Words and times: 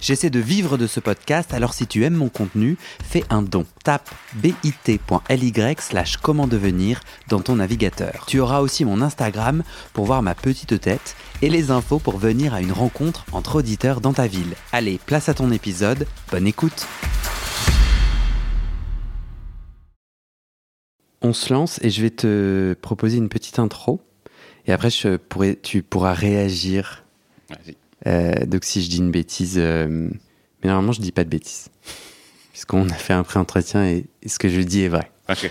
J'essaie 0.00 0.30
de 0.30 0.38
vivre 0.38 0.78
de 0.78 0.86
ce 0.86 1.00
podcast, 1.00 1.52
alors 1.52 1.74
si 1.74 1.86
tu 1.86 2.04
aimes 2.04 2.14
mon 2.14 2.28
contenu, 2.28 2.76
fais 3.02 3.24
un 3.30 3.42
don. 3.42 3.66
Tape 3.82 4.08
bit.ly 4.34 5.52
slash 5.80 6.16
comment 6.18 6.46
devenir 6.46 7.00
dans 7.28 7.40
ton 7.40 7.56
navigateur. 7.56 8.24
Tu 8.26 8.38
auras 8.38 8.60
aussi 8.60 8.84
mon 8.84 9.02
Instagram 9.02 9.64
pour 9.92 10.04
voir 10.04 10.22
ma 10.22 10.34
petite 10.34 10.80
tête 10.80 11.16
et 11.42 11.50
les 11.50 11.70
infos 11.70 11.98
pour 11.98 12.18
venir 12.18 12.54
à 12.54 12.60
une 12.60 12.72
rencontre 12.72 13.24
entre 13.32 13.56
auditeurs 13.56 14.00
dans 14.00 14.12
ta 14.12 14.26
ville. 14.26 14.54
Allez, 14.72 15.00
place 15.04 15.28
à 15.28 15.34
ton 15.34 15.50
épisode, 15.50 16.06
bonne 16.30 16.46
écoute 16.46 16.86
On 21.20 21.32
se 21.32 21.52
lance 21.52 21.80
et 21.82 21.90
je 21.90 22.00
vais 22.00 22.10
te 22.10 22.74
proposer 22.80 23.16
une 23.18 23.28
petite 23.28 23.58
intro 23.58 24.00
et 24.66 24.72
après 24.72 24.90
tu 24.90 25.82
pourras 25.82 26.14
réagir. 26.14 27.04
Vas-y. 27.50 27.76
Euh, 28.08 28.46
donc 28.46 28.64
si 28.64 28.82
je 28.82 28.88
dis 28.88 28.98
une 28.98 29.10
bêtise, 29.10 29.56
euh, 29.58 29.86
mais 29.88 30.68
normalement 30.68 30.92
je 30.92 31.00
dis 31.00 31.12
pas 31.12 31.24
de 31.24 31.28
bêtises, 31.28 31.68
puisqu'on 32.52 32.88
a 32.88 32.94
fait 32.94 33.12
un 33.12 33.22
pré-entretien 33.22 33.86
et, 33.86 34.06
et 34.22 34.28
ce 34.28 34.38
que 34.38 34.48
je 34.48 34.60
dis 34.60 34.82
est 34.82 34.88
vrai. 34.88 35.10
Ok. 35.28 35.50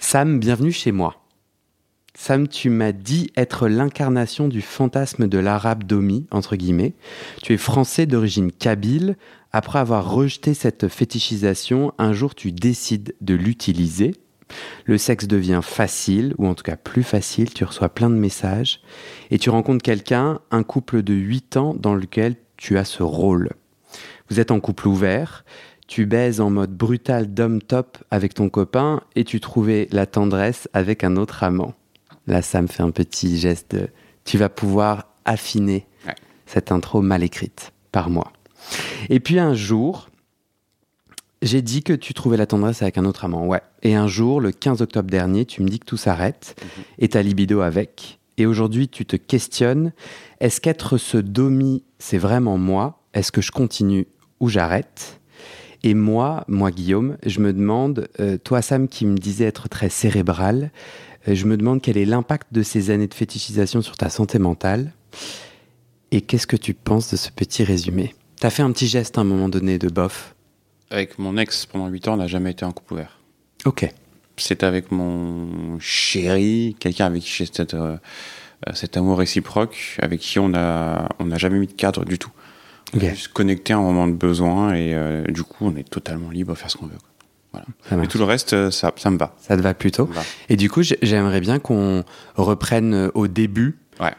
Sam, 0.00 0.40
bienvenue 0.40 0.72
chez 0.72 0.92
moi. 0.92 1.22
Sam, 2.14 2.48
tu 2.48 2.68
m'as 2.68 2.92
dit 2.92 3.30
être 3.36 3.68
l'incarnation 3.68 4.48
du 4.48 4.60
fantasme 4.60 5.28
de 5.28 5.38
l'arabe 5.38 5.84
domi, 5.84 6.26
entre 6.32 6.56
guillemets. 6.56 6.94
Tu 7.42 7.54
es 7.54 7.56
français 7.56 8.06
d'origine 8.06 8.50
kabyle. 8.50 9.16
Après 9.52 9.78
avoir 9.78 10.10
rejeté 10.10 10.52
cette 10.52 10.88
fétichisation, 10.88 11.92
un 11.98 12.12
jour 12.12 12.34
tu 12.34 12.50
décides 12.50 13.14
de 13.20 13.34
l'utiliser. 13.34 14.14
Le 14.86 14.98
sexe 14.98 15.26
devient 15.26 15.60
facile, 15.62 16.34
ou 16.38 16.46
en 16.46 16.54
tout 16.54 16.62
cas 16.62 16.76
plus 16.76 17.02
facile, 17.02 17.52
tu 17.52 17.64
reçois 17.64 17.88
plein 17.88 18.10
de 18.10 18.14
messages, 18.16 18.80
et 19.30 19.38
tu 19.38 19.50
rencontres 19.50 19.82
quelqu'un, 19.82 20.40
un 20.50 20.62
couple 20.62 21.02
de 21.02 21.14
8 21.14 21.56
ans 21.56 21.74
dans 21.74 21.94
lequel 21.94 22.36
tu 22.56 22.78
as 22.78 22.84
ce 22.84 23.02
rôle. 23.02 23.50
Vous 24.30 24.40
êtes 24.40 24.50
en 24.50 24.60
couple 24.60 24.88
ouvert, 24.88 25.44
tu 25.86 26.04
baises 26.06 26.40
en 26.40 26.50
mode 26.50 26.72
brutal 26.76 27.32
d'homme 27.32 27.62
top 27.62 27.98
avec 28.10 28.34
ton 28.34 28.48
copain, 28.48 29.02
et 29.16 29.24
tu 29.24 29.40
trouvais 29.40 29.88
la 29.90 30.06
tendresse 30.06 30.68
avec 30.72 31.04
un 31.04 31.16
autre 31.16 31.42
amant. 31.44 31.74
Là, 32.26 32.42
ça 32.42 32.60
me 32.60 32.66
fait 32.66 32.82
un 32.82 32.90
petit 32.90 33.38
geste 33.38 33.74
de... 33.74 33.88
Tu 34.24 34.36
vas 34.36 34.48
pouvoir 34.50 35.08
affiner 35.24 35.86
Ouais. 36.06 36.14
cette 36.46 36.70
intro 36.72 37.00
mal 37.02 37.22
écrite 37.22 37.72
par 37.90 38.08
moi. 38.10 38.32
Et 39.08 39.18
puis 39.20 39.38
un 39.38 39.54
jour, 39.54 40.08
j'ai 41.42 41.62
dit 41.62 41.82
que 41.82 41.92
tu 41.92 42.14
trouvais 42.14 42.36
la 42.36 42.46
tendresse 42.46 42.82
avec 42.82 42.98
un 42.98 43.04
autre 43.04 43.24
amant, 43.24 43.46
ouais. 43.46 43.62
Et 43.82 43.94
un 43.94 44.08
jour, 44.08 44.40
le 44.40 44.50
15 44.50 44.82
octobre 44.82 45.10
dernier, 45.10 45.44
tu 45.44 45.62
me 45.62 45.68
dis 45.68 45.78
que 45.78 45.84
tout 45.84 45.96
s'arrête, 45.96 46.60
et 46.98 47.08
ta 47.08 47.22
libido 47.22 47.60
avec. 47.60 48.18
Et 48.38 48.46
aujourd'hui, 48.46 48.88
tu 48.88 49.04
te 49.04 49.16
questionnes, 49.16 49.92
est-ce 50.40 50.60
qu'être 50.60 50.96
ce 50.96 51.18
domi, 51.18 51.84
c'est 51.98 52.18
vraiment 52.18 52.58
moi? 52.58 53.02
Est-ce 53.14 53.32
que 53.32 53.40
je 53.40 53.50
continue 53.50 54.06
ou 54.40 54.48
j'arrête? 54.48 55.20
Et 55.82 55.94
moi, 55.94 56.44
moi 56.48 56.70
Guillaume, 56.70 57.16
je 57.24 57.40
me 57.40 57.52
demande, 57.52 58.08
euh, 58.20 58.36
toi 58.36 58.62
Sam 58.62 58.88
qui 58.88 59.06
me 59.06 59.16
disais 59.16 59.44
être 59.44 59.68
très 59.68 59.88
cérébral, 59.88 60.70
euh, 61.28 61.34
je 61.34 61.46
me 61.46 61.56
demande 61.56 61.80
quel 61.80 61.96
est 61.96 62.04
l'impact 62.04 62.48
de 62.52 62.62
ces 62.62 62.90
années 62.90 63.06
de 63.06 63.14
fétichisation 63.14 63.80
sur 63.82 63.96
ta 63.96 64.10
santé 64.10 64.38
mentale. 64.38 64.92
Et 66.10 66.20
qu'est-ce 66.20 66.46
que 66.46 66.56
tu 66.56 66.74
penses 66.74 67.10
de 67.12 67.16
ce 67.16 67.30
petit 67.30 67.64
résumé? 67.64 68.14
T'as 68.40 68.50
fait 68.50 68.62
un 68.62 68.72
petit 68.72 68.86
geste 68.86 69.18
à 69.18 69.20
un 69.20 69.24
moment 69.24 69.48
donné 69.48 69.78
de 69.78 69.88
bof. 69.88 70.34
Avec 70.90 71.18
mon 71.18 71.36
ex 71.36 71.66
pendant 71.66 71.88
8 71.88 72.08
ans, 72.08 72.14
on 72.14 72.16
n'a 72.18 72.26
jamais 72.26 72.50
été 72.52 72.64
en 72.64 72.72
couple 72.72 72.94
ouvert. 72.94 73.18
Ok. 73.64 73.88
C'était 74.36 74.66
avec 74.66 74.92
mon 74.92 75.78
chéri, 75.80 76.76
quelqu'un 76.78 77.06
avec 77.06 77.22
qui 77.22 77.30
j'ai 77.32 77.46
cet, 77.46 77.74
euh, 77.74 77.96
euh, 78.68 78.72
cet 78.74 78.96
amour 78.96 79.18
réciproque, 79.18 79.96
avec 80.00 80.20
qui 80.20 80.38
on 80.38 80.54
a 80.54 81.08
on 81.18 81.26
n'a 81.26 81.38
jamais 81.38 81.58
mis 81.58 81.66
de 81.66 81.72
cadre 81.72 82.04
du 82.04 82.18
tout. 82.18 82.30
On 82.94 82.98
Ok. 82.98 83.04
a 83.04 83.10
juste 83.10 83.28
connecté 83.32 83.72
à 83.72 83.78
un 83.78 83.82
moment 83.82 84.06
de 84.06 84.12
besoin 84.14 84.72
et 84.74 84.94
euh, 84.94 85.24
du 85.24 85.42
coup, 85.42 85.66
on 85.66 85.76
est 85.76 85.88
totalement 85.88 86.30
libre 86.30 86.54
de 86.54 86.58
faire 86.58 86.70
ce 86.70 86.76
qu'on 86.76 86.86
veut. 86.86 86.96
Voilà. 87.52 87.66
Mais 88.02 88.06
tout 88.06 88.18
le 88.18 88.24
reste, 88.24 88.70
ça, 88.70 88.92
ça 88.96 89.10
me 89.10 89.18
va. 89.18 89.34
Ça 89.40 89.56
te 89.56 89.62
va 89.62 89.74
plutôt 89.74 90.04
va. 90.06 90.22
Et 90.48 90.56
du 90.56 90.70
coup, 90.70 90.82
j'ai- 90.82 90.98
j'aimerais 91.02 91.40
bien 91.40 91.58
qu'on 91.58 92.04
reprenne 92.36 93.10
au 93.14 93.26
début. 93.26 93.78
Ouais. 94.00 94.12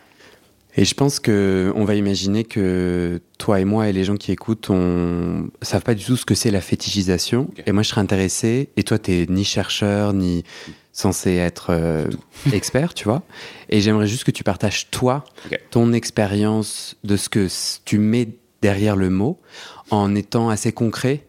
Et 0.79 0.85
je 0.85 0.93
pense 0.93 1.19
que 1.19 1.73
on 1.75 1.83
va 1.83 1.95
imaginer 1.95 2.45
que 2.45 3.19
toi 3.37 3.59
et 3.59 3.65
moi 3.65 3.89
et 3.89 3.91
les 3.91 4.05
gens 4.05 4.15
qui 4.15 4.31
écoutent, 4.31 4.69
on 4.69 5.49
savent 5.61 5.83
pas 5.83 5.93
du 5.93 6.05
tout 6.05 6.15
ce 6.15 6.23
que 6.23 6.35
c'est 6.35 6.51
la 6.51 6.61
fétichisation. 6.61 7.49
Et 7.65 7.73
moi, 7.73 7.83
je 7.83 7.89
serais 7.89 7.99
intéressé. 7.99 8.69
Et 8.77 8.83
toi, 8.83 8.97
t'es 8.97 9.25
ni 9.27 9.43
chercheur 9.43 10.13
ni 10.13 10.45
censé 10.93 11.35
être 11.35 11.71
euh, 11.71 12.07
expert, 12.53 12.93
tu 12.93 13.03
vois. 13.03 13.23
Et 13.67 13.81
j'aimerais 13.81 14.07
juste 14.07 14.23
que 14.23 14.31
tu 14.31 14.45
partages 14.45 14.89
toi 14.89 15.25
ton 15.69 15.91
expérience 15.91 16.95
de 17.03 17.17
ce 17.17 17.27
que 17.27 17.49
tu 17.83 17.99
mets 17.99 18.29
derrière 18.61 18.95
le 18.95 19.09
mot, 19.09 19.37
en 19.89 20.15
étant 20.15 20.47
assez 20.49 20.71
concret. 20.71 21.25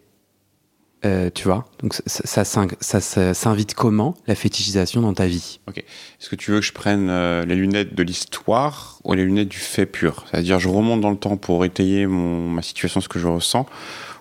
Euh, 1.03 1.31
tu 1.33 1.45
vois, 1.45 1.65
donc 1.81 1.95
ça, 2.05 2.45
ça, 2.45 2.65
ça- 2.79 3.01
ça 3.01 3.33
s'invite 3.33 3.73
comment 3.73 4.15
la 4.27 4.35
fétichisation 4.35 5.01
dans 5.01 5.15
ta 5.15 5.25
vie? 5.25 5.59
Est-ce 5.75 6.29
que 6.29 6.35
tu 6.35 6.51
veux 6.51 6.59
que 6.59 6.65
je 6.65 6.73
prenne 6.73 7.09
euh, 7.09 7.43
les 7.43 7.55
lunettes 7.55 7.95
de 7.95 8.03
l'histoire 8.03 8.99
ou 9.03 9.13
les 9.15 9.25
lunettes 9.25 9.49
du 9.49 9.57
fait 9.57 9.87
pur? 9.87 10.25
C'est-à-dire, 10.29 10.59
je 10.59 10.69
remonte 10.69 11.01
dans 11.01 11.09
le 11.09 11.17
temps 11.17 11.37
pour 11.37 11.65
étayer 11.65 12.05
mon, 12.05 12.47
ma 12.47 12.61
situation, 12.61 13.01
ce 13.01 13.09
que 13.09 13.17
je 13.17 13.25
ressens, 13.25 13.65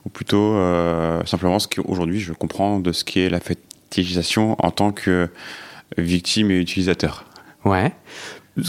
ou 0.06 0.08
plutôt 0.08 0.54
euh, 0.54 1.22
simplement 1.26 1.58
ce 1.58 1.68
qu'aujourd'hui 1.68 2.18
je 2.18 2.32
comprends 2.32 2.80
de 2.80 2.92
ce 2.92 3.04
qu'est 3.04 3.28
la 3.28 3.41
fétichisation 3.41 4.56
en 4.64 4.70
tant 4.70 4.91
que 4.92 5.28
victime 5.98 6.50
et 6.50 6.58
utilisateur? 6.58 7.26
Ouais, 7.66 7.92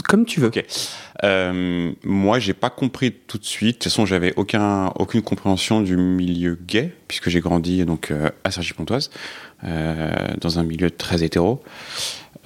comme 0.06 0.24
tu 0.24 0.40
veux. 0.40 0.48
Ok. 0.48 0.64
Euh, 1.24 1.92
moi, 2.04 2.38
j'ai 2.38 2.54
pas 2.54 2.70
compris 2.70 3.12
tout 3.12 3.38
de 3.38 3.44
suite. 3.44 3.68
De 3.68 3.72
toute 3.74 3.84
façon, 3.84 4.06
j'avais 4.06 4.32
aucun, 4.36 4.86
aucune 4.98 5.22
compréhension 5.22 5.80
du 5.80 5.96
milieu 5.96 6.58
gay, 6.66 6.92
puisque 7.08 7.28
j'ai 7.28 7.40
grandi 7.40 7.84
donc 7.84 8.10
euh, 8.10 8.30
à 8.44 8.50
Cergy-Pontoise, 8.50 9.10
euh, 9.64 10.12
dans 10.40 10.58
un 10.58 10.62
milieu 10.62 10.90
très 10.90 11.22
hétéro. 11.22 11.62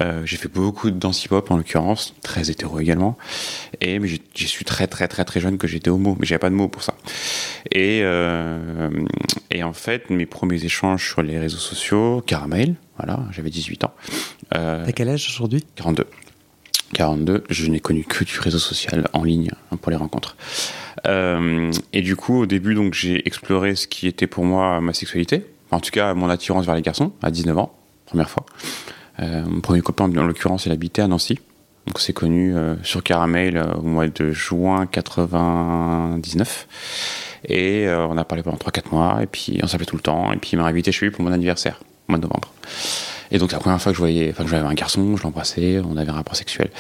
Euh, 0.03 0.27
j'ai 0.27 0.37
fait 0.37 0.49
beaucoup 0.49 0.91
de 0.91 0.99
danse 0.99 1.25
hip-hop 1.25 1.51
en 1.51 1.57
l'occurrence, 1.57 2.15
très 2.23 2.51
hétéro 2.51 2.81
également. 2.81 3.17
Et 3.81 3.99
mais 3.99 4.09
j'ai 4.09 4.47
su 4.47 4.63
très 4.65 4.87
très 4.87 5.09
très 5.09 5.25
très 5.25 5.41
jeune 5.41 5.57
que 5.57 5.67
j'étais 5.67 5.89
homo, 5.89 6.17
mais 6.21 6.27
j'avais 6.27 6.39
pas 6.39 6.51
de 6.51 6.55
mots 6.55 6.69
pour 6.69 6.83
ça. 6.83 6.95
Et 7.73 8.01
et 9.51 9.63
en 9.63 9.73
fait, 9.73 10.11
mes 10.11 10.27
premiers 10.27 10.63
échanges 10.63 11.09
sur 11.09 11.23
les 11.23 11.39
réseaux 11.39 11.57
sociaux, 11.57 12.23
Caramel, 12.27 12.75
voilà, 12.99 13.25
j'avais 13.31 13.49
18 13.49 13.85
ans. 13.85 13.95
T'as 14.51 14.93
quel 14.93 15.09
âge 15.09 15.29
aujourd'hui? 15.31 15.65
42. 15.77 16.07
42, 16.93 17.45
je 17.51 17.67
n'ai 17.67 17.81
connu 17.81 18.05
que 18.05 18.25
du 18.25 18.39
réseau 18.39 18.59
social 18.59 19.09
en 19.13 19.25
ligne 19.25 19.51
hein, 19.73 19.77
pour 19.77 19.91
les 19.91 19.97
rencontres. 19.97 20.37
Euh, 21.07 21.71
et 21.93 22.03
du 22.03 22.17
coup, 22.17 22.41
au 22.41 22.47
début, 22.47 22.75
donc, 22.75 22.95
j'ai 22.95 23.27
exploré 23.27 23.75
ce 23.75 23.87
qui 23.87 24.07
était 24.07 24.27
pour 24.27 24.45
moi 24.45 24.81
ma 24.81 24.93
sexualité. 24.93 25.45
En 25.71 25.81
tout 25.81 25.91
cas, 25.91 26.15
mon 26.15 26.29
attirance 26.31 26.65
vers 26.65 26.75
les 26.75 26.83
garçons, 26.83 27.13
à 27.23 27.31
19 27.31 27.59
ans, 27.59 27.77
première 28.07 28.31
fois. 28.31 28.47
Euh, 29.21 29.45
mon 29.47 29.61
premier 29.61 29.81
copain, 29.81 30.05
en 30.05 30.25
l'occurrence, 30.25 30.67
il 30.67 30.73
habitait 30.73 31.03
à 31.03 31.09
Nancy. 31.09 31.39
Donc, 31.87 32.01
c'est 32.01 32.13
connu 32.13 32.57
euh, 32.57 32.75
sur 32.83 33.03
Caramel 33.03 33.57
euh, 33.57 33.75
au 33.75 33.83
mois 33.83 34.07
de 34.07 34.33
juin 34.33 34.87
99. 34.87 36.69
Et 37.49 37.87
on 37.89 38.17
a 38.17 38.25
parlé 38.25 38.43
pendant 38.43 38.57
3-4 38.57 38.83
mois, 38.91 39.23
et 39.23 39.27
puis 39.27 39.61
on 39.63 39.69
s'appelait 39.69 39.87
tout 39.87 39.95
le 39.95 40.03
temps, 40.03 40.33
et 40.33 40.37
puis 40.37 40.51
il 40.55 40.59
m'a 40.59 40.65
invité 40.65 40.91
chez 40.91 41.07
lui 41.07 41.13
pour 41.13 41.23
mon 41.23 41.31
anniversaire, 41.31 41.81
au 42.09 42.13
mois 42.13 42.19
de 42.19 42.25
novembre. 42.25 42.53
Et 43.31 43.39
donc 43.39 43.53
la 43.53 43.59
première 43.59 43.81
fois 43.81 43.93
que 43.93 43.97
je 43.97 44.01
voyais, 44.01 44.31
enfin 44.31 44.45
que 44.45 44.51
j'avais 44.51 44.67
un 44.67 44.75
garçon, 44.75 45.17
je 45.17 45.23
l'embrassais, 45.23 45.81
on 45.85 45.97
avait 45.97 46.11
un 46.11 46.15
rapport 46.15 46.37
sexuel. 46.37 46.71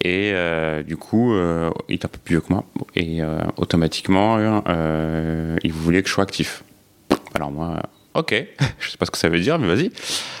Et 0.00 0.32
euh, 0.32 0.82
du 0.82 0.96
coup, 0.96 1.34
euh, 1.34 1.70
il 1.88 1.96
était 1.96 2.06
un 2.06 2.08
peu 2.08 2.18
plus 2.18 2.34
vieux 2.34 2.40
que 2.40 2.52
moi, 2.52 2.64
et 2.94 3.22
euh, 3.22 3.40
automatiquement, 3.56 4.38
il 5.62 5.72
voulait 5.72 6.02
que 6.02 6.08
je 6.08 6.14
sois 6.14 6.24
actif. 6.24 6.64
Alors 7.34 7.50
moi, 7.50 7.82
ok, 8.14 8.34
je 8.78 8.90
sais 8.90 8.96
pas 8.96 9.06
ce 9.06 9.10
que 9.10 9.18
ça 9.18 9.28
veut 9.28 9.40
dire, 9.40 9.58
mais 9.58 9.66
vas-y. 9.66 9.90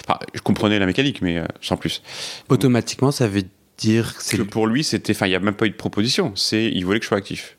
Enfin, 0.06 0.18
je 0.34 0.40
comprenais 0.40 0.78
la 0.78 0.86
mécanique, 0.86 1.22
mais 1.22 1.42
sans 1.60 1.76
plus. 1.76 2.02
Automatiquement, 2.48 3.10
ça 3.10 3.28
veut 3.28 3.42
dire 3.78 4.16
que 4.16 4.22
c'est 4.22 4.36
Que 4.38 4.42
pour 4.42 4.66
lui, 4.66 4.84
c'était, 4.84 5.12
enfin, 5.12 5.26
il 5.26 5.30
n'y 5.30 5.36
a 5.36 5.40
même 5.40 5.54
pas 5.54 5.66
eu 5.66 5.70
de 5.70 5.76
proposition. 5.76 6.32
C'est, 6.34 6.64
il 6.64 6.84
voulait 6.84 6.98
que 6.98 7.04
je 7.04 7.08
sois 7.08 7.18
actif. 7.18 7.55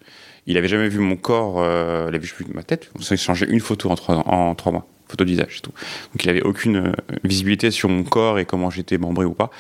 Il 0.48 0.58
avait 0.58 0.68
jamais 0.68 0.88
vu 0.90 1.00
mon 1.00 1.16
corps, 1.16 1.56
euh, 1.58 2.08
il 2.10 2.16
avait 2.16 2.26
juste 2.26 2.38
vu 2.40 2.46
ma 2.54 2.64
tête. 2.64 2.90
On 2.98 3.02
s'est 3.02 3.16
échangé 3.16 3.46
une 3.48 3.60
photo 3.60 3.90
en 3.90 3.96
trois, 3.96 4.16
en 4.16 4.56
trois 4.56 4.72
mois, 4.72 4.88
photo 5.08 5.24
de 5.24 5.30
visage, 5.30 5.56
c'est 5.56 5.62
tout. 5.62 5.74
Donc 6.14 6.24
il 6.24 6.30
avait 6.30 6.42
aucune 6.42 6.78
euh, 6.78 6.92
visibilité 7.24 7.70
sur 7.70 7.90
mon 7.90 8.04
corps 8.04 8.40
et 8.40 8.46
comment 8.46 8.70
j'étais 8.70 8.98
membré 8.98 9.26
ou 9.26 9.34
pas. 9.34 9.52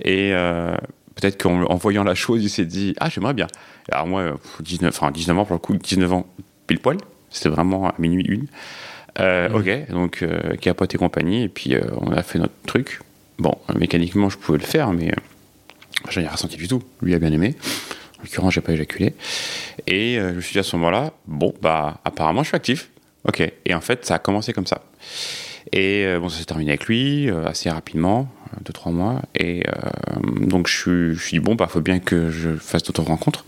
Et 0.00 0.32
euh, 0.34 0.76
peut-être 1.14 1.42
qu'en 1.42 1.62
en 1.62 1.76
voyant 1.76 2.04
la 2.04 2.14
chose, 2.14 2.44
il 2.44 2.50
s'est 2.50 2.66
dit 2.66 2.94
ah 3.00 3.08
j'aimerais 3.08 3.34
bien. 3.34 3.46
Alors 3.90 4.06
moi, 4.06 4.20
euh, 4.20 4.34
19, 4.60 4.94
enfin 4.94 5.10
19 5.10 5.38
ans 5.38 5.44
pour 5.44 5.54
le 5.54 5.60
coup, 5.60 5.74
19 5.76 6.12
ans 6.12 6.26
pile 6.66 6.78
poil. 6.78 6.98
C'était 7.30 7.48
vraiment 7.48 7.88
à 7.88 7.94
minuit 7.98 8.24
une. 8.28 8.46
Euh, 9.18 9.48
Ok, 9.50 9.90
donc 9.90 10.22
euh, 10.22 10.56
capote 10.56 10.94
et 10.94 10.98
compagnie, 10.98 11.44
et 11.44 11.48
puis 11.48 11.74
euh, 11.74 11.80
on 12.00 12.12
a 12.12 12.22
fait 12.22 12.38
notre 12.38 12.52
truc. 12.66 13.00
Bon, 13.38 13.54
euh, 13.70 13.78
mécaniquement, 13.78 14.28
je 14.28 14.36
pouvais 14.38 14.58
le 14.58 14.64
faire, 14.64 14.92
mais 14.92 15.08
euh, 15.08 15.16
je 16.08 16.20
n'ai 16.20 16.26
rien 16.26 16.34
ressenti 16.34 16.56
du 16.56 16.68
tout. 16.68 16.82
Lui 17.02 17.14
a 17.14 17.18
bien 17.18 17.32
aimé. 17.32 17.54
En 18.18 18.22
l'occurrence, 18.22 18.54
j'ai 18.54 18.60
pas 18.60 18.72
éjaculé. 18.72 19.14
Et 19.86 20.18
euh, 20.18 20.30
je 20.30 20.36
me 20.36 20.40
suis 20.40 20.52
dit 20.52 20.58
à 20.58 20.62
ce 20.62 20.76
moment-là, 20.76 21.12
bon, 21.26 21.54
bah, 21.60 22.00
apparemment, 22.04 22.42
je 22.42 22.48
suis 22.48 22.56
actif. 22.56 22.90
Ok. 23.28 23.42
Et 23.64 23.74
en 23.74 23.80
fait, 23.80 24.04
ça 24.04 24.16
a 24.16 24.18
commencé 24.18 24.52
comme 24.52 24.66
ça. 24.66 24.82
Et 25.72 26.04
euh, 26.06 26.20
bon, 26.20 26.28
ça 26.28 26.38
s'est 26.38 26.44
terminé 26.44 26.70
avec 26.70 26.86
lui 26.86 27.28
euh, 27.28 27.46
assez 27.46 27.68
rapidement, 27.70 28.28
euh, 28.52 28.60
deux 28.64 28.72
trois 28.72 28.92
mois. 28.92 29.22
Et 29.34 29.64
euh, 29.66 30.46
donc 30.46 30.68
je 30.68 30.76
suis, 30.76 31.14
je 31.14 31.20
suis 31.20 31.38
dit 31.38 31.44
bon 31.44 31.54
bah 31.54 31.66
faut 31.66 31.80
bien 31.80 31.98
que 31.98 32.30
je 32.30 32.56
fasse 32.56 32.84
d'autres 32.84 33.02
rencontres. 33.02 33.44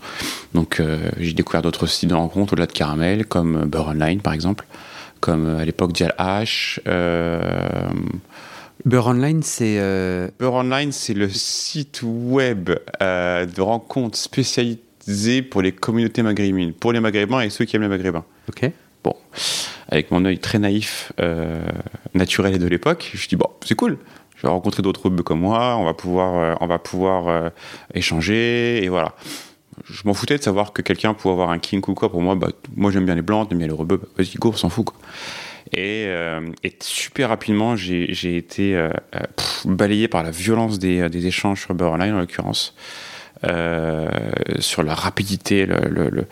Donc 0.53 0.81
j'ai 1.17 1.33
découvert 1.33 1.61
d'autres 1.61 1.87
sites 1.87 2.09
de 2.09 2.15
rencontres 2.15 2.53
au-delà 2.53 2.67
de 2.67 2.71
Caramel, 2.71 3.25
comme 3.25 3.65
Beurre 3.65 3.89
Online 3.89 4.21
par 4.21 4.33
exemple, 4.33 4.65
comme 5.19 5.47
à 5.57 5.65
l'époque 5.65 5.93
Dial 5.93 6.13
H. 6.17 6.79
Beurre 8.85 9.07
Online, 9.07 9.43
c'est. 9.43 9.77
Beurre 10.39 10.53
Online, 10.55 10.91
c'est 10.91 11.13
le 11.13 11.29
site 11.29 12.01
web 12.03 12.71
de 12.99 13.61
rencontres 13.61 14.17
pour 15.41 15.61
les 15.61 15.71
communautés 15.71 16.21
maghrébines, 16.23 16.73
pour 16.73 16.91
les 16.91 16.99
maghrébins 16.99 17.41
et 17.41 17.49
ceux 17.49 17.65
qui 17.65 17.75
aiment 17.75 17.83
les 17.83 17.87
maghrébins. 17.87 18.25
Ok. 18.47 18.71
Bon, 19.03 19.15
avec 19.87 20.11
mon 20.11 20.25
œil 20.25 20.39
très 20.39 20.59
naïf, 20.59 21.13
euh, 21.19 21.65
naturel 22.13 22.55
et 22.55 22.59
de 22.59 22.67
l'époque, 22.67 23.11
je 23.13 23.27
dis 23.27 23.35
bon, 23.35 23.49
c'est 23.65 23.75
cool. 23.75 23.97
Je 24.35 24.43
vais 24.43 24.49
rencontrer 24.49 24.81
d'autres 24.81 25.09
bœufs 25.09 25.23
comme 25.23 25.41
moi, 25.41 25.77
on 25.77 25.85
va 25.85 25.93
pouvoir, 25.93 26.37
euh, 26.37 26.55
on 26.61 26.67
va 26.67 26.79
pouvoir 26.79 27.27
euh, 27.27 27.49
échanger 27.93 28.83
et 28.83 28.89
voilà. 28.89 29.15
Je 29.89 30.01
m'en 30.05 30.13
foutais 30.13 30.37
de 30.37 30.43
savoir 30.43 30.73
que 30.73 30.81
quelqu'un 30.81 31.13
pouvait 31.13 31.33
avoir 31.33 31.49
un 31.49 31.59
kink 31.59 31.87
ou 31.87 31.93
quoi. 31.93 32.09
Pour 32.11 32.21
moi, 32.21 32.35
bah, 32.35 32.49
moi 32.75 32.91
j'aime 32.91 33.05
bien 33.05 33.15
les 33.15 33.21
blancs, 33.21 33.47
j'aime 33.49 33.59
bien 33.59 33.67
les 33.67 33.73
rebeux. 33.73 33.97
Bah, 33.97 34.07
Vas-y, 34.17 34.35
go, 34.37 34.49
on 34.49 34.57
s'en 34.57 34.69
fout 34.69 34.85
quoi. 34.85 34.97
Et, 35.71 36.05
euh, 36.07 36.41
et 36.63 36.75
super 36.81 37.29
rapidement, 37.29 37.75
j'ai 37.75 38.37
été 38.37 38.75
euh, 38.75 38.89
pff, 39.35 39.67
balayé 39.67 40.07
par 40.07 40.23
la 40.23 40.31
violence 40.31 40.79
des, 40.79 41.09
des 41.09 41.27
échanges 41.27 41.61
sur 41.61 41.73
Beurre 41.75 41.93
Online 41.93 42.15
en 42.15 42.19
l'occurrence, 42.19 42.75
sur 44.59 44.83
la 44.83 44.95
rapidité, 44.95 45.65
le, 45.65 45.77
le- 45.89 46.09
le- 46.09 46.27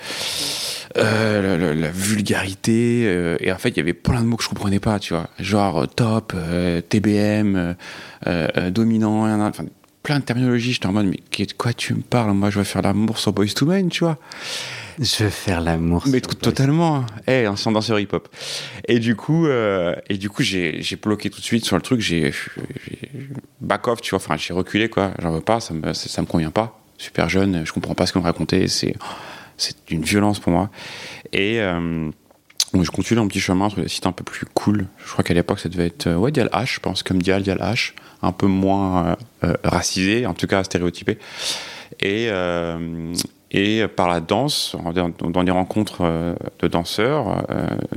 euh, 0.97 1.73
la 1.75 1.89
vulgarité. 1.91 3.03
euh, 3.05 3.37
et 3.39 3.51
en 3.51 3.57
fait, 3.57 3.69
il 3.69 3.77
y 3.77 3.79
avait 3.81 3.93
plein 3.93 4.21
de 4.21 4.25
mots 4.27 4.37
que 4.37 4.43
je 4.43 4.49
comprenais 4.49 4.79
pas, 4.79 4.99
tu 4.99 5.13
vois. 5.13 5.27
Genre 5.39 5.83
euh, 5.83 5.85
top, 5.85 6.33
euh, 6.35 6.81
TBM, 6.81 7.55
euh, 7.55 7.73
euh, 8.27 8.69
dominant, 8.71 9.25
nan, 9.27 9.37
nan, 9.39 9.49
enfin, 9.49 9.65
plein 10.03 10.19
de 10.19 10.23
terminologies. 10.23 10.73
J'étais 10.73 10.87
en 10.87 10.93
mode, 10.93 11.07
mais 11.07 11.45
de 11.45 11.53
quoi 11.53 11.73
tu 11.73 11.93
me 11.93 12.01
parles 12.01 12.31
Moi, 12.33 12.49
je 12.49 12.59
vais 12.59 12.65
faire 12.65 12.81
l'amour 12.81 13.17
sur 13.19 13.33
Boys 13.33 13.47
to 13.55 13.65
Men, 13.65 13.89
tu 13.89 14.03
vois. 14.05 14.17
Je 14.99 15.25
veux 15.25 15.29
faire 15.29 15.61
l'amour. 15.61 16.03
Mais 16.07 16.17
sur 16.19 16.35
totalement. 16.39 17.05
Eh, 17.27 17.45
un 17.45 17.55
sans 17.55 17.71
danseur 17.71 17.99
hip-hop. 17.99 18.27
Et 18.87 18.97
du 18.97 19.15
coup, 19.15 19.45
euh, 19.45 19.93
et 20.09 20.17
du 20.17 20.29
coup, 20.29 20.41
j'ai 20.41 20.81
j'ai 20.81 20.95
bloqué 20.95 21.29
tout 21.29 21.39
de 21.39 21.45
suite 21.45 21.65
sur 21.65 21.75
le 21.75 21.83
truc. 21.83 21.99
J'ai 22.01 22.31
j'ai 22.31 23.29
back 23.61 23.87
off, 23.87 24.01
tu 24.01 24.09
vois. 24.11 24.17
Enfin, 24.17 24.35
j'ai 24.37 24.53
reculé, 24.53 24.89
quoi. 24.89 25.11
J'en 25.21 25.31
veux 25.31 25.41
pas. 25.41 25.59
Ça 25.59 25.75
me, 25.75 25.93
ça, 25.93 26.09
ça 26.09 26.21
me 26.23 26.27
convient 26.27 26.49
pas. 26.49 26.79
Super 26.97 27.29
jeune. 27.29 27.65
Je 27.65 27.73
comprends 27.73 27.95
pas 27.95 28.05
ce 28.05 28.13
qu'on 28.13 28.19
me 28.19 28.25
racontait. 28.25 28.67
C'est 28.67 28.95
une 29.89 30.03
violence 30.03 30.39
pour 30.39 30.51
moi. 30.51 30.69
Et 31.33 31.59
euh, 31.59 32.09
je 32.73 32.91
continue 32.91 33.19
mon 33.19 33.27
petit 33.27 33.39
chemin 33.39 33.69
sur 33.69 33.81
des 33.81 33.87
sites 33.87 34.05
un 34.05 34.11
peu 34.11 34.23
plus 34.23 34.45
cool. 34.53 34.87
Je 35.03 35.11
crois 35.11 35.23
qu'à 35.23 35.33
l'époque, 35.33 35.59
ça 35.59 35.69
devait 35.69 35.87
être 35.87 36.07
euh, 36.07 36.31
Dial 36.31 36.49
H, 36.51 36.75
je 36.75 36.79
pense, 36.79 37.03
comme 37.03 37.21
Dial, 37.21 37.41
Dial 37.43 37.59
H, 37.59 37.93
un 38.21 38.31
peu 38.31 38.47
moins 38.47 39.07
euh, 39.07 39.15
euh, 39.45 39.53
racisé, 39.63 40.25
en 40.25 40.33
tout 40.33 40.47
cas 40.47 40.63
stéréotypé. 40.63 41.17
Et, 42.01 42.29
et 43.51 43.87
par 43.87 44.07
la 44.07 44.19
danse, 44.19 44.75
dans, 44.93 45.09
dans 45.09 45.43
des 45.43 45.51
rencontres 45.51 46.35
de 46.59 46.67
danseurs, 46.67 47.47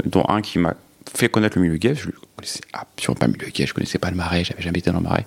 dont 0.06 0.24
un 0.28 0.40
qui 0.40 0.58
m'a 0.58 0.74
fait 1.12 1.28
connaître 1.28 1.58
le 1.58 1.64
milieu 1.64 1.76
gay, 1.76 1.94
je 1.94 2.06
ne 2.06 2.12
connaissais 2.36 2.60
absolument 2.72 3.18
pas 3.18 3.26
le 3.26 3.32
milieu 3.32 3.48
gay, 3.48 3.66
je 3.66 3.74
connaissais 3.74 3.98
pas 3.98 4.10
le 4.10 4.16
marais, 4.16 4.44
j'avais 4.44 4.62
jamais 4.62 4.78
été 4.78 4.90
dans 4.90 4.98
le 4.98 5.02
marais. 5.02 5.26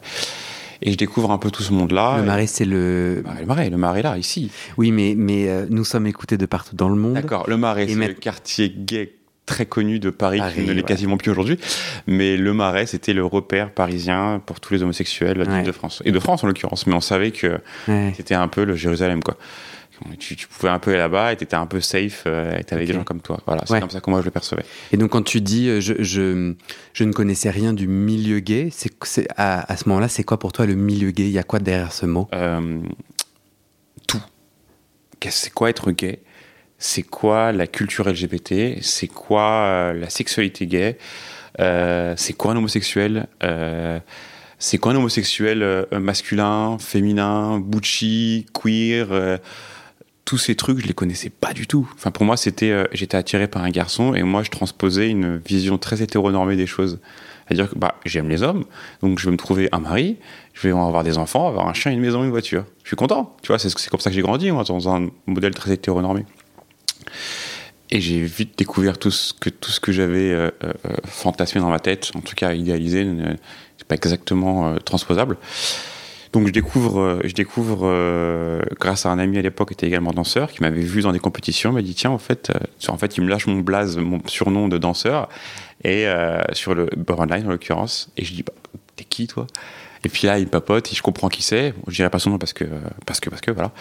Et 0.85 0.91
je 0.91 0.97
découvre 0.97 1.31
un 1.31 1.37
peu 1.37 1.49
tout 1.49 1.63
ce 1.63 1.71
monde-là. 1.73 2.17
Le 2.17 2.23
Et- 2.23 2.25
marais, 2.25 2.47
c'est 2.47 2.65
le. 2.65 3.15
Le 3.15 3.21
marais, 3.23 3.39
le 3.41 3.45
marais, 3.47 3.69
le 3.69 3.77
marais 3.77 4.01
là, 4.01 4.17
ici. 4.17 4.51
Oui, 4.77 4.91
mais, 4.91 5.15
mais 5.17 5.47
euh, 5.49 5.65
nous 5.69 5.85
sommes 5.85 6.05
écoutés 6.07 6.37
de 6.37 6.45
partout 6.45 6.75
dans 6.75 6.89
le 6.89 6.95
monde. 6.95 7.13
D'accord, 7.13 7.45
le 7.49 7.57
Marais, 7.57 7.87
c'est 7.87 7.95
le 8.07 8.13
quartier 8.13 8.69
gay 8.75 9.13
très 9.45 9.65
connu 9.65 9.99
de 9.99 10.09
Paris, 10.09 10.39
Paris, 10.39 10.53
qui 10.55 10.61
ne 10.61 10.67
l'est 10.71 10.75
ouais. 10.77 10.83
quasiment 10.83 11.17
plus 11.17 11.29
aujourd'hui. 11.31 11.57
Mais 12.07 12.37
le 12.37 12.53
Marais, 12.53 12.85
c'était 12.85 13.13
le 13.13 13.25
repère 13.25 13.71
parisien 13.71 14.41
pour 14.45 14.59
tous 14.61 14.73
les 14.73 14.83
homosexuels 14.83 15.41
Ouais. 15.47 15.63
de 15.63 15.71
France. 15.73 16.01
Et 16.05 16.11
de 16.11 16.19
France, 16.19 16.43
en 16.43 16.47
l'occurrence. 16.47 16.85
Mais 16.87 16.93
on 16.93 17.01
savait 17.01 17.31
que 17.31 17.59
Ouais. 17.87 18.13
c'était 18.15 18.35
un 18.35 18.47
peu 18.47 18.63
le 18.63 18.75
Jérusalem, 18.75 19.21
quoi. 19.23 19.37
Tu, 20.19 20.35
tu 20.35 20.47
pouvais 20.47 20.69
un 20.69 20.79
peu 20.79 20.89
aller 20.91 20.99
là-bas 20.99 21.31
et 21.31 21.37
t'étais 21.37 21.55
un 21.55 21.65
peu 21.67 21.79
safe 21.79 22.23
euh, 22.25 22.57
et 22.57 22.63
t'avais 22.63 22.81
Ok. 22.83 22.87
des 22.87 22.93
gens 22.93 23.03
comme 23.03 23.21
toi. 23.21 23.39
Voilà, 23.45 23.63
c'est 23.65 23.73
Ouais. 23.73 23.79
comme 23.79 23.89
ça 23.89 24.01
que 24.01 24.09
moi 24.09 24.19
je 24.19 24.25
le 24.25 24.31
percevais. 24.31 24.63
Et 24.91 24.97
donc, 24.97 25.11
quand 25.11 25.21
tu 25.21 25.39
dis 25.39 25.69
euh, 25.69 25.79
je, 25.79 25.93
je, 26.03 26.53
je 26.93 27.03
ne 27.03 27.13
connaissais 27.13 27.49
rien 27.49 27.73
du 27.73 27.87
milieu 27.87 28.39
gay, 28.39 28.69
c'est, 28.71 29.27
à, 29.37 29.71
à 29.71 29.77
ce 29.77 29.87
moment-là, 29.89 30.07
c'est 30.09 30.23
quoi 30.23 30.39
pour 30.39 30.51
toi 30.51 30.65
le 30.65 30.75
milieu 30.75 31.11
gay? 31.11 31.23
Il 31.25 31.31
y 31.31 31.39
a 31.39 31.43
quoi 31.43 31.59
derrière 31.59 31.93
ce 31.93 32.05
mot? 32.05 32.27
Euh, 32.33 32.81
tout. 34.07 34.21
C'est 35.29 35.53
quoi 35.53 35.69
être 35.69 35.91
gay? 35.91 36.19
C'est 36.77 37.03
quoi 37.03 37.53
la 37.53 37.65
culture 37.67 38.09
LGBT 38.09 38.79
C'est 38.81 39.07
quoi 39.07 39.43
euh, 39.67 39.93
la 39.93 40.09
sexualité 40.09 40.67
gay? 40.67 40.97
C'est 41.59 42.33
quoi 42.35 42.51
un 42.51 42.57
homosexuel? 42.57 43.27
C'est 44.59 44.77
quoi 44.79 44.91
un 44.91 44.95
homosexuel 44.95 45.85
masculin, 45.91 46.77
féminin, 46.79 47.59
butchy, 47.59 48.47
queer 48.53 49.39
tous 50.25 50.37
ces 50.37 50.55
trucs, 50.55 50.79
je 50.79 50.87
les 50.87 50.93
connaissais 50.93 51.29
pas 51.29 51.53
du 51.53 51.67
tout. 51.67 51.89
Enfin, 51.95 52.11
pour 52.11 52.25
moi, 52.25 52.37
c'était, 52.37 52.71
euh, 52.71 52.85
j'étais 52.93 53.17
attiré 53.17 53.47
par 53.47 53.63
un 53.63 53.69
garçon 53.69 54.13
et 54.13 54.23
moi, 54.23 54.43
je 54.43 54.49
transposais 54.49 55.09
une 55.09 55.37
vision 55.37 55.77
très 55.77 56.01
hétéronormée 56.01 56.55
des 56.55 56.67
choses. 56.67 56.99
C'est-à-dire 57.47 57.69
que 57.69 57.77
bah, 57.77 57.95
j'aime 58.05 58.29
les 58.29 58.41
hommes, 58.41 58.63
donc 59.01 59.19
je 59.19 59.25
vais 59.25 59.31
me 59.31 59.37
trouver 59.37 59.67
un 59.73 59.79
mari, 59.79 60.17
je 60.53 60.61
vais 60.61 60.71
avoir 60.71 61.03
des 61.03 61.17
enfants, 61.17 61.47
avoir 61.47 61.67
un 61.67 61.73
chien, 61.73 61.91
une 61.91 61.99
maison, 61.99 62.23
une 62.23 62.29
voiture. 62.29 62.63
Je 62.83 62.89
suis 62.89 62.95
content, 62.95 63.35
tu 63.41 63.47
vois, 63.47 63.59
c'est 63.59 63.89
comme 63.89 63.99
ça 63.99 64.09
que 64.09 64.15
j'ai 64.15 64.21
grandi, 64.21 64.49
moi, 64.51 64.63
dans 64.63 64.93
un 64.93 65.09
modèle 65.25 65.53
très 65.53 65.73
hétéronormé. 65.73 66.25
Et 67.91 67.99
j'ai 67.99 68.21
vite 68.21 68.57
découvert 68.57 68.97
tout 68.97 69.11
ce 69.11 69.33
que, 69.33 69.49
tout 69.49 69.71
ce 69.71 69.81
que 69.81 69.91
j'avais 69.91 70.31
euh, 70.31 70.49
euh, 70.63 70.73
fantasmé 71.05 71.59
dans 71.59 71.69
ma 71.69 71.79
tête, 71.79 72.11
en 72.15 72.21
tout 72.21 72.33
cas 72.33 72.53
idéalisé, 72.53 73.05
c'est 73.77 73.87
pas 73.87 73.95
exactement 73.95 74.75
transposable. 74.77 75.37
Donc 76.33 76.47
je 76.47 76.51
découvre, 76.51 76.99
euh, 76.99 77.21
euh, 77.83 78.61
grâce 78.79 79.05
à 79.05 79.11
un 79.11 79.19
ami 79.19 79.37
à 79.37 79.41
l'époque 79.43 79.69
qui 79.69 79.73
était 79.75 79.87
également 79.87 80.11
danseur, 80.11 80.51
qui 80.51 80.61
m'avait 80.61 80.81
vu 80.81 81.01
dans 81.01 81.11
des 81.11 81.19
compétitions, 81.19 81.71
m'a 81.71 81.83
dit 81.83 81.93
tiens 81.93 82.09
en 82.09 82.17
fait, 82.17 82.49
euh, 82.49 82.91
en 82.91 82.97
fait 82.97 83.17
il 83.17 83.23
me 83.23 83.29
lâche 83.29 83.45
mon 83.45 83.59
blaze, 83.59 83.97
mon 83.97 84.19
surnom 84.25 84.67
de 84.67 84.79
danseur, 84.79 85.29
et 85.83 86.05
sur 86.53 86.73
le 86.73 86.89
Beurre 86.97 87.19
Online 87.19 87.45
en 87.45 87.49
l'occurrence, 87.51 88.09
et 88.17 88.25
je 88.25 88.33
dis 88.33 88.43
bah, 88.43 88.53
t'es 88.95 89.03
qui 89.03 89.27
toi? 89.27 89.45
Et 90.05 90.09
puis 90.09 90.27
là 90.27 90.37
il 90.37 90.47
papote, 90.47 90.93
je 90.93 91.01
comprends 91.01 91.29
qui 91.29 91.41
c'est. 91.41 91.73
Je 91.87 91.95
dirais 91.95 92.09
pas 92.09 92.19
son 92.19 92.31
nom 92.31 92.37
parce 92.37 92.53
que 92.53 92.65
parce 93.05 93.19
que 93.19 93.29
parce 93.29 93.41
que 93.41 93.51
voilà, 93.51 93.71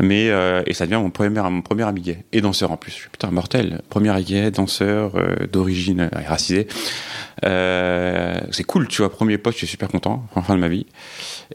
mais 0.00 0.30
euh, 0.30 0.62
et 0.66 0.74
ça 0.74 0.86
devient 0.86 1.00
mon 1.02 1.10
premier 1.10 1.40
mon 1.40 1.62
premier 1.62 1.82
ami 1.82 2.00
gay 2.02 2.24
et 2.32 2.40
danseur 2.40 2.70
en 2.70 2.76
plus. 2.76 2.92
Je 2.92 2.96
suis, 2.96 3.08
putain 3.10 3.30
mortel, 3.30 3.82
premier 3.90 4.14
gay, 4.22 4.50
danseur 4.50 5.16
euh, 5.16 5.46
d'origine 5.46 6.08
euh, 6.12 6.20
racisée. 6.26 6.68
C'est 7.42 8.64
cool, 8.64 8.88
tu 8.88 9.02
vois, 9.02 9.10
premier 9.10 9.38
poste, 9.38 9.56
je 9.56 9.66
suis 9.66 9.72
super 9.72 9.88
content, 9.88 10.26
en 10.34 10.42
fin 10.42 10.54
de 10.54 10.60
ma 10.60 10.68
vie. 10.68 10.86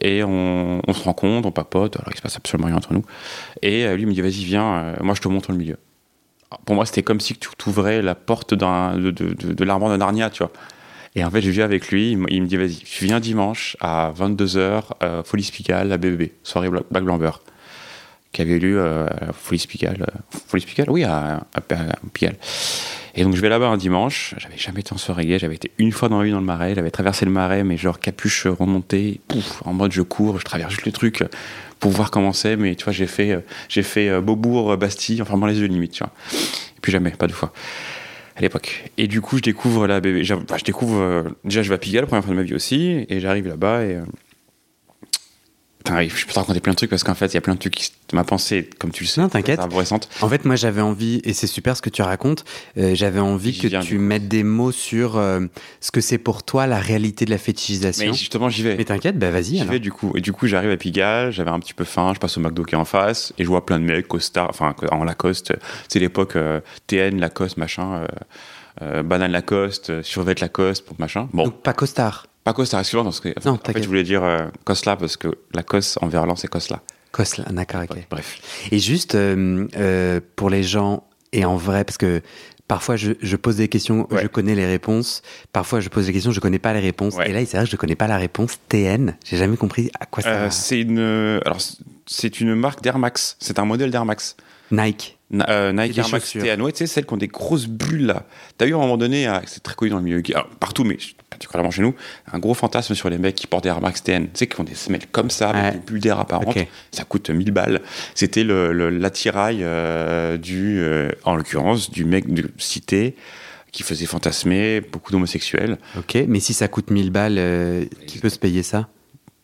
Et 0.00 0.22
on, 0.22 0.80
on 0.86 0.92
se 0.92 1.02
rencontre, 1.02 1.48
on 1.48 1.52
papote, 1.52 1.96
alors 1.96 2.10
il 2.12 2.16
se 2.16 2.22
passe 2.22 2.36
absolument 2.36 2.68
rien 2.68 2.76
entre 2.76 2.92
nous. 2.92 3.04
Et 3.62 3.94
lui 3.96 4.06
me 4.06 4.12
dit, 4.12 4.20
vas-y, 4.20 4.44
viens, 4.44 4.94
moi 5.00 5.14
je 5.14 5.20
te 5.20 5.28
montre 5.28 5.50
le 5.50 5.58
milieu. 5.58 5.78
Pour 6.64 6.74
moi, 6.74 6.86
c'était 6.86 7.02
comme 7.02 7.20
si 7.20 7.34
tu 7.34 7.48
ouvrais 7.66 8.02
la 8.02 8.14
porte 8.14 8.54
de, 8.54 8.98
de, 8.98 9.10
de, 9.10 9.32
de 9.32 9.52
de 9.54 9.96
Narnia, 9.96 10.30
tu 10.30 10.42
vois. 10.42 10.52
Et 11.14 11.24
en 11.24 11.30
fait, 11.30 11.42
je 11.42 11.50
viens 11.50 11.64
avec 11.64 11.88
lui, 11.88 12.12
il 12.12 12.18
me- 12.18 12.46
dit, 12.46 12.56
vas-y, 12.56 12.76
tu 12.76 13.04
viens 13.04 13.20
dimanche 13.20 13.76
à 13.80 14.12
22h, 14.16 14.94
euh, 15.02 15.22
Folie 15.22 15.42
Spicale, 15.44 15.92
à 15.92 15.98
BBB, 15.98 16.30
soirée 16.42 16.70
Black 16.70 17.04
Blamber, 17.04 17.32
qui 18.32 18.40
avait 18.40 18.58
lieu 18.58 18.80
euh, 18.80 19.06
la 19.20 19.32
Folie 19.34 19.58
Spicale. 19.58 20.06
euh, 20.08 20.20
Folie 20.48 20.62
Spicale 20.62 20.88
Oui, 20.90 21.04
à, 21.04 21.44
à, 21.54 21.58
à. 21.58 22.30
Et 23.14 23.24
donc 23.24 23.36
je 23.36 23.42
vais 23.42 23.50
là-bas 23.50 23.66
un 23.68 23.76
dimanche, 23.76 24.34
j'avais 24.38 24.56
jamais 24.56 24.80
été 24.80 24.94
en 24.94 24.96
soirée 24.96 25.26
gay, 25.26 25.38
j'avais 25.38 25.56
été 25.56 25.70
une 25.76 25.92
fois 25.92 26.08
dans 26.08 26.16
ma 26.16 26.24
vie 26.24 26.30
dans 26.30 26.40
le 26.40 26.46
marais, 26.46 26.74
j'avais 26.74 26.90
traversé 26.90 27.26
le 27.26 27.30
marais, 27.30 27.62
mais 27.62 27.76
genre 27.76 28.00
capuche 28.00 28.46
remontée, 28.46 29.20
pouf, 29.28 29.60
en 29.66 29.74
mode 29.74 29.92
je 29.92 30.00
cours, 30.00 30.38
je 30.38 30.44
traverse 30.46 30.70
juste 30.72 30.86
le 30.86 30.92
truc 30.92 31.22
pour 31.78 31.90
voir 31.90 32.10
comment 32.10 32.32
c'est, 32.32 32.56
mais 32.56 32.74
tu 32.74 32.84
vois, 32.84 32.94
j'ai 32.94 33.06
fait, 33.06 33.32
euh, 33.32 33.40
j'ai 33.68 33.82
fait 33.82 34.08
euh, 34.08 34.22
Beaubourg, 34.22 34.78
Bastille, 34.78 35.20
en 35.20 35.26
fermant 35.26 35.44
les 35.46 35.58
yeux 35.60 35.66
limite, 35.66 35.92
tu 35.92 36.04
vois. 36.04 36.12
Et 36.32 36.80
puis 36.80 36.90
jamais, 36.90 37.10
pas 37.10 37.26
deux 37.26 37.34
fois, 37.34 37.52
Et 38.98 39.06
du 39.06 39.20
coup, 39.20 39.36
je 39.36 39.42
découvre 39.42 39.86
la 39.86 40.00
je, 40.02 40.34
enfin, 40.34 40.56
je 40.56 40.64
découvre, 40.64 41.00
euh, 41.00 41.22
déjà 41.44 41.62
je 41.62 41.68
vais 41.68 41.74
à 41.74 41.78
Pigalle, 41.78 42.06
première 42.06 42.24
fois 42.24 42.32
de 42.32 42.38
ma 42.38 42.44
vie 42.44 42.54
aussi, 42.54 43.06
et 43.08 43.20
j'arrive 43.20 43.48
là-bas 43.48 43.84
et... 43.84 43.98
Enfin, 45.86 46.02
je 46.02 46.26
peux 46.26 46.32
te 46.32 46.38
raconter 46.38 46.60
plein 46.60 46.72
de 46.72 46.76
trucs 46.76 46.90
parce 46.90 47.04
qu'en 47.04 47.14
fait, 47.14 47.26
il 47.26 47.34
y 47.34 47.38
a 47.38 47.40
plein 47.40 47.54
de 47.54 47.58
trucs 47.58 47.74
qui. 47.74 47.90
Ma 48.12 48.24
pensée, 48.24 48.68
comme 48.78 48.90
tu 48.90 49.04
le 49.04 49.08
sais, 49.08 49.22
Non, 49.22 49.30
t'inquiète. 49.30 49.58
En 50.20 50.28
fait, 50.28 50.44
moi, 50.44 50.54
j'avais 50.54 50.82
envie, 50.82 51.22
et 51.24 51.32
c'est 51.32 51.46
super 51.46 51.78
ce 51.78 51.80
que 51.82 51.88
tu 51.88 52.02
racontes, 52.02 52.44
euh, 52.76 52.94
j'avais 52.94 53.20
envie 53.20 53.58
que 53.58 53.68
tu 53.82 53.96
mettes 53.96 54.28
des 54.28 54.42
mots 54.42 54.70
sur 54.70 55.16
euh, 55.16 55.40
ce 55.80 55.90
que 55.90 56.02
c'est 56.02 56.18
pour 56.18 56.42
toi 56.42 56.66
la 56.66 56.78
réalité 56.78 57.24
de 57.24 57.30
la 57.30 57.38
fétichisation. 57.38 58.10
Mais 58.10 58.12
justement, 58.12 58.50
j'y 58.50 58.64
vais. 58.64 58.76
Mais 58.76 58.84
t'inquiète, 58.84 59.18
bah 59.18 59.30
vas-y. 59.30 59.56
J'y 59.56 59.64
vais 59.64 59.78
du 59.78 59.92
coup. 59.92 60.12
Et 60.14 60.20
du 60.20 60.32
coup, 60.34 60.46
j'arrive 60.46 60.70
à 60.70 60.76
Pigalle, 60.76 61.32
j'avais 61.32 61.50
un 61.50 61.58
petit 61.58 61.72
peu 61.72 61.84
faim, 61.84 62.12
je 62.14 62.20
passe 62.20 62.36
au 62.36 62.40
McDo 62.40 62.64
qui 62.64 62.74
est 62.74 62.78
en 62.78 62.84
face, 62.84 63.32
et 63.38 63.44
je 63.44 63.48
vois 63.48 63.64
plein 63.64 63.78
de 63.80 63.84
mecs, 63.84 64.06
costard, 64.08 64.50
enfin, 64.50 64.74
en 64.90 65.04
Lacoste. 65.04 65.54
C'est 65.88 65.98
l'époque 65.98 66.36
euh, 66.36 66.60
TN, 66.88 67.18
Lacoste, 67.18 67.56
machin, 67.56 68.06
euh, 68.82 69.02
banane 69.02 69.32
Lacoste, 69.32 70.02
survêt 70.02 70.34
Lacoste, 70.38 70.84
pour 70.84 70.96
machin. 70.98 71.28
Bon, 71.32 71.44
Donc 71.44 71.62
pas 71.62 71.72
costard. 71.72 72.26
Pas 72.44 72.52
costard, 72.52 72.80
excuse-moi, 72.80 73.04
parce 73.04 73.20
que, 73.20 73.28
Non, 73.44 73.52
en 73.52 73.72
fait, 73.72 73.82
je 73.82 73.86
voulais 73.88 74.02
dire 74.04 74.22
euh, 74.24 74.46
Cosla, 74.64 74.96
parce 74.96 75.16
que 75.16 75.28
Lacoste 75.54 75.98
en 76.02 76.08
verlan, 76.08 76.36
c'est 76.36 76.48
Cosla. 76.48 76.80
Koslan, 77.12 77.44
d'accord, 77.52 77.82
ok. 77.88 77.98
Bref. 78.10 78.66
Et 78.70 78.78
juste 78.78 79.14
euh, 79.14 79.66
euh, 79.76 80.20
pour 80.36 80.50
les 80.50 80.62
gens, 80.62 81.04
et 81.32 81.44
en 81.44 81.56
vrai, 81.56 81.84
parce 81.84 81.98
que 81.98 82.22
parfois 82.68 82.96
je, 82.96 83.12
je 83.20 83.36
pose 83.36 83.56
des 83.56 83.68
questions, 83.68 84.06
Ouais. 84.10 84.22
je 84.22 84.26
connais 84.28 84.54
les 84.54 84.66
réponses. 84.66 85.22
Parfois 85.52 85.80
je 85.80 85.88
pose 85.88 86.06
des 86.06 86.12
questions, 86.12 86.30
je 86.32 86.40
connais 86.40 86.58
pas 86.58 86.72
les 86.72 86.80
réponses. 86.80 87.14
Ouais. 87.16 87.28
Et 87.30 87.32
là, 87.32 87.44
c'est 87.44 87.56
vrai 87.58 87.66
que 87.66 87.70
je 87.70 87.76
connais 87.76 87.96
pas 87.96 88.06
la 88.06 88.16
réponse. 88.18 88.58
TN, 88.68 89.16
j'ai 89.24 89.36
jamais 89.36 89.56
compris 89.58 89.90
à 90.00 90.06
quoi 90.06 90.22
ça. 90.22 90.30
Euh, 90.30 90.50
c'est 90.50 90.80
une, 90.80 91.40
alors 91.44 91.58
c'est 92.06 92.40
une 92.40 92.54
marque 92.54 92.82
d'Air 92.82 92.98
Max. 92.98 93.36
C'est 93.40 93.58
un 93.58 93.64
modèle 93.66 93.90
d'Air 93.90 94.04
Max. 94.06 94.36
Nike. 94.70 95.18
Na- 95.30 95.48
euh, 95.50 95.72
Nike 95.72 95.98
Air 95.98 96.08
Max. 96.10 96.32
TN, 96.32 96.62
ouais, 96.62 96.72
tu 96.72 96.78
sais, 96.78 96.86
celles 96.86 97.04
qui 97.06 97.12
ont 97.12 97.18
des 97.18 97.28
grosses 97.28 97.66
bulles 97.66 98.06
là. 98.06 98.24
T'as 98.56 98.66
eu 98.66 98.72
à 98.72 98.76
un 98.76 98.80
moment 98.80 98.96
donné, 98.96 99.26
ah, 99.26 99.42
c'est 99.46 99.62
très 99.62 99.74
connu 99.74 99.90
dans 99.90 99.98
le 99.98 100.02
milieu, 100.04 100.22
alors, 100.34 100.48
partout, 100.60 100.84
mais 100.84 100.96
particulièrement 101.46 101.70
chez 101.70 101.82
nous, 101.82 101.94
un 102.32 102.38
gros 102.38 102.54
fantasme 102.54 102.94
sur 102.94 103.08
les 103.10 103.18
mecs 103.18 103.34
qui 103.34 103.46
portent 103.46 103.64
des 103.64 103.70
Air 103.70 103.80
Max 103.80 104.02
TN. 104.02 104.24
Tu 104.24 104.30
sais, 104.34 104.46
qui 104.46 104.60
ont 104.60 104.64
des 104.64 104.74
semelles 104.74 105.06
comme 105.10 105.30
ça, 105.30 105.50
avec 105.50 105.62
Ouais. 105.64 105.72
des 105.72 105.78
bulles 105.78 106.00
d'air 106.00 106.18
apparentes. 106.18 106.56
Ça 106.90 107.04
coûte 107.04 107.30
1000 107.30 107.50
balles. 107.50 107.80
C'était 108.14 108.44
le- 108.44 108.72
le- 108.72 108.90
l'attirail 108.90 109.58
euh, 109.62 110.36
du, 110.36 110.78
euh, 110.80 111.10
en 111.24 111.34
l'occurrence, 111.36 111.90
du 111.90 112.04
mec 112.04 112.32
de 112.32 112.48
cité 112.58 113.16
qui 113.72 113.82
faisait 113.82 114.06
fantasmer 114.06 114.80
beaucoup 114.82 115.12
d'homosexuels. 115.12 115.78
Ok, 115.96 116.18
mais 116.28 116.40
si 116.40 116.52
ça 116.54 116.68
coûte 116.68 116.90
1000 116.90 117.10
balles, 117.10 117.36
euh, 117.38 117.84
qui 118.06 118.18
peut 118.18 118.28
se 118.28 118.38
payer 118.38 118.62
ça? 118.62 118.88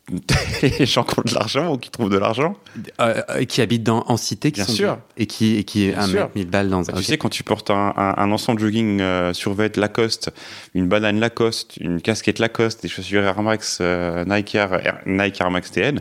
les 0.62 0.86
gens 0.86 1.04
qui 1.04 1.18
ont 1.18 1.22
de 1.24 1.34
l'argent 1.34 1.72
ou 1.74 1.78
qui 1.78 1.90
trouvent 1.90 2.10
de 2.10 2.16
l'argent. 2.18 2.56
Euh, 3.00 3.20
euh, 3.30 3.44
Qui 3.44 3.60
habite 3.60 3.82
dans, 3.82 4.04
en 4.08 4.16
cité, 4.16 4.50
qui 4.52 4.56
Bien 4.60 4.64
sont 4.66 4.72
sûr. 4.72 4.86
bien- 4.94 5.02
et 5.16 5.26
qui 5.26 5.56
et 5.56 5.64
qui 5.64 5.88
Bien 5.90 6.00
un 6.00 6.06
sûr. 6.06 6.20
mec 6.24 6.34
1000 6.34 6.46
balles 6.50 6.68
dans. 6.70 6.80
Bah, 6.82 6.92
ok. 6.94 6.98
Tu 6.98 7.04
sais, 7.04 7.18
quand 7.18 7.28
tu 7.28 7.42
portes 7.42 7.70
un, 7.70 7.92
un, 7.96 8.14
un 8.16 8.32
ensemble 8.32 8.60
jogging 8.60 9.00
euh, 9.00 9.32
survêt 9.32 9.70
Lacoste, 9.76 10.30
une 10.74 10.88
banane 10.88 11.20
Lacoste, 11.20 11.76
une 11.78 12.00
casquette 12.00 12.38
Lacoste, 12.38 12.82
des 12.82 12.88
chaussures 12.88 13.22
Air 13.24 13.42
Max, 13.42 13.78
euh, 13.80 14.24
Nike, 14.24 14.54
Air- 14.54 15.00
Nike 15.06 15.40
Air 15.40 15.50
Max 15.50 15.70
TN, 15.70 16.00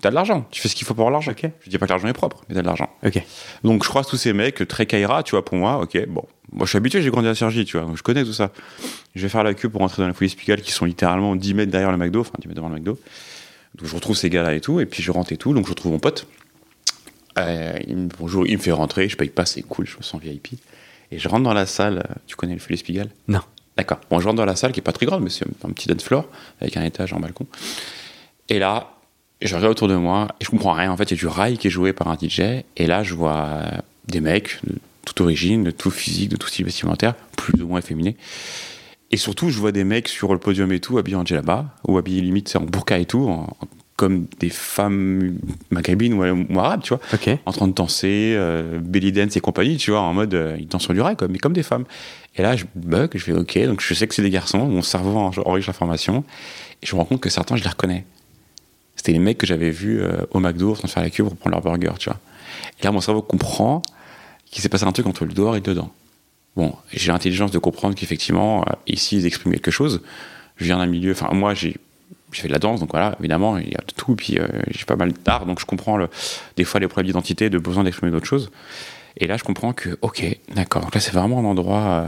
t'as 0.00 0.10
de 0.10 0.14
l'argent. 0.14 0.46
Tu 0.50 0.60
fais 0.60 0.68
ce 0.68 0.74
qu'il 0.74 0.86
faut 0.86 0.94
pour 0.94 1.02
avoir 1.02 1.12
l'argent. 1.12 1.32
Ok. 1.32 1.50
Je 1.60 1.70
dis 1.70 1.78
pas 1.78 1.86
que 1.86 1.90
l'argent 1.90 2.08
est 2.08 2.12
propre, 2.12 2.44
mais 2.48 2.54
t'as 2.54 2.62
de 2.62 2.66
l'argent. 2.66 2.90
Ok. 3.04 3.22
Donc 3.64 3.84
je 3.84 3.88
croise 3.88 4.06
tous 4.06 4.16
ces 4.16 4.32
mecs, 4.32 4.66
très 4.68 4.86
Kaira, 4.86 5.22
tu 5.22 5.32
vois, 5.32 5.44
pour 5.44 5.56
moi, 5.56 5.78
ok, 5.78 6.06
bon. 6.08 6.24
Moi 6.52 6.66
je 6.66 6.70
suis 6.70 6.78
habitué, 6.78 7.00
j'ai 7.02 7.10
grandi 7.10 7.28
à 7.28 7.34
Sergi, 7.34 7.64
tu 7.64 7.76
vois, 7.76 7.86
donc 7.86 7.96
je 7.96 8.02
connais 8.02 8.24
tout 8.24 8.32
ça. 8.32 8.50
Je 9.14 9.22
vais 9.22 9.28
faire 9.28 9.44
la 9.44 9.54
queue 9.54 9.68
pour 9.68 9.80
rentrer 9.80 10.02
dans 10.02 10.08
la 10.08 10.14
folie 10.14 10.30
spicale 10.30 10.62
qui 10.62 10.72
sont 10.72 10.84
littéralement 10.84 11.36
10 11.36 11.54
mètres 11.54 11.70
derrière 11.70 11.92
le 11.92 11.96
McDo, 11.96 12.20
enfin 12.20 12.32
10 12.40 12.48
mètres 12.48 12.56
devant 12.56 12.68
le 12.68 12.76
McDo. 12.76 12.98
Donc 13.76 13.88
je 13.88 13.94
retrouve 13.94 14.16
ces 14.16 14.30
gars-là 14.30 14.54
et 14.54 14.60
tout, 14.60 14.80
et 14.80 14.86
puis 14.86 15.02
je 15.02 15.12
rentre 15.12 15.32
et 15.32 15.36
tout, 15.36 15.54
donc 15.54 15.66
je 15.66 15.70
retrouve 15.70 15.92
mon 15.92 15.98
pote. 15.98 16.26
Euh, 17.38 17.78
il 17.86 17.96
me, 17.96 18.08
bonjour, 18.18 18.46
il 18.46 18.56
me 18.56 18.62
fait 18.62 18.72
rentrer, 18.72 19.08
je 19.08 19.16
paye 19.16 19.28
pas, 19.28 19.46
c'est 19.46 19.62
cool, 19.62 19.86
je 19.86 19.96
me 19.96 20.02
sens 20.02 20.20
VIP. 20.20 20.54
Et 21.12 21.18
je 21.18 21.28
rentre 21.28 21.44
dans 21.44 21.54
la 21.54 21.66
salle, 21.66 21.98
euh, 21.98 22.14
tu 22.26 22.36
connais 22.36 22.54
le 22.54 22.60
folie 22.60 22.78
spicale 22.78 23.10
Non. 23.28 23.40
D'accord. 23.76 24.00
Bon, 24.10 24.20
je 24.20 24.26
rentre 24.26 24.36
dans 24.36 24.44
la 24.44 24.56
salle 24.56 24.72
qui 24.72 24.80
est 24.80 24.82
pas 24.82 24.92
très 24.92 25.06
grande, 25.06 25.22
mais 25.22 25.30
c'est 25.30 25.46
un 25.64 25.70
petit 25.70 25.88
dance 25.88 26.02
floor 26.02 26.26
avec 26.60 26.76
un 26.76 26.84
étage 26.84 27.12
en 27.12 27.20
balcon. 27.20 27.46
Et 28.48 28.58
là, 28.58 28.92
je 29.46 29.54
regarde 29.54 29.72
autour 29.72 29.88
de 29.88 29.96
moi 29.96 30.28
et 30.40 30.44
je 30.44 30.50
comprends 30.50 30.72
rien. 30.72 30.90
En 30.90 30.96
fait, 30.96 31.04
il 31.04 31.14
y 31.14 31.16
a 31.16 31.20
du 31.20 31.26
rail 31.26 31.56
qui 31.58 31.68
est 31.68 31.70
joué 31.70 31.92
par 31.92 32.08
un 32.08 32.16
DJ. 32.20 32.40
Et 32.76 32.86
là, 32.86 33.02
je 33.02 33.14
vois 33.14 33.62
des 34.08 34.20
mecs 34.20 34.58
de 34.66 34.74
toute 35.06 35.20
origine, 35.20 35.64
de 35.64 35.70
tout 35.70 35.90
physique, 35.90 36.28
de 36.30 36.36
tout 36.36 36.48
style 36.48 36.64
vestimentaire, 36.66 37.14
plus 37.36 37.62
ou 37.62 37.68
moins 37.68 37.78
efféminés. 37.78 38.16
Et 39.10 39.16
surtout, 39.16 39.50
je 39.50 39.58
vois 39.58 39.72
des 39.72 39.84
mecs 39.84 40.08
sur 40.08 40.32
le 40.32 40.38
podium 40.38 40.70
et 40.72 40.80
tout, 40.80 40.98
habillés 40.98 41.16
en 41.16 41.24
djellaba, 41.24 41.74
ou 41.88 41.98
habillés 41.98 42.20
limite 42.20 42.54
en 42.54 42.60
burqa 42.60 42.98
et 42.98 43.06
tout, 43.06 43.28
en- 43.28 43.42
en- 43.44 43.68
comme 43.96 44.26
des 44.38 44.48
femmes 44.50 45.36
maghrébines 45.70 46.14
ou, 46.14 46.22
ou 46.24 46.58
arabes, 46.60 46.80
tu 46.82 46.90
vois 46.94 47.00
en 47.44 47.52
train 47.52 47.68
de 47.68 47.74
danser, 47.74 48.34
euh, 48.36 48.78
belly 48.80 49.12
dance 49.12 49.36
et 49.36 49.40
compagnie, 49.40 49.76
tu 49.76 49.90
vois, 49.90 50.00
en 50.00 50.14
mode, 50.14 50.32
euh, 50.32 50.56
ils 50.58 50.66
dansent 50.68 50.84
sur 50.84 50.94
du 50.94 51.00
rail, 51.02 51.16
mais 51.28 51.38
comme 51.38 51.52
des 51.52 51.62
femmes. 51.62 51.84
Et 52.36 52.42
là, 52.42 52.56
je 52.56 52.64
bug, 52.76 53.10
je 53.14 53.18
fais 53.24 53.32
OK, 53.32 53.58
donc 53.66 53.80
je 53.82 53.92
sais 53.92 54.06
que 54.06 54.14
c'est 54.14 54.22
des 54.22 54.30
garçons, 54.30 54.58
mon 54.66 54.80
cerveau 54.82 55.18
en- 55.18 55.30
enrichit 55.44 55.66
l'information, 55.66 56.24
et 56.82 56.86
je 56.86 56.94
me 56.94 57.00
rends 57.00 57.04
compte 57.06 57.20
que 57.20 57.28
certains, 57.30 57.56
je 57.56 57.62
les 57.64 57.68
reconnais. 57.68 58.06
C'était 59.00 59.12
les 59.12 59.18
mecs 59.18 59.38
que 59.38 59.46
j'avais 59.46 59.70
vus 59.70 60.02
euh, 60.02 60.26
au 60.32 60.40
McDo 60.40 60.72
en 60.72 60.74
train 60.74 60.86
de 60.86 60.92
faire 60.92 61.02
la 61.02 61.08
queue 61.08 61.24
pour 61.24 61.34
prendre 61.34 61.56
leur 61.56 61.62
burger, 61.62 61.98
tu 61.98 62.10
vois. 62.10 62.18
Et 62.78 62.84
là, 62.84 62.92
mon 62.92 63.00
cerveau 63.00 63.22
comprend 63.22 63.80
qu'il 64.44 64.60
s'est 64.60 64.68
passé 64.68 64.84
un 64.84 64.92
truc 64.92 65.06
entre 65.06 65.24
le 65.24 65.32
dehors 65.32 65.56
et 65.56 65.60
le 65.60 65.62
dedans. 65.62 65.90
Bon, 66.54 66.74
j'ai 66.92 67.10
l'intelligence 67.10 67.50
de 67.50 67.56
comprendre 67.56 67.94
qu'effectivement, 67.94 68.60
euh, 68.60 68.72
ici, 68.86 69.16
ils 69.16 69.24
expriment 69.24 69.54
quelque 69.54 69.70
chose. 69.70 70.02
Je 70.56 70.66
viens 70.66 70.76
d'un 70.76 70.84
milieu, 70.84 71.12
enfin, 71.12 71.30
moi, 71.32 71.54
j'ai 71.54 71.80
fait 72.30 72.48
de 72.48 72.52
la 72.52 72.58
danse, 72.58 72.80
donc 72.80 72.90
voilà, 72.90 73.16
évidemment, 73.20 73.56
il 73.56 73.70
y 73.70 73.74
a 73.74 73.80
de 73.80 73.94
tout, 73.96 74.16
puis 74.16 74.38
euh, 74.38 74.46
j'ai 74.68 74.84
pas 74.84 74.96
mal 74.96 75.14
d'art, 75.24 75.46
donc 75.46 75.60
je 75.60 75.64
comprends 75.64 75.98
des 76.58 76.64
fois 76.64 76.78
les 76.78 76.86
problèmes 76.86 77.06
d'identité, 77.06 77.48
de 77.48 77.58
besoin 77.58 77.84
d'exprimer 77.84 78.12
d'autres 78.12 78.26
choses. 78.26 78.50
Et 79.16 79.26
là, 79.26 79.38
je 79.38 79.44
comprends 79.44 79.72
que, 79.72 79.96
ok, 80.02 80.26
d'accord, 80.54 80.82
donc 80.82 80.94
là, 80.94 81.00
c'est 81.00 81.14
vraiment 81.14 81.38
un 81.38 81.46
endroit 81.46 82.04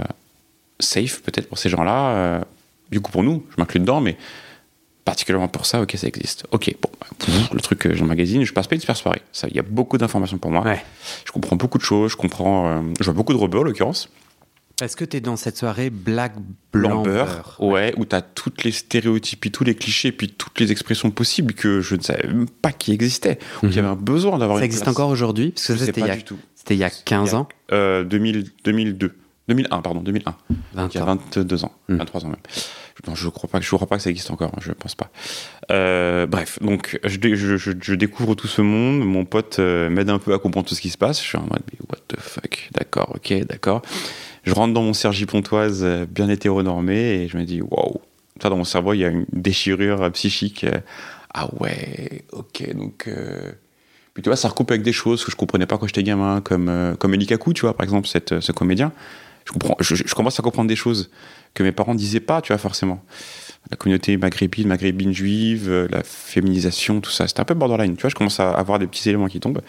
safe, 0.78 1.22
peut-être 1.22 1.48
pour 1.48 1.56
ces 1.56 1.70
gens-là. 1.70 2.44
du 2.90 3.00
coup, 3.00 3.10
pour 3.10 3.22
nous, 3.22 3.46
je 3.48 3.54
m'inclus 3.56 3.80
dedans, 3.80 4.02
mais 4.02 4.18
particulièrement 5.04 5.48
pour 5.48 5.66
ça, 5.66 5.80
ok, 5.82 5.94
ça 5.96 6.06
existe. 6.06 6.46
Ok, 6.52 6.74
bon, 6.80 6.90
pff, 7.18 7.50
le 7.52 7.60
truc 7.60 7.78
que 7.80 7.94
j'emmagasine, 7.94 8.44
je 8.44 8.52
passe 8.52 8.66
pas 8.66 8.74
une 8.74 8.80
super 8.80 8.96
soirée. 8.96 9.22
Ça, 9.32 9.48
Il 9.48 9.56
y 9.56 9.58
a 9.58 9.62
beaucoup 9.62 9.98
d'informations 9.98 10.38
pour 10.38 10.50
moi. 10.50 10.62
Ouais. 10.64 10.82
Je 11.24 11.32
comprends 11.32 11.56
beaucoup 11.56 11.78
de 11.78 11.82
choses, 11.82 12.12
je 12.12 12.16
comprends. 12.16 12.68
euh, 12.68 12.82
je 13.00 13.04
vois 13.04 13.14
beaucoup 13.14 13.32
de 13.32 13.38
rebeux, 13.38 13.58
en 13.60 13.62
l'occurrence. 13.64 14.08
Est-ce 14.80 14.96
que 14.96 15.04
tu 15.04 15.18
es 15.18 15.20
dans 15.20 15.36
cette 15.36 15.56
soirée 15.58 15.90
black 15.90 16.32
blanc 16.72 17.02
beurre, 17.02 17.56
ouais, 17.60 17.94
où 17.98 18.04
tu 18.04 18.16
as 18.16 18.22
toutes 18.22 18.64
les 18.64 18.72
stéréotypes, 18.72 19.52
tous 19.52 19.62
les 19.64 19.74
clichés, 19.76 20.10
puis 20.12 20.28
toutes 20.30 20.58
les 20.58 20.72
expressions 20.72 21.10
possibles 21.10 21.54
que 21.54 21.80
je 21.80 21.94
ne 21.94 22.00
savais 22.00 22.26
même 22.26 22.48
pas 22.48 22.72
qui 22.72 22.92
existaient. 22.92 23.38
Où 23.62 23.66
il 23.66 23.74
y 23.76 23.78
avait 23.78 23.86
un 23.88 23.94
besoin 23.94 24.38
d'avoir 24.38 24.58
Ça 24.58 24.62
une 24.62 24.66
existe 24.66 24.84
place. 24.84 24.96
encore 24.96 25.10
aujourd'hui? 25.10 25.50
Parce 25.50 25.66
que 25.68 25.76
ça, 25.76 25.84
c'était 25.86 26.00
il, 26.00 26.06
y 26.06 26.10
a- 26.10 26.16
du 26.16 26.24
tout. 26.24 26.38
c'était 26.56 26.74
il 26.74 26.78
y 26.78 26.84
a 26.84 26.90
15 26.90 27.28
Il 27.28 27.32
y 27.32 27.34
a- 27.36 27.38
ans? 27.40 27.48
Euh, 27.70 28.02
2000, 28.02 28.50
2002. 28.64 29.14
2001, 29.48 29.82
pardon, 29.82 30.00
2001. 30.00 30.34
20 30.72 30.88
Il 30.94 30.96
y 30.96 30.98
a 30.98 31.02
ans. 31.04 31.18
22 31.34 31.64
ans, 31.64 31.72
Hmm. 31.88 31.96
23 31.98 32.24
ans 32.24 32.28
même. 32.28 32.36
Non, 33.08 33.16
je 33.16 33.28
crois 33.28 33.50
pas 33.50 33.58
crois 33.60 33.86
pas 33.88 33.96
que 33.96 34.02
ça 34.02 34.10
existe 34.10 34.30
encore, 34.30 34.52
hein, 34.54 34.60
je 34.60 34.70
pense 34.72 34.94
pas. 34.94 35.10
Euh, 35.72 36.26
bref, 36.26 36.60
donc 36.60 37.00
je, 37.02 37.16
dé- 37.16 37.34
je- 37.34 37.56
je- 37.56 37.72
je 37.80 37.94
découvre 37.94 38.34
tout 38.36 38.46
ce 38.46 38.62
monde, 38.62 39.04
mon 39.04 39.24
pote 39.24 39.58
euh, 39.58 39.90
m'aide 39.90 40.08
un 40.08 40.20
peu 40.20 40.32
à 40.34 40.38
comprendre 40.38 40.68
tout 40.68 40.76
ce 40.76 40.80
qui 40.80 40.90
se 40.90 40.98
passe. 40.98 41.20
Je 41.20 41.26
suis 41.26 41.38
en 41.38 41.42
mode 41.42 41.62
mais 41.72 41.78
what 41.90 41.98
the 42.06 42.20
fuck, 42.20 42.68
d'accord, 42.72 43.12
ok, 43.16 43.44
d'accord. 43.46 43.82
Je 44.44 44.54
rentre 44.54 44.72
dans 44.72 44.82
mon 44.82 44.92
Sergi 44.92 45.26
Pontoise 45.26 45.82
euh, 45.82 46.06
bien 46.08 46.28
hétéronormé 46.28 46.94
et 47.22 47.28
je 47.28 47.36
me 47.36 47.44
dis 47.44 47.60
waouh. 47.60 48.00
Ça 48.40 48.50
dans 48.50 48.56
mon 48.56 48.64
cerveau 48.64 48.92
il 48.92 48.98
y 49.00 49.04
a 49.04 49.08
une 49.08 49.26
déchirure 49.32 50.02
euh, 50.02 50.10
psychique. 50.10 50.64
ah 51.34 51.48
ouais, 51.58 52.22
ok, 52.32 52.72
donc. 52.74 53.08
Puis 54.14 54.22
tu 54.22 54.28
vois, 54.28 54.36
ça 54.36 54.46
recoupe 54.48 54.70
avec 54.70 54.82
des 54.82 54.92
choses 54.92 55.24
que 55.24 55.30
je 55.32 55.36
comprenais 55.36 55.66
pas 55.66 55.76
quand 55.78 55.86
j'étais 55.86 56.02
gamin, 56.04 56.40
comme 56.40 56.94
comme 57.00 57.14
Eli 57.14 57.26
Kaku, 57.26 57.52
tu 57.54 57.62
vois, 57.62 57.74
par 57.74 57.82
exemple, 57.84 58.06
ce 58.06 58.52
comédien. 58.52 58.92
Je, 59.44 59.52
comprends, 59.52 59.76
je 59.80 60.14
commence 60.14 60.38
à 60.38 60.42
comprendre 60.42 60.68
des 60.68 60.76
choses 60.76 61.10
que 61.54 61.62
mes 61.62 61.72
parents 61.72 61.94
disaient 61.94 62.20
pas, 62.20 62.40
tu 62.40 62.52
vois, 62.52 62.58
forcément. 62.58 63.02
La 63.70 63.76
communauté 63.76 64.16
maghrébine, 64.16 64.66
maghrébine 64.66 65.12
juive, 65.12 65.70
euh, 65.70 65.86
la 65.90 66.02
féminisation, 66.02 67.00
tout 67.00 67.12
ça. 67.12 67.28
C'était 67.28 67.40
un 67.40 67.44
peu 67.44 67.54
borderline, 67.54 67.94
tu 67.94 68.02
vois, 68.02 68.10
je 68.10 68.14
commence 68.14 68.40
à 68.40 68.50
avoir 68.50 68.78
des 68.78 68.86
petits 68.88 69.08
éléments 69.08 69.28
qui 69.28 69.38
tombent. 69.38 69.62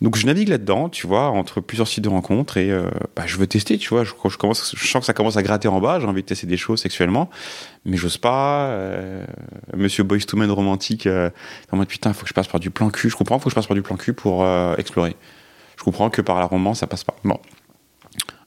Donc 0.00 0.16
je 0.16 0.26
navigue 0.26 0.48
là-dedans, 0.48 0.88
tu 0.88 1.06
vois, 1.06 1.30
entre 1.30 1.60
plusieurs 1.60 1.88
sites 1.88 2.04
de 2.04 2.08
rencontres 2.08 2.58
et 2.58 2.70
euh, 2.70 2.88
bah, 3.16 3.24
je 3.26 3.36
veux 3.36 3.46
tester, 3.46 3.76
tu 3.76 3.88
vois. 3.88 4.04
Je, 4.04 4.12
commence, 4.36 4.74
je 4.76 4.86
sens 4.86 5.00
que 5.00 5.06
ça 5.06 5.14
commence 5.14 5.36
à 5.36 5.42
gratter 5.42 5.66
en 5.66 5.80
bas, 5.80 5.98
j'ai 5.98 6.06
envie 6.06 6.22
de 6.22 6.26
tester 6.26 6.46
des 6.46 6.56
choses 6.56 6.80
sexuellement, 6.80 7.28
mais 7.84 7.96
j'ose 7.96 8.18
pas. 8.18 8.66
euh, 8.68 9.24
Monsieur 9.76 10.04
Boys 10.04 10.20
to 10.20 10.36
Men 10.36 10.50
romantique, 10.50 11.06
euh, 11.06 11.30
en 11.72 11.76
mode 11.76 11.88
putain, 11.88 12.12
faut 12.12 12.22
que 12.22 12.28
je 12.28 12.34
passe 12.34 12.48
par 12.48 12.60
du 12.60 12.70
plan 12.70 12.88
cul. 12.90 13.10
Je 13.10 13.16
comprends, 13.16 13.38
faut 13.40 13.46
que 13.46 13.50
je 13.50 13.56
passe 13.56 13.66
par 13.66 13.74
du 13.74 13.82
plan 13.82 13.96
cul 13.96 14.12
pour 14.12 14.46
explorer. 14.78 15.16
Je 15.76 15.82
comprends 15.82 16.08
que 16.08 16.22
par 16.22 16.38
la 16.38 16.46
romance, 16.46 16.80
ça 16.80 16.86
passe 16.86 17.02
pas. 17.02 17.16
Bon, 17.24 17.40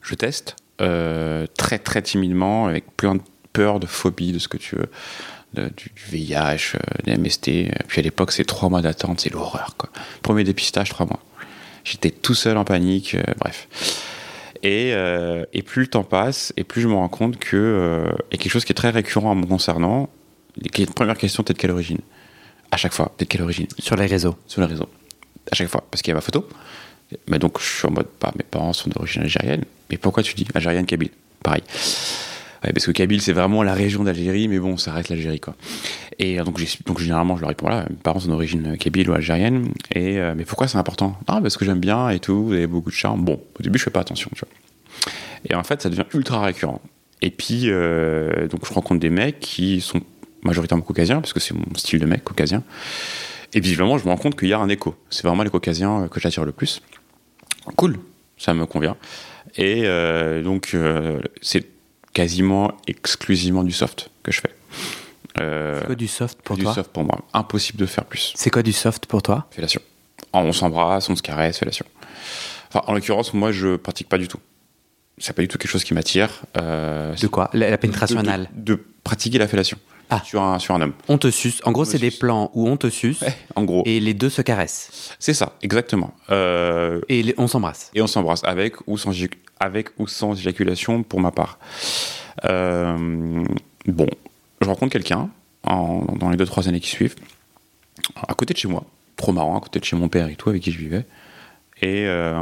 je 0.00 0.14
teste 0.14 0.56
euh, 0.80 1.46
très 1.56 1.78
très 1.78 2.02
timidement, 2.02 2.66
avec 2.66 2.84
plein 2.96 3.14
de 3.16 3.20
peur, 3.52 3.80
de 3.80 3.86
phobie, 3.86 4.32
de 4.32 4.38
ce 4.38 4.48
que 4.48 4.56
tu 4.56 4.76
veux, 4.76 4.86
de- 5.54 5.68
du, 5.76 5.90
du 5.94 6.02
VIH, 6.10 6.74
euh, 6.74 6.78
des 7.04 7.16
MST. 7.16 7.70
Puis 7.88 8.00
à 8.00 8.02
l'époque, 8.02 8.32
c'est 8.32 8.44
trois 8.44 8.68
mois 8.68 8.82
d'attente, 8.82 9.20
c'est 9.20 9.32
l'horreur. 9.32 9.74
Quoi. 9.76 9.90
Premier 10.22 10.44
dépistage, 10.44 10.88
trois 10.90 11.06
mois. 11.06 11.20
J'étais 11.84 12.10
tout 12.10 12.34
seul 12.34 12.56
en 12.56 12.64
panique, 12.64 13.14
euh, 13.14 13.22
bref. 13.38 13.66
Et, 14.62 14.90
euh, 14.92 15.44
et 15.52 15.62
plus 15.62 15.82
le 15.82 15.86
temps 15.88 16.02
passe, 16.04 16.52
et 16.56 16.64
plus 16.64 16.80
je 16.82 16.88
me 16.88 16.94
rends 16.94 17.08
compte 17.08 17.38
que 17.38 18.04
y 18.32 18.34
a 18.34 18.38
quelque 18.38 18.50
chose 18.50 18.64
qui 18.64 18.72
est 18.72 18.74
très 18.74 18.90
récurrent 18.90 19.30
en 19.30 19.34
me 19.36 19.46
concernant. 19.46 20.08
Les 20.60 20.86
première 20.86 21.16
question, 21.16 21.44
t'es 21.44 21.52
de 21.52 21.58
quelle 21.58 21.70
origine? 21.70 22.00
À 22.72 22.76
chaque 22.76 22.92
fois, 22.92 23.12
t'es 23.16 23.24
de 23.24 23.30
quelle 23.30 23.42
origine? 23.42 23.68
Sur 23.78 23.94
les 23.96 24.06
réseaux. 24.06 24.36
sur 24.48 24.60
le 24.60 24.66
réseau. 24.66 24.88
À 25.50 25.54
chaque 25.54 25.68
fois, 25.68 25.84
parce 25.90 26.02
qu'il 26.02 26.10
y 26.10 26.12
a 26.12 26.16
ma 26.16 26.20
photo. 26.20 26.46
Donc, 27.28 27.58
je 27.60 27.64
suis 27.64 27.86
en 27.86 27.90
mode, 27.90 28.08
bah, 28.20 28.32
mes 28.36 28.44
parents 28.44 28.72
sont 28.72 28.90
d'origine 28.90 29.22
algérienne. 29.22 29.64
Mais 29.90 29.96
pourquoi 29.96 30.22
tu 30.22 30.34
dis 30.34 30.46
algérienne, 30.54 30.86
kabyle 30.86 31.10
Pareil. 31.42 31.62
Parce 32.60 32.86
que 32.86 32.90
Kabyle, 32.90 33.22
c'est 33.22 33.32
vraiment 33.32 33.62
la 33.62 33.72
région 33.72 34.02
d'Algérie, 34.02 34.48
mais 34.48 34.58
bon, 34.58 34.76
ça 34.76 34.92
reste 34.92 35.10
l'Algérie, 35.10 35.40
quoi. 35.40 35.54
Et 36.18 36.40
euh, 36.40 36.44
donc, 36.44 36.60
donc, 36.86 36.98
généralement, 36.98 37.36
je 37.36 37.42
leur 37.42 37.50
réponds, 37.50 37.68
mes 37.68 37.96
parents 38.02 38.18
sont 38.18 38.28
d'origine 38.28 38.76
kabyle 38.76 39.08
ou 39.10 39.12
algérienne. 39.12 39.70
Et, 39.94 40.18
euh, 40.18 40.34
mais 40.36 40.44
pourquoi 40.44 40.66
c'est 40.66 40.78
important? 40.78 41.16
Ah, 41.28 41.38
parce 41.40 41.56
que 41.56 41.64
j'aime 41.64 41.78
bien 41.78 42.08
et 42.10 42.18
tout, 42.18 42.46
vous 42.46 42.52
avez 42.52 42.66
beaucoup 42.66 42.90
de 42.90 42.94
charme. 42.94 43.24
Bon, 43.24 43.40
au 43.58 43.62
début, 43.62 43.78
je 43.78 43.84
fais 43.84 43.90
pas 43.90 44.00
attention. 44.00 44.30
Et 45.48 45.54
en 45.54 45.62
fait, 45.62 45.82
ça 45.82 45.88
devient 45.88 46.04
ultra 46.14 46.40
récurrent. 46.42 46.80
Et 47.22 47.30
puis, 47.30 47.64
euh, 47.66 48.48
donc, 48.48 48.66
je 48.66 48.72
rencontre 48.72 49.00
des 49.00 49.10
mecs 49.10 49.38
qui 49.40 49.80
sont 49.80 50.00
majoritairement 50.42 50.84
caucasiens, 50.84 51.20
parce 51.20 51.32
que 51.32 51.40
c'est 51.40 51.54
mon 51.54 51.74
style 51.76 52.00
de 52.00 52.06
mec, 52.06 52.24
caucasien. 52.24 52.62
Et 53.54 53.60
visiblement, 53.60 53.98
je 53.98 54.04
me 54.04 54.10
rends 54.10 54.16
compte 54.16 54.38
qu'il 54.38 54.48
y 54.48 54.52
a 54.52 54.58
un 54.58 54.68
écho. 54.68 54.94
C'est 55.10 55.26
vraiment 55.26 55.42
les 55.42 55.50
caucasiens 55.50 56.02
euh, 56.02 56.08
que 56.08 56.18
j'attire 56.20 56.44
le 56.44 56.52
plus. 56.52 56.82
Cool, 57.76 57.98
ça 58.36 58.54
me 58.54 58.66
convient. 58.66 58.96
Et 59.56 59.82
euh, 59.86 60.42
donc, 60.42 60.70
euh, 60.74 61.20
c'est 61.40 61.66
quasiment 62.12 62.72
exclusivement 62.86 63.62
du 63.64 63.72
soft 63.72 64.10
que 64.22 64.32
je 64.32 64.40
fais. 64.40 64.54
Euh, 65.40 65.80
C'est 65.80 65.86
quoi 65.86 65.94
du 65.94 66.08
soft 66.08 66.42
pour 66.42 66.56
du 66.56 66.62
toi 66.64 66.74
soft 66.74 66.90
pour 66.92 67.04
moi. 67.04 67.18
Impossible 67.32 67.78
de 67.78 67.86
faire 67.86 68.04
plus. 68.04 68.32
C'est 68.36 68.50
quoi 68.50 68.62
du 68.62 68.72
soft 68.72 69.06
pour 69.06 69.22
toi 69.22 69.46
Fellation. 69.50 69.80
on 70.32 70.52
s'embrasse, 70.52 71.08
on 71.08 71.16
se 71.16 71.22
caresse, 71.22 71.58
fellation. 71.58 71.86
Enfin, 72.68 72.82
en 72.86 72.94
l'occurrence, 72.94 73.32
moi, 73.34 73.52
je 73.52 73.76
pratique 73.76 74.08
pas 74.08 74.18
du 74.18 74.28
tout. 74.28 74.40
C'est 75.18 75.32
pas 75.32 75.42
du 75.42 75.48
tout 75.48 75.58
quelque 75.58 75.70
chose 75.70 75.84
qui 75.84 75.94
m'attire. 75.94 76.42
De 76.54 77.26
quoi? 77.26 77.50
La, 77.52 77.70
la 77.70 77.78
pénétration 77.78 78.16
de, 78.20 78.22
de- 78.22 78.28
anale? 78.28 78.48
de, 78.54 78.84
pratiquer 79.04 79.38
la 79.38 79.48
fellation 79.48 79.78
Ah. 80.10 80.22
sur, 80.24 80.42
un, 80.42 80.58
sur 80.58 80.74
un 80.74 80.80
homme. 80.80 80.94
On 81.08 81.18
te 81.18 81.30
suce. 81.30 81.60
En 81.64 81.72
gros, 81.72 81.84
c'est 81.84 81.98
des 81.98 82.10
plans 82.10 82.50
où 82.54 82.68
on 82.68 82.76
te 82.76 82.88
suce 82.88 83.22
En 83.56 83.64
gros, 83.64 83.82
et 83.86 84.00
les 84.00 84.14
deux 84.14 84.30
se 84.30 84.40
caressent. 84.42 85.14
c'est 85.18 85.34
ça, 85.34 85.52
exactement. 85.62 86.14
Euh, 86.30 87.00
Et 87.08 87.22
les- 87.22 87.34
on 87.38 87.46
s'embrasse. 87.46 87.90
et 87.94 88.00
on 88.02 88.06
s'embrasse 88.06 88.42
avec 88.44 88.76
ou 88.86 88.96
sans 88.98 89.12
avec 89.60 89.88
ou 89.98 90.06
sans 90.06 90.34
éjaculation 90.38 91.02
pour 91.02 91.20
ma 91.20 91.30
part. 91.30 91.58
Euh, 92.44 93.44
bon, 93.86 94.06
je 94.60 94.68
rencontre 94.68 94.92
quelqu'un 94.92 95.28
en- 95.64 96.04
dans 96.18 96.30
les 96.30 96.36
deux 96.36 96.46
trois 96.46 96.68
années 96.68 96.80
qui 96.80 96.90
suivent, 96.90 97.16
à 98.26 98.34
côté 98.34 98.54
de 98.54 98.58
chez 98.58 98.68
moi, 98.68 98.84
trop 99.16 99.32
marrant, 99.32 99.56
à 99.58 99.60
côté 99.60 99.80
de 99.80 99.84
chez 99.84 99.96
mon 99.96 100.08
père 100.08 100.28
et 100.28 100.36
tout, 100.36 100.48
avec 100.48 100.62
qui 100.62 100.70
je 100.72 100.78
vivais. 100.78 101.04
Et 101.80 102.06
euh, 102.06 102.36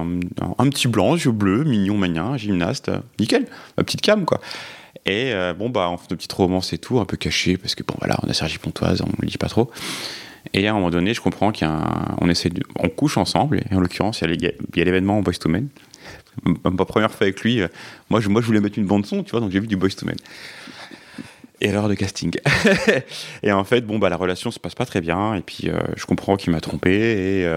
un, 0.59 0.69
petit 0.71 0.89
blanc, 0.89 1.15
yeux 1.17 1.31
bleus, 1.31 1.65
mignon, 1.65 1.99
magnin, 1.99 2.37
gymnaste, 2.39 2.91
nickel, 3.19 3.47
ma 3.77 3.85
petite 3.85 4.01
cam 4.01 4.25
quoi. 4.25 4.41
Et 5.07 5.33
euh, 5.33 5.55
bon 5.55 5.71
bah 5.71 5.89
on 5.89 5.97
fait 5.97 6.11
de 6.11 6.17
petites 6.17 6.33
romances 6.33 6.73
et 6.73 6.79
tout, 6.79 6.99
un 6.99 7.05
peu 7.05 7.17
caché 7.17 7.57
parce 7.57 7.75
que 7.77 7.85
bon 7.85 7.95
voilà, 7.99 8.17
on 8.25 8.29
a 8.29 8.33
Sergi 8.33 8.59
Pontoise, 8.59 9.03
on 9.03 9.09
le 9.21 9.29
dit 9.29 9.39
pas 9.39 9.49
trop. 9.49 9.71
Et 10.53 10.67
à 10.67 10.73
un 10.73 10.75
moment 10.75 10.91
donné, 10.91 11.15
je 11.15 11.21
comprends 11.21 11.53
qu'il 11.53 11.67
y 11.67 11.71
a 11.71 11.75
un- 11.75 12.17
on 12.21 12.29
essaie 12.29 12.51
de, 12.51 12.63
on 12.79 12.89
couche 12.89 13.17
ensemble. 13.17 13.63
Et 13.71 13.75
en 13.75 13.81
l'occurrence, 13.81 14.21
il 14.23 14.43
y 14.43 14.81
a 14.81 14.85
l'événement 14.85 15.21
Boys 15.23 15.35
to 15.35 15.49
Men. 15.49 15.69
Ma 16.65 16.85
première 16.85 17.11
fois 17.11 17.25
avec 17.25 17.41
lui, 17.41 17.63
euh, 17.63 17.69
moi 18.11 18.21
je, 18.21 18.29
moi 18.29 18.41
je 18.43 18.47
voulais 18.47 18.61
mettre 18.61 18.79
une 18.79 18.87
bande 18.87 19.07
son, 19.07 19.23
tu 19.23 19.31
vois, 19.31 19.41
donc 19.41 19.51
j'ai 19.51 19.61
vu 19.61 19.67
du 19.67 19.77
Boys 19.77 19.91
to 19.91 20.07
Men. 20.07 20.17
Et 21.63 21.69
de 21.69 21.95
casting. 21.95 22.33
et 23.43 23.51
en 23.51 23.65
fait, 23.65 23.81
bon 23.81 23.99
bah 23.99 24.11
la 24.11 24.17
relation 24.17 24.51
se 24.51 24.59
passe 24.59 24.75
pas 24.75 24.85
très 24.85 25.01
bien. 25.01 25.35
Et 25.35 25.41
puis 25.41 25.71
euh, 25.71 25.79
je 25.97 26.05
comprends 26.05 26.37
qu'il 26.37 26.53
m'a 26.53 26.61
trompé. 26.61 26.91
Et 26.93 27.49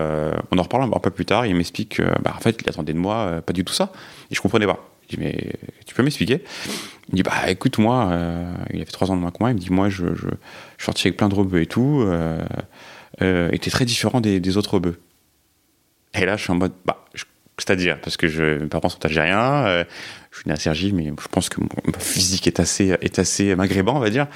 on 0.52 0.58
en 0.58 0.64
reparle 0.64 0.84
un 0.84 1.00
peu 1.00 1.10
plus 1.10 1.26
tard. 1.26 1.46
Il 1.46 1.56
m'explique 1.56 1.98
que 1.98 2.04
bah, 2.22 2.34
en 2.36 2.40
fait 2.40 2.58
il 2.62 2.70
attendait 2.70 2.94
de 2.94 2.98
moi 3.00 3.42
pas 3.46 3.52
du 3.54 3.66
tout 3.66 3.74
ça. 3.74 3.92
Et 4.32 4.36
je 4.36 4.42
comprenais 4.42 4.68
pas. 4.68 4.89
Je 5.10 5.16
dis 5.16 5.22
mais 5.22 5.54
tu 5.86 5.96
peux 5.96 6.04
m'expliquer? 6.04 6.44
Il 7.08 7.14
me 7.14 7.16
dit 7.18 7.24
bah 7.24 7.50
écoute 7.50 7.78
moi, 7.80 8.10
euh, 8.12 8.54
il 8.74 8.82
a 8.82 8.86
fait 8.86 8.92
trois 8.92 9.10
ans 9.12 9.16
de 9.16 9.22
moins 9.22 9.32
que 9.32 9.38
moi. 9.40 9.50
Il 9.50 9.56
me 9.56 9.60
dit 9.60 9.72
moi 9.72 9.90
je, 9.90 10.06
je, 10.16 10.28
je 10.78 10.90
avec 10.90 11.18
plein 11.18 11.30
de 11.30 11.36
rebeux 11.36 11.62
et 11.62 11.66
tout. 11.66 12.04
Euh, 12.06 12.40
euh, 13.22 13.50
et 13.52 13.58
très 13.58 13.86
différent 13.86 14.22
des, 14.22 14.58
autres 14.58 14.76
rebeux. 14.76 15.00
Et 16.14 16.26
là 16.26 16.38
je 16.38 16.44
suis 16.44 16.52
en 16.52 16.56
mode 16.56 16.74
bah 16.86 17.06
c'est-à-dire 17.58 18.00
parce 18.02 18.18
que 18.18 18.58
mes 18.58 18.68
parents 18.68 18.90
sont 18.90 19.04
algériens. 19.06 19.66
euh, 19.66 19.84
je 20.32 20.40
suis 20.40 20.48
né 20.48 20.54
à 20.54 20.58
Cergy, 20.58 20.94
mais 20.94 21.06
je 21.06 21.28
pense 21.28 21.50
que 21.50 21.60
mon 21.60 21.68
mon 21.86 22.00
physique 22.00 22.48
est 22.48 22.60
assez, 22.60 22.96
est 23.02 23.20
assez 23.20 23.56
maghrébin, 23.56 23.94
on 23.94 24.00
va 24.00 24.10
dire. 24.10 24.28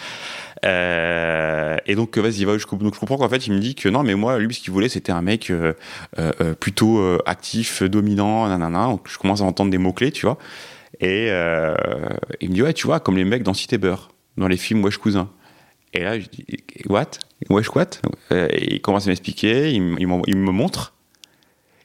Euh, 0.64 1.78
et 1.86 1.96
donc, 1.96 2.18
vas-y, 2.18 2.46
va 2.46 2.54
jusqu'au 2.54 2.78
bout. 2.78 2.86
Donc, 2.86 2.96
je 2.96 3.00
comprends 3.00 3.18
qu'en 3.18 3.30
fait, 3.30 3.48
il 3.48 3.54
me 3.54 3.60
dit 3.60 3.76
que 3.76 3.90
non, 3.90 4.04
mais 4.04 4.16
moi, 4.16 4.40
lui, 4.40 4.54
ce 4.54 4.62
qu'il 4.62 4.72
voulait, 4.72 4.90
c'était 4.90 5.12
un 5.12 5.22
mec 5.22 5.50
euh, 5.50 5.74
euh, 6.20 6.32
euh, 6.42 6.54
plutôt 6.54 7.00
euh, 7.00 7.20
actif, 7.26 7.84
dominant, 7.84 8.48
nanana. 8.48 8.86
Donc, 8.86 9.08
je 9.10 9.18
commence 9.18 9.42
à 9.42 9.46
entendre 9.46 9.72
des 9.72 9.78
mots-clés, 9.78 10.12
tu 10.12 10.26
vois. 10.26 10.38
Et 11.00 11.28
euh, 11.30 11.76
il 12.40 12.50
me 12.50 12.56
dit, 12.56 12.62
ouais, 12.62 12.74
tu 12.74 12.88
vois, 12.88 13.00
comme 13.00 13.18
les 13.18 13.26
mecs 13.26 13.44
dans 13.44 13.54
Cité 13.54 13.78
Beurre, 13.78 14.12
dans 14.38 14.48
les 14.48 14.58
films 14.58 14.84
Wesh 14.84 14.98
Cousin. 14.98 15.30
Et 15.94 16.04
là, 16.04 16.20
je 16.20 16.28
dis, 16.28 16.46
what? 16.88 17.12
Wesh 17.50 17.70
what? 17.76 18.00
Euh, 18.32 18.48
Et 18.52 18.76
il 18.76 18.82
commence 18.82 19.06
à 19.08 19.10
m'expliquer, 19.10 19.72
il, 19.72 19.82
me 19.82 20.52
montre. 20.52 20.94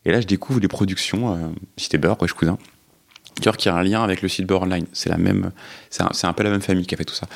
Et 0.04 0.12
là, 0.12 0.20
je 0.20 0.26
découvre 0.26 0.60
les 0.60 0.68
productions 0.68 1.34
euh, 1.34 1.48
Cité 1.76 1.98
Beurre, 1.98 2.20
Wesh 2.22 2.32
Cousin. 2.32 2.58
Tu 3.40 3.44
vois 3.44 3.52
qu'il 3.52 3.70
y 3.70 3.74
a 3.74 3.78
un 3.78 3.82
lien 3.82 4.02
avec 4.02 4.22
le 4.22 4.28
site 4.28 4.46
Beurre 4.46 4.62
Online. 4.62 4.86
C'est 4.92 5.10
la 5.10 5.18
même, 5.18 5.52
c'est 5.90 6.26
un 6.26 6.32
peu 6.32 6.42
la 6.42 6.50
même 6.50 6.62
famille 6.62 6.86
qui 6.86 6.94
a 6.94 6.98
fait 6.98 7.04
tout 7.04 7.14
ça. 7.14 7.26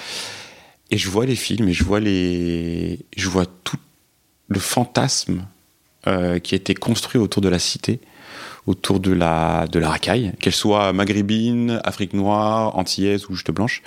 Et 0.93 0.99
je 0.99 1.09
vois 1.09 1.25
les 1.25 1.37
films 1.37 1.69
et 1.69 1.73
je 1.73 1.85
vois 1.85 2.01
les, 2.01 2.99
je 3.17 3.29
vois 3.31 3.47
tout 3.47 3.79
le 4.49 4.61
fantasme 4.61 5.47
euh, 6.07 6.39
qui 6.39 6.55
a 6.55 6.57
été 6.57 6.75
construit 6.75 7.19
autour 7.19 7.41
de 7.41 7.49
la 7.49 7.59
cité, 7.59 7.99
autour 8.67 9.01
de 9.01 9.11
la, 9.11 9.67
de 9.73 9.79
la 9.79 9.89
racaille, 9.89 10.35
qu'elle 10.39 10.53
soit 10.53 10.93
maghrébine, 10.93 11.81
Afrique 11.83 12.13
noire, 12.13 12.77
antillaise 12.77 13.25
ou 13.31 13.35
juste 13.35 13.51
blanche. 13.51 13.83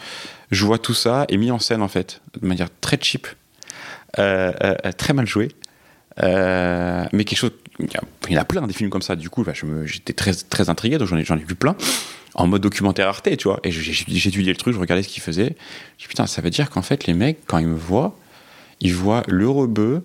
Je 0.49 0.65
vois 0.65 0.79
tout 0.79 0.95
ça 0.95 1.25
et 1.29 1.37
mis 1.37 1.51
en 1.51 1.59
scène 1.59 1.83
en 1.83 1.87
fait, 1.87 2.21
de 2.41 2.47
manière 2.47 2.69
très 2.81 2.97
cheap, 2.99 3.27
euh, 4.17 4.51
euh, 4.63 4.91
très 4.97 5.13
mal 5.13 5.27
joué. 5.27 5.49
Euh, 6.23 7.05
mais 7.13 7.23
quelque 7.23 7.37
chose, 7.37 7.51
il 7.79 7.91
y, 7.91 7.97
a, 8.35 8.39
en 8.39 8.41
a 8.41 8.45
plein 8.45 8.65
des 8.67 8.73
films 8.73 8.89
comme 8.89 9.01
ça. 9.01 9.15
Du 9.15 9.29
coup, 9.29 9.43
bah, 9.43 9.53
j'étais 9.85 10.13
très 10.13 10.33
très 10.33 10.69
intrigué, 10.69 10.97
donc 10.97 11.07
j'en 11.07 11.17
ai, 11.17 11.21
ai 11.21 11.45
vu 11.45 11.55
plein 11.55 11.75
en 12.35 12.47
mode 12.47 12.61
documentaire 12.61 13.07
Arte, 13.07 13.35
tu 13.37 13.47
vois. 13.47 13.59
Et 13.63 13.69
étudié 13.69 14.51
le 14.51 14.57
truc, 14.57 14.73
je 14.73 14.79
regardais 14.79 15.03
ce 15.03 15.07
qu'ils 15.07 15.23
faisaient. 15.23 15.55
Je 15.97 16.03
dis 16.03 16.07
putain, 16.07 16.27
ça 16.27 16.41
veut 16.41 16.49
dire 16.49 16.69
qu'en 16.69 16.81
fait 16.81 17.07
les 17.07 17.13
mecs, 17.13 17.39
quand 17.47 17.57
ils 17.57 17.67
me 17.67 17.75
voient, 17.75 18.17
ils 18.81 18.93
voient 18.93 19.23
le 19.27 19.49
rebeu, 19.49 20.03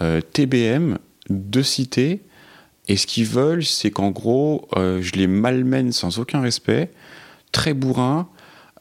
euh, 0.00 0.20
TBM, 0.20 0.98
de 1.28 1.62
cité, 1.62 2.22
et 2.88 2.96
ce 2.96 3.06
qu'ils 3.06 3.26
veulent, 3.26 3.64
c'est 3.64 3.90
qu'en 3.90 4.10
gros, 4.10 4.68
euh, 4.76 5.00
je 5.02 5.12
les 5.12 5.26
malmène 5.26 5.92
sans 5.92 6.18
aucun 6.18 6.40
respect, 6.40 6.90
très 7.52 7.74
bourrin, 7.74 8.28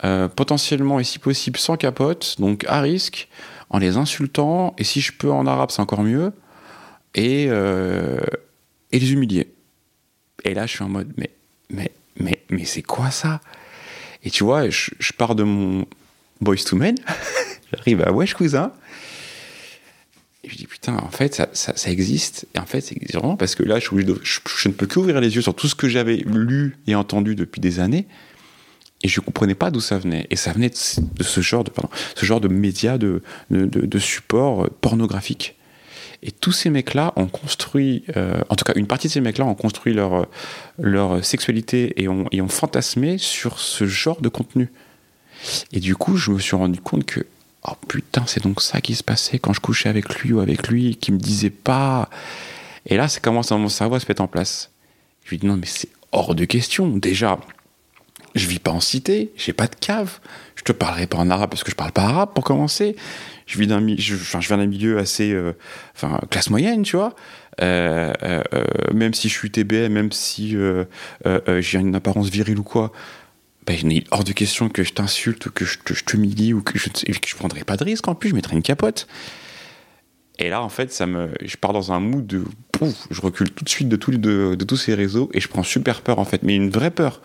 euh, 0.05 0.29
potentiellement 0.29 0.99
et 0.99 1.03
si 1.03 1.19
possible 1.19 1.59
sans 1.59 1.75
capote, 1.75 2.37
donc 2.39 2.65
à 2.67 2.79
risque, 2.79 3.27
en 3.69 3.77
les 3.77 3.97
insultant, 3.97 4.73
et 4.77 4.83
si 4.85 5.01
je 5.01 5.11
peux 5.11 5.29
en 5.29 5.45
arabe, 5.45 5.69
c'est 5.69 5.81
encore 5.81 6.03
mieux, 6.03 6.31
et, 7.15 7.47
euh, 7.49 8.19
et 8.91 8.99
les 8.99 9.13
humilier. 9.13 9.51
Et 10.43 10.53
là, 10.53 10.65
je 10.65 10.71
suis 10.75 10.83
en 10.83 10.89
mode, 10.89 11.11
mais, 11.17 11.31
mais, 11.69 11.91
mais, 12.19 12.41
mais 12.49 12.65
c'est 12.65 12.81
quoi 12.81 13.11
ça? 13.11 13.41
Et 14.23 14.29
tu 14.29 14.43
vois, 14.43 14.69
je, 14.69 14.91
pars 15.17 15.35
de 15.35 15.43
mon 15.43 15.85
Boys 16.41 16.57
to 16.65 16.75
Men, 16.75 16.95
j'arrive 17.73 18.01
à 18.01 18.11
Wesh 18.11 18.33
Cousin, 18.33 18.73
et 20.43 20.49
je 20.49 20.55
dis 20.55 20.67
putain, 20.67 20.95
en 20.95 21.09
fait, 21.09 21.35
ça, 21.35 21.49
ça, 21.53 21.91
existe. 21.91 22.47
Et 22.55 22.59
en 22.59 22.65
fait, 22.65 22.81
c'est 22.81 22.97
vraiment 23.13 23.35
parce 23.35 23.55
que 23.55 23.63
là, 23.63 23.79
je, 23.79 23.89
je, 24.23 24.39
je 24.57 24.67
ne 24.69 24.73
peux 24.73 24.87
qu'ouvrir 24.87 25.19
les 25.19 25.35
yeux 25.35 25.41
sur 25.41 25.53
tout 25.53 25.67
ce 25.67 25.75
que 25.75 25.89
j'avais 25.89 26.17
lu 26.17 26.77
et 26.87 26.95
entendu 26.95 27.35
depuis 27.35 27.59
des 27.59 27.79
années. 27.81 28.07
Et 29.01 29.07
je 29.07 29.19
comprenais 29.21 29.55
pas 29.55 29.71
d'où 29.71 29.79
ça 29.79 29.97
venait. 29.97 30.27
Et 30.29 30.35
ça 30.35 30.51
venait 30.51 30.69
de, 30.69 30.75
ce- 31.23 31.41
genre 31.41 31.63
de, 31.63 31.69
pardon, 31.69 31.89
ce 32.15 32.25
genre 32.25 32.41
de 32.41 32.47
médias, 32.47 32.97
de, 32.97 33.21
de, 33.49 33.65
de, 33.65 33.85
de 33.85 33.99
supports 33.99 34.65
euh, 34.65 34.69
pornographiques. 34.81 35.55
Et 36.21 36.31
tous 36.31 36.51
ces 36.51 36.69
mecs-là 36.69 37.13
ont 37.15 37.27
construit, 37.27 38.03
euh, 38.17 38.41
en 38.49 38.55
tout 38.55 38.65
cas 38.65 38.73
une 38.75 38.87
partie 38.87 39.07
de 39.07 39.13
ces 39.13 39.21
mecs-là 39.21 39.45
ont 39.45 39.55
construit 39.55 39.93
leur, 39.93 40.13
euh, 40.13 40.25
leur 40.77 41.23
sexualité 41.23 42.01
et 42.01 42.09
ont, 42.09 42.27
fantasmé 42.49 43.17
sur 43.17 43.59
ce 43.59 43.85
genre 43.85 44.19
de 44.21 44.27
contenu. 44.27 44.69
Et 45.71 45.79
du 45.79 45.95
coup, 45.95 46.17
je 46.17 46.31
me 46.31 46.39
suis 46.39 46.57
rendu 46.57 46.81
compte 46.81 47.05
que, 47.05 47.21
oh 47.63 47.73
putain, 47.87 48.23
c'est 48.27 48.43
donc 48.43 48.61
ça 48.61 48.81
qui 48.81 48.95
se 48.95 49.03
passait 49.03 49.39
quand 49.39 49.53
je 49.53 49.61
couchais 49.61 49.87
avec 49.87 50.13
lui 50.19 50.33
ou 50.33 50.41
avec 50.41 50.67
lui, 50.67 50.97
qui 50.97 51.13
me 51.13 51.17
disait 51.17 51.49
pas. 51.49 52.09
Et 52.85 52.97
là, 52.97 53.07
ça 53.07 53.21
commence 53.21 53.49
dans 53.49 53.59
mon 53.59 53.69
cerveau 53.69 53.95
à 53.95 53.99
se 54.01 54.05
mettre 54.09 54.21
en 54.21 54.27
place. 54.27 54.71
Je 55.23 55.29
lui 55.29 55.37
dis 55.37 55.45
non, 55.45 55.55
mais 55.55 55.67
c'est 55.67 55.89
hors 56.11 56.35
de 56.35 56.43
question. 56.43 56.89
Déjà, 56.89 57.39
je 58.35 58.47
vis 58.47 58.59
pas 58.59 58.71
en 58.71 58.79
cité, 58.79 59.31
j'ai 59.37 59.53
pas 59.53 59.67
de 59.67 59.75
cave. 59.75 60.19
Je 60.55 60.63
te 60.63 60.71
parlerai 60.71 61.07
pas 61.07 61.17
en 61.17 61.29
arabe 61.29 61.49
parce 61.49 61.63
que 61.63 61.71
je 61.71 61.75
parle 61.75 61.91
pas 61.91 62.03
arabe 62.03 62.31
pour 62.33 62.43
commencer. 62.43 62.95
Je 63.49 63.57
vis 63.57 63.65
d'un, 63.65 63.83
je, 63.97 64.15
viens 64.15 64.57
d'un 64.57 64.67
milieu 64.67 64.99
assez, 64.99 65.31
euh, 65.33 65.53
enfin, 65.95 66.19
classe 66.29 66.51
moyenne, 66.51 66.83
tu 66.83 66.95
vois. 66.95 67.15
Euh, 67.61 68.13
euh, 68.21 68.43
même 68.93 69.15
si 69.15 69.27
je 69.27 69.33
suis 69.33 69.49
TBM, 69.49 69.91
même 69.91 70.11
si 70.11 70.55
j'ai 71.59 71.79
une 71.79 71.95
apparence 71.95 72.29
virile 72.29 72.59
ou 72.59 72.63
quoi, 72.63 72.91
ben, 73.65 73.75
il 73.81 73.97
est 73.97 74.03
hors 74.11 74.23
de 74.23 74.33
question 74.33 74.69
que 74.69 74.83
je 74.83 74.93
t'insulte 74.93 75.49
que 75.49 75.65
je 75.65 75.79
te- 75.79 75.93
t'humilie 75.93 76.53
ou 76.53 76.61
que 76.61 76.77
je 76.77 76.89
ne 76.89 77.13
je 77.25 77.35
prendrai 77.35 77.63
pas 77.63 77.75
de 77.75 77.83
risque. 77.83 78.07
En 78.07 78.13
plus, 78.13 78.29
je 78.29 78.35
mettrai 78.35 78.55
une 78.55 78.61
capote. 78.61 79.07
Et 80.37 80.49
là, 80.49 80.61
en 80.61 80.69
fait, 80.69 80.93
ça 80.93 81.07
me, 81.07 81.29
je 81.43 81.57
pars 81.57 81.73
dans 81.73 81.91
un 81.91 81.99
mood 81.99 82.25
de, 82.27 82.43
pouf, 82.71 83.07
je 83.09 83.19
recule 83.19 83.49
tout 83.51 83.63
de 83.63 83.69
suite 83.69 83.89
de, 83.89 83.99
les- 84.11 84.17
de, 84.19 84.55
de 84.55 84.63
tous 84.63 84.77
ces 84.77 84.93
réseaux 84.93 85.29
et 85.33 85.39
je 85.41 85.47
prends 85.47 85.63
super 85.63 86.01
peur 86.01 86.19
en 86.19 86.23
fait, 86.25 86.43
mais 86.43 86.55
une 86.55 86.69
vraie 86.69 86.91
peur. 86.91 87.19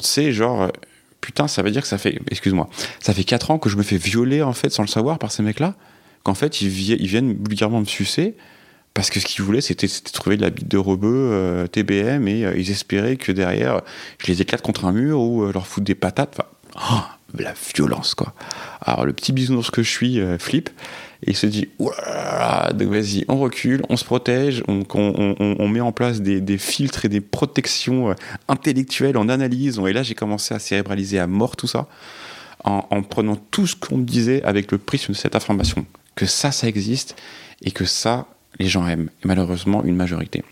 Tu 0.00 0.06
sais, 0.06 0.32
genre, 0.32 0.70
putain, 1.26 1.48
ça 1.48 1.62
veut 1.62 1.72
dire 1.72 1.82
que 1.82 1.88
ça 1.88 1.98
fait, 1.98 2.20
excuse-moi, 2.30 2.68
ça 3.00 3.12
fait 3.12 3.24
4 3.24 3.50
ans 3.50 3.58
que 3.58 3.68
je 3.68 3.76
me 3.76 3.82
fais 3.82 3.96
violer 3.98 4.42
en 4.42 4.52
fait 4.52 4.70
sans 4.70 4.82
le 4.82 4.88
savoir 4.88 5.18
par 5.18 5.32
ces 5.32 5.42
mecs-là, 5.42 5.74
qu'en 6.22 6.34
fait 6.34 6.60
ils, 6.62 6.68
vi- 6.68 6.96
ils 7.00 7.08
viennent 7.08 7.32
vulgairement 7.32 7.80
me 7.80 7.84
sucer 7.84 8.36
parce 8.94 9.10
que 9.10 9.18
ce 9.18 9.26
qu'ils 9.26 9.44
voulaient 9.44 9.60
c'était 9.60 9.88
trouver 10.12 10.36
de 10.36 10.42
la 10.42 10.50
bite 10.50 10.68
de 10.68 10.78
rebeu 10.78 11.08
euh, 11.32 11.66
TBM 11.66 12.28
et 12.28 12.44
euh, 12.44 12.56
ils 12.56 12.70
espéraient 12.70 13.16
que 13.16 13.32
derrière 13.32 13.82
je 14.18 14.28
les 14.28 14.40
éclate 14.40 14.62
contre 14.62 14.84
un 14.84 14.92
mur 14.92 15.20
ou 15.20 15.42
euh, 15.42 15.52
leur 15.52 15.66
foutre 15.66 15.84
des 15.86 15.94
patates. 15.96 16.38
Oh, 16.76 17.00
la 17.44 17.54
violence 17.74 18.14
quoi. 18.14 18.34
Alors 18.80 19.04
le 19.04 19.12
petit 19.12 19.32
bisounours 19.32 19.70
que 19.70 19.82
je 19.82 19.90
suis 19.90 20.20
euh, 20.20 20.38
flippe 20.38 20.70
et 21.22 21.30
il 21.30 21.36
se 21.36 21.46
dit 21.46 21.68
donc 21.78 22.88
vas-y 22.88 23.24
on 23.28 23.38
recule 23.38 23.82
on 23.88 23.96
se 23.96 24.04
protège 24.04 24.62
on, 24.68 25.68
met 25.68 25.80
en 25.80 25.92
place 25.92 26.20
des, 26.20 26.58
filtres 26.58 27.04
et 27.04 27.08
des 27.08 27.20
protections 27.20 28.10
euh, 28.10 28.14
intellectuelles 28.48 29.16
on 29.16 29.28
analyse. 29.28 29.80
Et 29.86 29.92
là 29.92 30.02
j'ai 30.02 30.14
commencé 30.14 30.54
à 30.54 30.58
cérébraliser 30.58 31.18
à 31.18 31.26
mort 31.26 31.56
tout 31.56 31.66
ça 31.68 31.88
en, 32.64 32.86
en 32.90 33.02
prenant 33.02 33.36
tout 33.36 33.66
ce 33.66 33.76
qu'on 33.76 33.98
me 33.98 34.04
disait 34.04 34.42
avec 34.42 34.72
le 34.72 34.78
prisme 34.78 35.12
de 35.12 35.16
cette 35.16 35.36
information. 35.36 35.86
Que 36.14 36.26
ça 36.26 36.52
ça 36.52 36.68
existe 36.68 37.16
et 37.62 37.70
que 37.70 37.84
ça 37.84 38.26
les 38.58 38.68
gens 38.68 38.86
aiment. 38.86 39.10
Et 39.22 39.28
malheureusement 39.28 39.84
une 39.84 39.96
majorité 39.96 40.42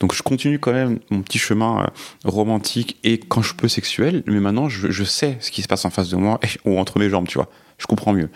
donc 0.00 0.14
je 0.14 0.22
continue 0.22 0.58
quand 0.58 0.72
même 0.72 0.98
mon 1.10 1.22
petit 1.22 1.38
chemin 1.38 1.82
euh, 1.82 1.86
romantique 2.24 2.98
et 3.02 3.18
quand 3.18 3.42
je 3.42 3.54
peux 3.54 3.68
sexuel, 3.68 4.22
mais 4.26 4.40
maintenant 4.40 4.68
je, 4.68 5.04
sais 5.04 5.38
ce 5.40 5.50
qui 5.50 5.62
se 5.62 5.68
passe 5.68 5.84
en 5.84 5.90
face 5.90 6.08
de 6.08 6.16
moi 6.16 6.38
ou 6.64 6.78
entre 6.78 6.98
mes 6.98 7.08
jambes, 7.08 7.28
tu 7.28 7.38
vois. 7.38 7.48
Je 7.78 7.86
comprends 7.86 8.14
mieux. 8.14 8.30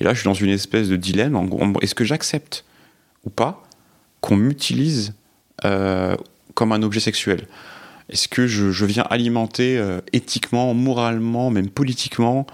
Et 0.00 0.04
là, 0.04 0.14
je 0.14 0.20
suis 0.20 0.24
dans 0.24 0.34
une 0.34 0.48
espèce 0.48 0.88
de 0.88 0.96
dilemme. 0.96 1.50
Est-ce 1.82 1.94
que 1.94 2.04
j'accepte 2.04 2.64
ou 3.24 3.30
pas 3.30 3.62
qu'on 4.22 4.36
m'utilise 4.36 5.12
euh, 5.66 6.16
comme 6.54 6.72
un 6.72 6.82
objet 6.82 7.00
sexuel? 7.00 7.46
Est-ce 8.08 8.28
que 8.28 8.46
je, 8.46 8.84
viens 8.86 9.02
alimenter 9.02 9.76
euh, 9.76 10.00
éthiquement, 10.14 10.72
moralement, 10.72 11.50
même 11.50 11.68
politiquement 11.68 12.46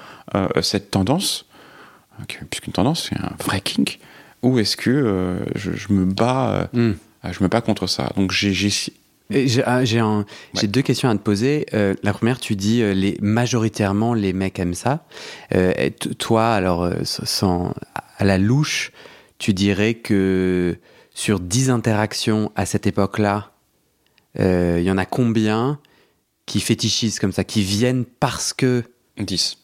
cette 0.63 0.91
tendance 0.91 1.47
Ok, 2.23 2.41
Puisqu'une 2.51 2.73
tendance, 2.73 3.09
c'est 3.09 3.19
un 3.19 3.33
vrai 3.45 3.61
kink? 3.61 4.01
Ou 4.43 4.59
est-ce 4.59 4.77
que 4.77 5.45
je, 5.55 5.93
me 5.93 6.05
bats, 6.05 6.69
Hmm. 6.73 6.95
Je 7.31 7.43
me 7.43 7.49
bats 7.49 7.61
contre 7.61 7.87
ça 7.87 8.11
Donc 8.17 8.33
j'ai, 8.33 8.53
j'ai- 8.53 8.93
ah, 9.65 9.81
Ouais. 9.81 10.67
deux 10.69 10.83
questions 10.83 11.09
à 11.09 11.15
te 11.15 11.21
poser. 11.23 11.67
Euh, 11.75 11.95
la 12.03 12.13
première, 12.13 12.39
tu 12.41 12.57
dis 12.57 12.83
euh, 12.83 12.93
les, 12.93 13.17
majoritairement 13.21 14.13
les 14.15 14.33
mecs 14.33 14.59
aiment 14.59 14.75
ça. 14.75 15.07
Euh, 15.55 15.73
et 15.79 15.91
toi, 15.93 16.53
alors, 16.53 16.83
euh, 16.83 16.97
sans, 17.05 17.73
à 18.19 18.25
la 18.25 18.39
louche, 18.39 18.93
tu 19.39 19.55
dirais 19.55 19.95
que 19.95 20.77
sur 21.15 21.41
10 21.41 21.71
interactions 21.71 22.53
à 22.57 22.67
cette 22.67 22.87
époque-là, 22.87 23.53
euh, 24.39 24.77
il 24.81 24.85
y 24.85 24.91
en 24.91 24.99
a 24.99 25.05
combien 25.07 25.79
qui 26.47 26.61
fétichisent 26.61 27.19
comme 27.19 27.33
ça, 27.33 27.45
qui 27.45 27.63
viennent 27.63 28.05
parce 28.05 28.53
que 28.53 28.83
10 29.19 29.59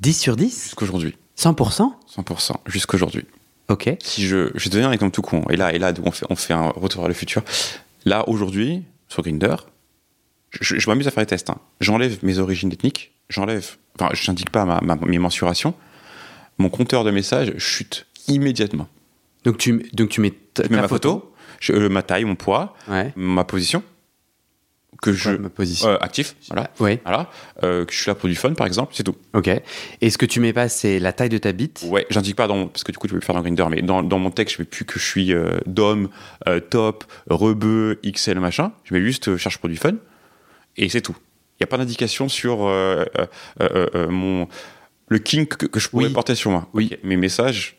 10 0.00 0.12
sur 0.18 0.36
10 0.36 0.64
jusqu'aujourd'hui. 0.64 1.16
100% 1.38 1.92
100% 2.16 2.52
jusqu'aujourd'hui. 2.66 3.24
Ok. 3.68 3.90
Si 4.02 4.26
je, 4.26 4.50
je 4.54 4.64
vais 4.64 4.70
te 4.70 4.74
donner 4.74 4.84
un 4.84 4.92
exemple 4.92 5.12
tout 5.12 5.22
con. 5.22 5.42
Et 5.50 5.56
là, 5.56 5.72
et 5.74 5.78
là, 5.78 5.92
on 6.04 6.10
fait, 6.12 6.26
on 6.30 6.36
fait 6.36 6.52
un 6.54 6.68
retour 6.68 7.00
vers 7.02 7.08
le 7.08 7.14
futur. 7.14 7.42
Là, 8.04 8.28
aujourd'hui, 8.28 8.84
sur 9.08 9.22
Grinder, 9.22 9.56
je, 10.50 10.78
je 10.78 10.88
m'amuse 10.90 11.08
à 11.08 11.10
faire 11.10 11.22
des 11.24 11.28
tests. 11.28 11.50
hein. 11.50 11.58
J'enlève 11.80 12.18
mes 12.22 12.38
origines 12.38 12.72
ethniques, 12.72 13.12
j'enlève, 13.28 13.76
enfin, 13.98 14.10
je 14.14 14.30
n'indique 14.30 14.50
pas 14.50 14.64
ma, 14.64 14.80
ma- 14.82 14.94
mes 14.96 15.18
mensurations. 15.18 15.74
Mon 16.58 16.68
compteur 16.70 17.04
de 17.04 17.10
messages 17.10 17.52
chute 17.58 18.06
immédiatement. 18.28 18.88
Donc 19.44 19.58
tu, 19.58 19.88
donc 19.92 20.08
tu 20.10 20.20
mets 20.20 20.30
ta, 20.54 20.62
Je 20.64 20.68
mets 20.68 20.76
ta 20.76 20.82
ma 20.82 20.88
photo, 20.88 21.34
je- 21.60 21.72
euh, 21.72 21.88
ma 21.88 22.02
taille, 22.02 22.24
mon 22.24 22.34
poids, 22.36 22.74
Ouais. 22.88 23.12
ma 23.16 23.44
position, 23.44 23.82
que 25.02 25.12
je 25.12 25.30
Quoi, 25.30 25.38
ma 25.38 25.48
position. 25.50 25.88
euh, 25.88 25.96
actif, 26.00 26.36
voilà, 26.48 26.70
Ouais. 26.80 27.00
voilà, 27.04 27.30
euh, 27.62 27.84
que 27.84 27.92
je 27.92 27.98
suis 27.98 28.08
là 28.08 28.14
pour 28.14 28.28
du 28.28 28.34
fun, 28.34 28.54
par 28.54 28.66
exemple, 28.66 28.92
c'est 28.94 29.02
tout. 29.02 29.16
Ok. 29.34 29.48
Et 30.00 30.10
ce 30.10 30.18
que 30.18 30.26
tu 30.26 30.40
mets 30.40 30.52
pas, 30.52 30.68
c'est 30.68 30.98
la 30.98 31.12
taille 31.12 31.28
de 31.28 31.38
ta 31.38 31.52
bite? 31.52 31.84
Ouais, 31.88 32.06
j'indique 32.10 32.36
pas 32.36 32.46
dans 32.46 32.66
parce 32.68 32.84
que 32.84 32.92
du 32.92 32.98
coup 32.98 33.06
tu 33.06 33.12
peux 33.12 33.20
le 33.20 33.24
faire 33.24 33.34
dans 33.34 33.42
Grinder, 33.42 33.66
mais 33.70 33.82
dans, 33.82 34.02
dans 34.02 34.18
mon 34.18 34.30
texte 34.30 34.56
je 34.56 34.62
mets 34.62 34.66
plus 34.66 34.84
que 34.84 34.98
je 34.98 35.04
suis 35.04 35.32
euh, 35.32 35.58
dom, 35.66 36.08
euh, 36.48 36.60
top, 36.60 37.04
rebeu, 37.28 38.00
XL 38.04 38.38
machin. 38.40 38.72
Je 38.84 38.94
mets 38.94 39.00
juste 39.02 39.36
cherche 39.36 39.58
pour 39.58 39.68
du 39.68 39.76
fun 39.76 39.94
et 40.76 40.88
c'est 40.88 41.00
tout. 41.02 41.16
Il 41.58 41.62
y 41.62 41.64
a 41.64 41.66
pas 41.66 41.78
d'indication 41.78 42.28
sur 42.28 42.58
mon 44.10 44.48
le 45.08 45.18
kink 45.18 45.56
que, 45.56 45.66
que 45.66 45.78
je 45.80 45.88
pourrais 45.88 46.06
Oui. 46.06 46.12
porter 46.12 46.34
sur 46.34 46.50
moi. 46.50 46.68
Oui. 46.74 46.96
Mes 47.04 47.16
messages, 47.16 47.76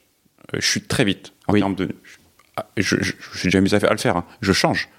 je 0.53 0.65
suis 0.65 0.81
très 0.81 1.03
vite 1.03 1.33
en 1.47 1.53
Oui. 1.53 1.59
termes 1.59 1.75
de. 1.75 1.89
Ah, 2.55 2.65
Je, 2.77 2.95
je, 3.01 3.11
je 3.33 3.37
suis 3.37 3.47
déjà 3.47 3.59
amusé 3.59 3.75
à, 3.75 3.79
faire- 3.79 3.89
à 3.91 3.93
le 3.93 3.99
faire. 3.99 4.17
hein. 4.17 4.25
Je 4.41 4.53
change. 4.53 4.89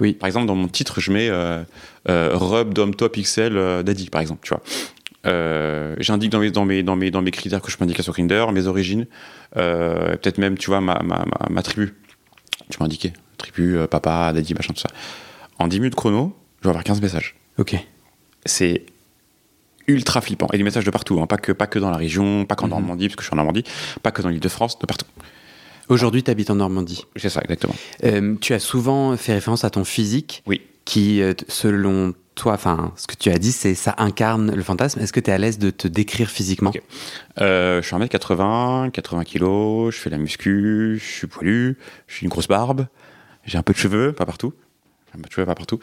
Oui. 0.00 0.12
Par 0.14 0.26
exemple, 0.26 0.46
dans 0.46 0.54
mon 0.54 0.68
titre, 0.68 1.00
je 1.00 1.12
mets 1.12 1.28
euh, 1.28 1.62
euh, 2.08 2.30
Rub, 2.34 2.74
Dom, 2.74 2.94
Top, 2.94 3.16
XL, 3.16 3.82
Daddy, 3.84 4.10
par 4.10 4.20
exemple. 4.20 4.40
Tu 4.42 4.50
vois. 4.50 4.62
Euh, 5.26 5.94
J'indique 5.98 6.30
dans 6.30 6.38
mes, 6.40 6.50
dans, 6.50 6.64
mes, 6.64 6.82
dans, 6.82 6.96
mes, 6.96 7.10
dans 7.10 7.22
mes 7.22 7.30
critères 7.30 7.62
que 7.62 7.70
je 7.70 7.76
peux 7.76 7.84
indiquer 7.84 8.02
sur 8.02 8.12
Grindr, 8.12 8.52
mes 8.52 8.66
origines, 8.66 9.06
euh, 9.56 10.16
peut-être 10.16 10.38
même, 10.38 10.58
tu 10.58 10.68
vois, 10.70 10.80
ma, 10.80 10.94
ma, 11.02 11.24
ma, 11.24 11.48
ma 11.50 11.62
tribu. 11.62 11.94
Tu 12.70 12.78
m'as 12.80 12.86
indiqué. 12.86 13.12
Tribu, 13.38 13.76
euh, 13.76 13.86
papa, 13.86 14.32
Daddy, 14.32 14.54
machin, 14.54 14.74
tout 14.74 14.80
ça. 14.80 14.88
En 15.58 15.68
10 15.68 15.80
minutes 15.80 15.94
chrono, 15.94 16.36
je 16.60 16.64
vais 16.64 16.70
avoir 16.70 16.84
15 16.84 17.00
messages. 17.00 17.36
Ok. 17.58 17.76
C'est 18.44 18.84
ultra 19.86 20.20
flippant. 20.20 20.48
Et 20.52 20.58
des 20.58 20.62
messages 20.64 20.84
de 20.84 20.90
partout, 20.90 21.20
hein. 21.20 21.26
pas, 21.26 21.36
que, 21.36 21.52
pas 21.52 21.66
que 21.66 21.78
dans 21.78 21.90
la 21.90 21.96
région, 21.96 22.44
pas 22.44 22.54
qu'en 22.54 22.66
Mhm. 22.66 22.70
Normandie, 22.72 23.08
parce 23.08 23.16
que 23.16 23.22
je 23.22 23.28
suis 23.28 23.34
en 23.34 23.36
Normandie, 23.36 23.64
pas 24.02 24.10
que 24.10 24.22
dans 24.22 24.28
l'île 24.28 24.40
de 24.40 24.48
France, 24.48 24.78
de 24.78 24.86
partout. 24.86 25.06
Aujourd'hui, 25.88 26.22
tu 26.22 26.30
habites 26.30 26.50
en 26.50 26.54
Normandie. 26.56 27.04
C'est 27.16 27.28
ça, 27.28 27.40
exactement. 27.42 27.74
Euh, 28.04 28.36
tu 28.40 28.54
as 28.54 28.58
souvent 28.58 29.16
fait 29.16 29.34
référence 29.34 29.64
à 29.64 29.70
ton 29.70 29.84
physique, 29.84 30.42
Oui. 30.46 30.60
qui, 30.84 31.20
euh, 31.22 31.34
selon 31.48 32.14
toi, 32.34 32.54
enfin, 32.54 32.92
ce 32.96 33.06
que 33.06 33.14
tu 33.14 33.30
as 33.30 33.38
dit, 33.38 33.52
c'est 33.52 33.74
ça 33.74 33.94
incarne 33.98 34.52
le 34.54 34.62
fantasme. 34.62 34.98
Est-ce 35.00 35.12
que 35.12 35.20
tu 35.20 35.30
es 35.30 35.32
à 35.32 35.38
l'aise 35.38 35.58
de 35.58 35.70
te 35.70 35.86
décrire 35.86 36.30
physiquement? 36.30 36.70
Ok. 36.70 36.82
Euh, 37.40 37.80
je 37.82 37.86
suis 37.86 37.94
1m80, 37.96 38.90
80 38.90 39.24
kg, 39.24 39.90
je 39.90 39.96
fais 39.98 40.10
la 40.10 40.18
muscu, 40.18 40.98
je 41.00 41.04
suis 41.04 41.26
poilu, 41.28 41.78
j'ai 42.08 42.22
une 42.22 42.28
grosse 42.30 42.48
barbe, 42.48 42.86
j'ai 43.44 43.56
un 43.58 43.62
peu 43.62 43.72
de 43.72 43.78
cheveux, 43.78 44.12
pas 44.12 44.26
partout. 44.26 44.52
Un 45.16 45.18
peu 45.20 45.28
de 45.28 45.32
cheveux, 45.32 45.46
pas 45.46 45.54
partout. 45.54 45.78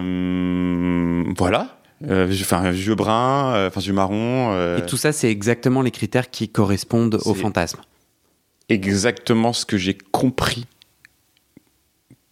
Euh, 0.00 1.24
voilà. 1.36 1.78
Euh, 2.08 2.30
Enfin, 2.40 2.70
yeux 2.72 2.94
bruns, 2.94 3.52
euh, 3.54 3.68
enfin, 3.68 3.80
yeux 3.80 3.92
marrons. 3.92 4.50
euh, 4.52 4.78
Et 4.78 4.86
tout 4.86 4.96
ça, 4.96 5.12
c'est 5.12 5.30
exactement 5.30 5.82
les 5.82 5.90
critères 5.90 6.30
qui 6.30 6.48
correspondent 6.48 7.18
au 7.24 7.34
fantasme. 7.34 7.80
Exactement 8.70 9.52
ce 9.52 9.64
que 9.66 9.76
j'ai 9.76 9.94
compris 9.94 10.66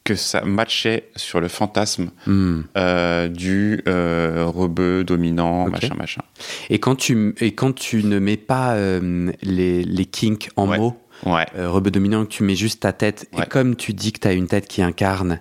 que 0.04 0.14
ça 0.14 0.40
matchait 0.42 1.10
sur 1.16 1.38
le 1.40 1.48
fantasme 1.48 2.10
Hmm. 2.26 2.62
euh, 2.78 3.28
du 3.28 3.82
euh, 3.86 4.46
rebeu 4.46 5.04
dominant, 5.04 5.68
machin, 5.68 5.94
machin. 5.96 6.22
Et, 6.70 6.78
quand 6.78 6.96
tu, 6.96 7.34
et 7.40 7.52
quand 7.54 7.74
tu 7.74 8.02
ne 8.04 8.18
mets 8.18 8.38
pas 8.38 8.72
euh, 8.76 9.30
les, 9.42 9.84
les 9.84 10.04
kinks 10.06 10.48
en 10.56 10.66
Ouais. 10.68 10.78
mots, 10.78 10.96
Ouais. 11.26 11.44
euh, 11.56 11.68
rebeu 11.68 11.90
dominant, 11.90 12.24
que 12.24 12.30
tu 12.30 12.42
mets 12.44 12.54
juste 12.54 12.80
ta 12.80 12.92
tête, 12.94 13.28
et 13.36 13.44
comme 13.48 13.74
tu 13.76 13.92
dis 13.92 14.12
que 14.12 14.20
tu 14.20 14.28
as 14.28 14.32
une 14.32 14.46
tête 14.46 14.66
qui 14.68 14.82
incarne 14.82 15.40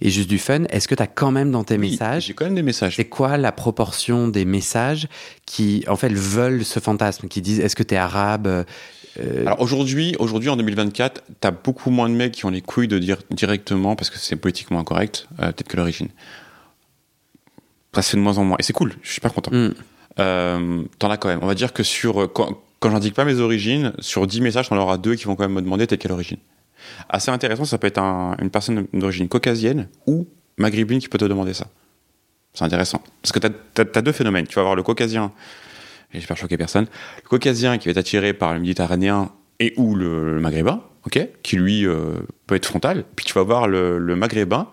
et 0.00 0.08
juste 0.10 0.28
du 0.30 0.38
fun, 0.38 0.64
est-ce 0.70 0.88
que 0.88 0.94
tu 0.94 1.02
as 1.02 1.06
quand 1.06 1.30
même 1.30 1.52
dans 1.52 1.62
tes 1.64 1.76
Oui, 1.76 1.90
messages 1.90 2.24
J'ai 2.26 2.34
quand 2.34 2.46
même 2.46 2.54
des 2.54 2.62
messages. 2.62 2.96
C'est 2.96 3.04
quoi 3.04 3.36
la 3.36 3.52
proportion 3.52 4.26
des 4.26 4.46
messages 4.46 5.06
qui, 5.46 5.84
en 5.86 5.96
fait, 5.96 6.12
veulent 6.12 6.64
ce 6.64 6.80
fantasme, 6.80 7.28
qui 7.28 7.40
disent 7.42 7.60
est-ce 7.60 7.76
que 7.76 7.82
tu 7.82 7.94
es 7.94 7.98
arabe 7.98 8.64
euh, 9.20 9.42
Alors 9.46 9.60
aujourd'hui, 9.60 10.14
aujourd'hui 10.18 10.48
en 10.48 10.56
2024, 10.56 11.22
t'as 11.40 11.50
beaucoup 11.50 11.90
moins 11.90 12.08
de 12.08 12.14
mecs 12.14 12.32
qui 12.32 12.44
ont 12.46 12.50
les 12.50 12.60
couilles 12.62 12.88
de 12.88 12.98
dire 12.98 13.18
directement 13.30 13.96
parce 13.96 14.10
que 14.10 14.18
c'est 14.18 14.36
politiquement 14.36 14.80
incorrect, 14.80 15.26
euh, 15.40 15.46
peut-être 15.52 15.68
que 15.68 15.76
l'origine. 15.76 16.08
Ça 17.94 18.02
se 18.02 18.10
fait 18.10 18.16
de 18.16 18.22
moins 18.22 18.38
en 18.38 18.44
moins 18.44 18.56
et 18.58 18.62
c'est 18.62 18.72
cool. 18.72 18.92
Je 19.02 19.10
suis 19.12 19.20
pas 19.20 19.30
content. 19.30 19.50
hmm, 19.52 19.70
Euh, 20.20 20.82
t'en 20.98 21.10
as 21.10 21.16
quand 21.16 21.28
même. 21.28 21.38
On 21.42 21.46
va 21.46 21.54
dire 21.54 21.72
que 21.72 21.82
sur 21.84 22.22
euh, 22.22 22.26
quand, 22.26 22.58
quand 22.80 22.90
j'indique 22.90 23.14
pas 23.14 23.24
mes 23.24 23.38
origines, 23.40 23.92
sur 24.00 24.26
10 24.26 24.40
messages, 24.40 24.68
t'en 24.68 24.76
auras 24.76 24.98
deux 24.98 25.14
qui 25.14 25.24
vont 25.24 25.36
quand 25.36 25.44
même 25.44 25.54
me 25.54 25.62
demander 25.62 25.86
t'es 25.86 25.96
de 25.96 26.02
quelle 26.02 26.12
origine. 26.12 26.38
Assez 27.08 27.30
intéressant, 27.30 27.64
ça 27.64 27.78
peut 27.78 27.86
être 27.86 27.98
un- 27.98 28.36
une 28.40 28.50
personne 28.50 28.86
d'origine 28.92 29.28
caucasienne 29.28 29.88
ou 30.06 30.26
maghrébine 30.56 30.98
qui 30.98 31.08
peut 31.08 31.18
te 31.18 31.24
demander 31.24 31.54
ça. 31.54 31.68
C'est 32.54 32.64
intéressant. 32.64 33.00
Parce 33.22 33.30
que 33.32 33.38
t'as 33.38 33.50
as, 33.94 34.02
deux 34.02 34.12
phénomènes. 34.12 34.46
Tu 34.46 34.54
vas 34.56 34.62
avoir 34.62 34.74
le 34.76 34.82
caucasien, 34.82 35.30
et 36.12 36.18
j'espère 36.18 36.36
choquer 36.36 36.56
personne, 36.56 36.86
le 37.22 37.28
caucasien 37.28 37.78
qui 37.78 37.88
va 37.88 37.90
être 37.92 37.98
attiré 37.98 38.32
par 38.32 38.54
le 38.54 38.60
méditerranéen 38.60 39.30
et 39.60 39.74
ou 39.76 39.94
le, 39.94 40.34
le 40.34 40.40
maghrébin, 40.40 40.82
ok, 41.06 41.26
qui 41.42 41.56
lui 41.56 41.86
euh, 41.86 42.14
peut 42.46 42.54
être 42.54 42.66
frontal. 42.66 43.04
Puis 43.16 43.26
tu 43.26 43.34
vas 43.34 43.40
avoir 43.42 43.68
le, 43.68 43.98
le 43.98 44.16
maghrébin, 44.16 44.68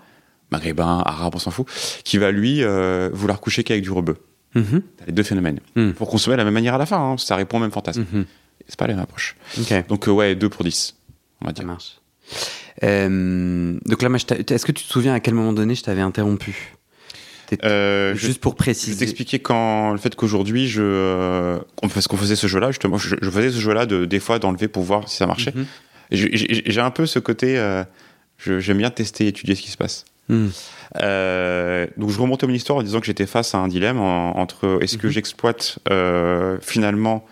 maghrébin, 0.51 1.01
arabe, 1.05 1.33
on 1.35 1.39
s'en 1.39 1.51
fout, 1.51 1.67
qui 2.03 2.17
va 2.17 2.31
lui 2.31 2.63
euh, 2.63 3.09
vouloir 3.11 3.39
coucher 3.41 3.63
qu'avec 3.63 3.83
du 3.83 3.91
rebeu. 3.91 4.15
mhm, 4.53 4.81
T'as 4.97 5.05
les 5.07 5.11
deux 5.11 5.23
phénomènes. 5.23 5.59
Hmm. 5.75 5.91
Faut 5.91 6.05
consommer 6.05 6.35
de 6.35 6.39
la 6.39 6.45
même 6.45 6.53
manière 6.53 6.75
à 6.75 6.77
la 6.77 6.85
fin, 6.85 6.97
hein, 6.97 7.15
ça 7.17 7.35
répond 7.35 7.57
au 7.57 7.61
même 7.61 7.71
fantasme. 7.71 8.05
mhm. 8.13 8.25
C'est 8.67 8.79
pas 8.79 8.87
la 8.87 8.93
même 8.93 9.03
approche. 9.03 9.35
Ok, 9.59 9.87
Donc 9.87 10.07
euh, 10.07 10.11
ouais, 10.11 10.35
2 10.35 10.47
pour 10.49 10.63
10, 10.63 10.95
on 11.41 11.45
va 11.45 11.49
ça 11.49 11.53
dire. 11.53 11.65
marche. 11.65 11.99
Euh, 12.83 13.77
donc 13.85 14.01
là, 14.01 14.09
est-ce 14.13 14.65
que 14.65 14.71
tu 14.71 14.83
te 14.85 14.91
souviens 14.91 15.13
à 15.13 15.19
quel 15.19 15.33
moment 15.33 15.53
donné 15.53 15.75
je 15.75 15.83
t'avais 15.83 16.01
interrompu? 16.01 16.75
Euh, 17.63 18.13
je, 18.15 18.25
Juste 18.27 18.41
pour 18.41 18.53
je 18.53 18.55
vais 18.55 18.63
préciser. 18.65 18.97
t'expliquer 18.97 19.39
quand 19.39 19.91
le 19.91 19.97
fait 19.97 20.15
qu'aujourd'hui 20.15 20.67
je 20.67 20.81
euh, 20.83 21.59
parce 21.93 22.07
qu'on 22.07 22.17
faisait 22.17 22.35
ce 22.35 22.47
jeu-là 22.47 22.71
justement, 22.71 22.97
je, 22.97 23.15
je 23.21 23.29
faisais 23.29 23.51
ce 23.51 23.59
jeu-là 23.59 23.85
de 23.85 24.05
des 24.05 24.19
fois 24.19 24.39
d'enlever 24.39 24.67
pour 24.67 24.83
voir 24.83 25.07
si 25.07 25.17
ça 25.17 25.27
marchait. 25.27 25.53
Mhm. 25.55 25.65
J'ai- 26.11 26.79
un 26.81 26.91
peu 26.91 27.05
ce 27.05 27.19
côté, 27.19 27.57
euh, 27.57 27.83
j'aime 28.37 28.77
bien 28.77 28.89
tester, 28.91 29.27
étudier 29.27 29.55
ce 29.55 29.61
qui 29.61 29.71
se 29.71 29.77
passe. 29.77 30.05
Hmm. 30.29 30.47
Donc 31.97 32.09
je 32.09 32.19
remontais 32.19 32.47
mon 32.47 32.53
histoire 32.53 32.79
en 32.79 32.83
disant 32.83 32.99
que 32.99 33.05
j'étais 33.05 33.25
face 33.27 33.53
à 33.53 33.59
un 33.59 33.67
dilemme 33.67 33.99
en- 33.99 34.37
entre 34.39 34.79
est-ce 34.81 34.97
que 34.97 35.07
Mhm. 35.07 35.13
j'exploite 35.13 35.79
finalement 36.61 37.25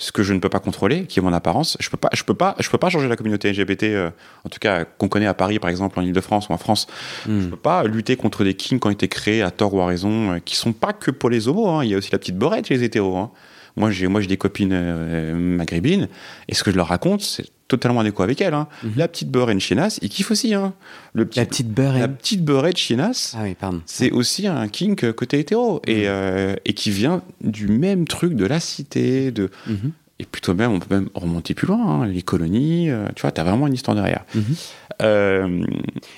ce 0.00 0.12
que 0.12 0.22
je 0.22 0.32
ne 0.32 0.38
peux 0.38 0.48
pas 0.48 0.60
contrôler, 0.60 1.04
qui 1.04 1.18
est 1.18 1.22
mon 1.22 1.32
apparence. 1.34 1.76
Je 1.78 1.90
peux 1.90 1.98
pas, 1.98 2.08
je 2.14 2.24
peux 2.24 2.32
pas, 2.34 2.56
je 2.58 2.70
peux 2.70 2.78
pas 2.78 2.88
changer 2.88 3.06
la 3.06 3.16
communauté 3.16 3.52
LGBT, 3.52 3.82
euh, 3.84 4.10
en 4.44 4.48
tout 4.48 4.58
cas 4.58 4.86
qu'on 4.86 5.08
connaît 5.08 5.26
à 5.26 5.34
Paris 5.34 5.58
par 5.58 5.68
exemple, 5.68 5.98
en 5.98 6.02
Ile-de-France 6.02 6.48
ou 6.48 6.52
en 6.54 6.56
France. 6.56 6.86
Hmm. 7.26 7.40
Je 7.42 7.46
peux 7.48 7.56
pas 7.56 7.84
lutter 7.84 8.16
contre 8.16 8.42
des 8.42 8.54
kings 8.54 8.80
qui 8.80 8.86
ont 8.86 8.90
été 8.90 9.08
créés 9.08 9.42
à 9.42 9.50
tort 9.50 9.74
ou 9.74 9.80
à 9.82 9.86
raison, 9.86 10.32
euh, 10.32 10.38
qui 10.42 10.56
sont 10.56 10.72
pas 10.72 10.94
que 10.94 11.10
pour 11.10 11.28
les 11.28 11.48
homos. 11.48 11.68
hein. 11.68 11.84
Il 11.84 11.90
y 11.90 11.94
a 11.94 11.98
aussi 11.98 12.10
la 12.12 12.18
petite 12.18 12.38
borette 12.38 12.66
chez 12.66 12.78
les 12.78 12.84
hétéros. 12.84 13.16
hein. 13.18 13.30
Moi, 13.76 13.90
j'ai 13.90 14.06
moi 14.08 14.20
j'ai 14.20 14.26
des 14.26 14.36
copines 14.36 14.72
euh, 14.72 15.34
maghrébines 15.34 16.08
et 16.48 16.54
ce 16.54 16.62
que 16.64 16.70
je 16.70 16.76
leur 16.76 16.88
raconte, 16.88 17.22
c'est 17.22 17.46
totalement 17.68 18.00
en 18.00 18.04
écho 18.04 18.22
avec 18.24 18.40
elles. 18.40 18.54
hein. 18.54 18.66
Mhm. 18.82 18.92
La 18.96 19.06
petite 19.06 19.30
beurre 19.30 19.54
de 19.54 19.58
chienasse, 19.60 19.98
ils 20.02 20.08
kiffent 20.08 20.32
aussi. 20.32 20.54
Hein. 20.54 20.72
Le 21.12 21.24
petit, 21.24 21.38
La 21.38 21.46
petite 21.46 21.68
beurre 21.70 21.98
la 21.98 22.08
petite 22.08 22.44
beurrette 22.44 22.76
chienasse, 22.76 23.34
Ah 23.38 23.42
oui, 23.44 23.54
pardon. 23.54 23.80
c'est 23.86 24.10
aussi 24.10 24.46
un 24.48 24.66
kink 24.68 25.04
euh, 25.04 25.12
côté 25.12 25.38
hétéro 25.38 25.80
et, 25.86 26.08
euh, 26.08 26.56
et 26.64 26.72
qui 26.74 26.90
vient 26.90 27.22
du 27.42 27.68
même 27.68 28.06
truc 28.08 28.34
de 28.34 28.44
la 28.44 28.58
cité, 28.58 29.30
de 29.30 29.50
Mhm. 29.68 29.92
et 30.18 30.24
plutôt 30.24 30.52
même 30.54 30.72
on 30.72 30.80
peut 30.80 30.92
même 30.94 31.08
remonter 31.14 31.54
plus 31.54 31.68
loin, 31.68 32.02
hein, 32.02 32.06
les 32.06 32.22
colonies. 32.22 32.90
euh, 32.90 33.06
tu 33.14 33.22
vois, 33.22 33.30
t'as 33.30 33.44
vraiment 33.44 33.68
une 33.68 33.74
histoire 33.74 33.94
derrière. 33.94 34.24
Mhm. 34.34 34.42
Euh, 35.02 35.62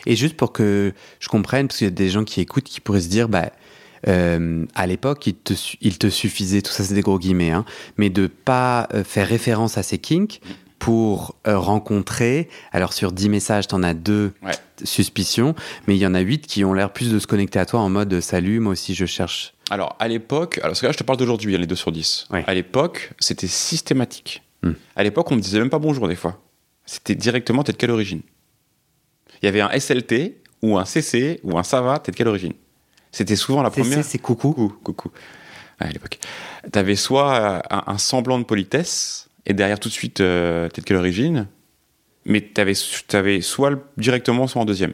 Et 0.06 0.16
juste 0.16 0.36
pour 0.36 0.52
que 0.52 0.92
je 1.20 1.28
comprenne, 1.28 1.68
parce 1.68 1.78
qu'il 1.78 1.86
y 1.86 1.88
a 1.88 1.92
des 1.92 2.08
gens 2.08 2.24
qui 2.24 2.40
écoutent 2.40 2.64
qui 2.64 2.80
pourraient 2.80 3.00
se 3.02 3.08
dire, 3.08 3.28
bah, 3.28 3.50
euh, 4.08 4.64
à 4.74 4.86
l'époque, 4.86 5.26
il 5.26 5.34
te, 5.34 5.54
su- 5.54 5.76
il 5.80 5.98
te 5.98 6.08
suffisait, 6.10 6.62
tout 6.62 6.72
ça 6.72 6.84
c'est 6.84 6.94
des 6.94 7.00
gros 7.02 7.18
guillemets, 7.18 7.50
hein, 7.50 7.64
mais 7.96 8.10
de 8.10 8.26
pas 8.26 8.88
euh, 8.94 9.04
faire 9.04 9.28
référence 9.28 9.78
à 9.78 9.82
ces 9.82 9.98
kinks 9.98 10.40
pour 10.78 11.36
euh, 11.46 11.58
rencontrer. 11.58 12.48
Alors 12.72 12.92
sur 12.92 13.12
10 13.12 13.28
messages, 13.28 13.68
t'en 13.68 13.82
as 13.82 13.94
deux 13.94 14.32
Ouais. 14.42 14.52
suspicions, 14.82 15.54
mais 15.86 15.94
il 15.96 16.00
y 16.00 16.06
en 16.06 16.14
a 16.14 16.20
8 16.20 16.46
qui 16.46 16.64
ont 16.64 16.74
l'air 16.74 16.92
plus 16.92 17.12
de 17.12 17.18
se 17.18 17.26
connecter 17.26 17.58
à 17.60 17.66
toi 17.66 17.80
en 17.80 17.88
mode 17.88 18.20
salut, 18.20 18.58
moi 18.60 18.72
aussi 18.72 18.94
je 18.94 19.06
cherche. 19.06 19.54
Alors, 19.70 19.96
à 20.00 20.08
l'époque, 20.08 20.58
alors 20.58 20.70
parce 20.70 20.80
que 20.80 20.86
là, 20.86 20.92
je 20.92 20.98
te 20.98 21.02
parle 21.04 21.18
d'aujourd'hui, 21.18 21.54
hein, 21.54 21.58
les 21.58 21.66
2 21.66 21.74
sur 21.76 21.92
10. 21.92 22.26
Ouais. 22.30 22.44
À 22.46 22.52
l'époque, 22.54 23.12
c'était 23.20 23.46
systématique. 23.46 24.42
Hmm. 24.62 24.72
À 24.96 25.02
l'époque, 25.02 25.30
on 25.30 25.36
me 25.36 25.40
disait 25.40 25.58
même 25.60 25.70
pas 25.70 25.78
bonjour 25.78 26.08
des 26.08 26.16
fois. 26.16 26.42
C'était 26.84 27.14
directement, 27.14 27.62
t'es 27.62 27.72
de 27.72 27.76
quelle 27.78 27.90
origine? 27.92 28.20
Il 29.42 29.46
y 29.46 29.48
avait 29.48 29.60
un 29.60 29.70
SLT 29.78 30.42
ou 30.62 30.76
un 30.78 30.84
CC 30.84 31.40
ou 31.42 31.56
un 31.58 31.62
ça 31.62 31.80
va, 31.80 31.98
t'es 32.00 32.12
de 32.12 32.16
quelle 32.16 32.28
origine? 32.28 32.52
C'était 33.12 33.37
souvent 33.37 33.62
la 33.62 33.70
première. 33.70 34.05
c'est 34.05 34.18
coucou. 34.18 34.53
Coucou, 34.53 34.77
coucou. 34.83 35.09
Ouais, 35.81 35.87
à 35.88 35.90
l'époque. 35.90 36.18
T'avais 36.72 36.96
soit 36.96 37.35
euh, 37.35 37.61
un, 37.70 37.85
un 37.87 37.98
semblant 37.98 38.38
de 38.38 38.44
politesse, 38.44 39.29
et 39.46 39.53
derrière 39.55 39.79
tout 39.79 39.88
de 39.88 39.94
suite, 39.94 40.20
euh, 40.20 40.68
t'es 40.68 40.81
de 40.81 40.87
quelle 40.87 40.96
origine 40.96 41.46
Mais 42.25 42.40
t'avais, 42.40 42.75
t'avais 43.09 43.40
soit 43.40 43.70
le- 43.70 43.83
directement, 43.98 44.46
soit 44.46 44.62
en 44.62 44.64
deuxième. 44.64 44.92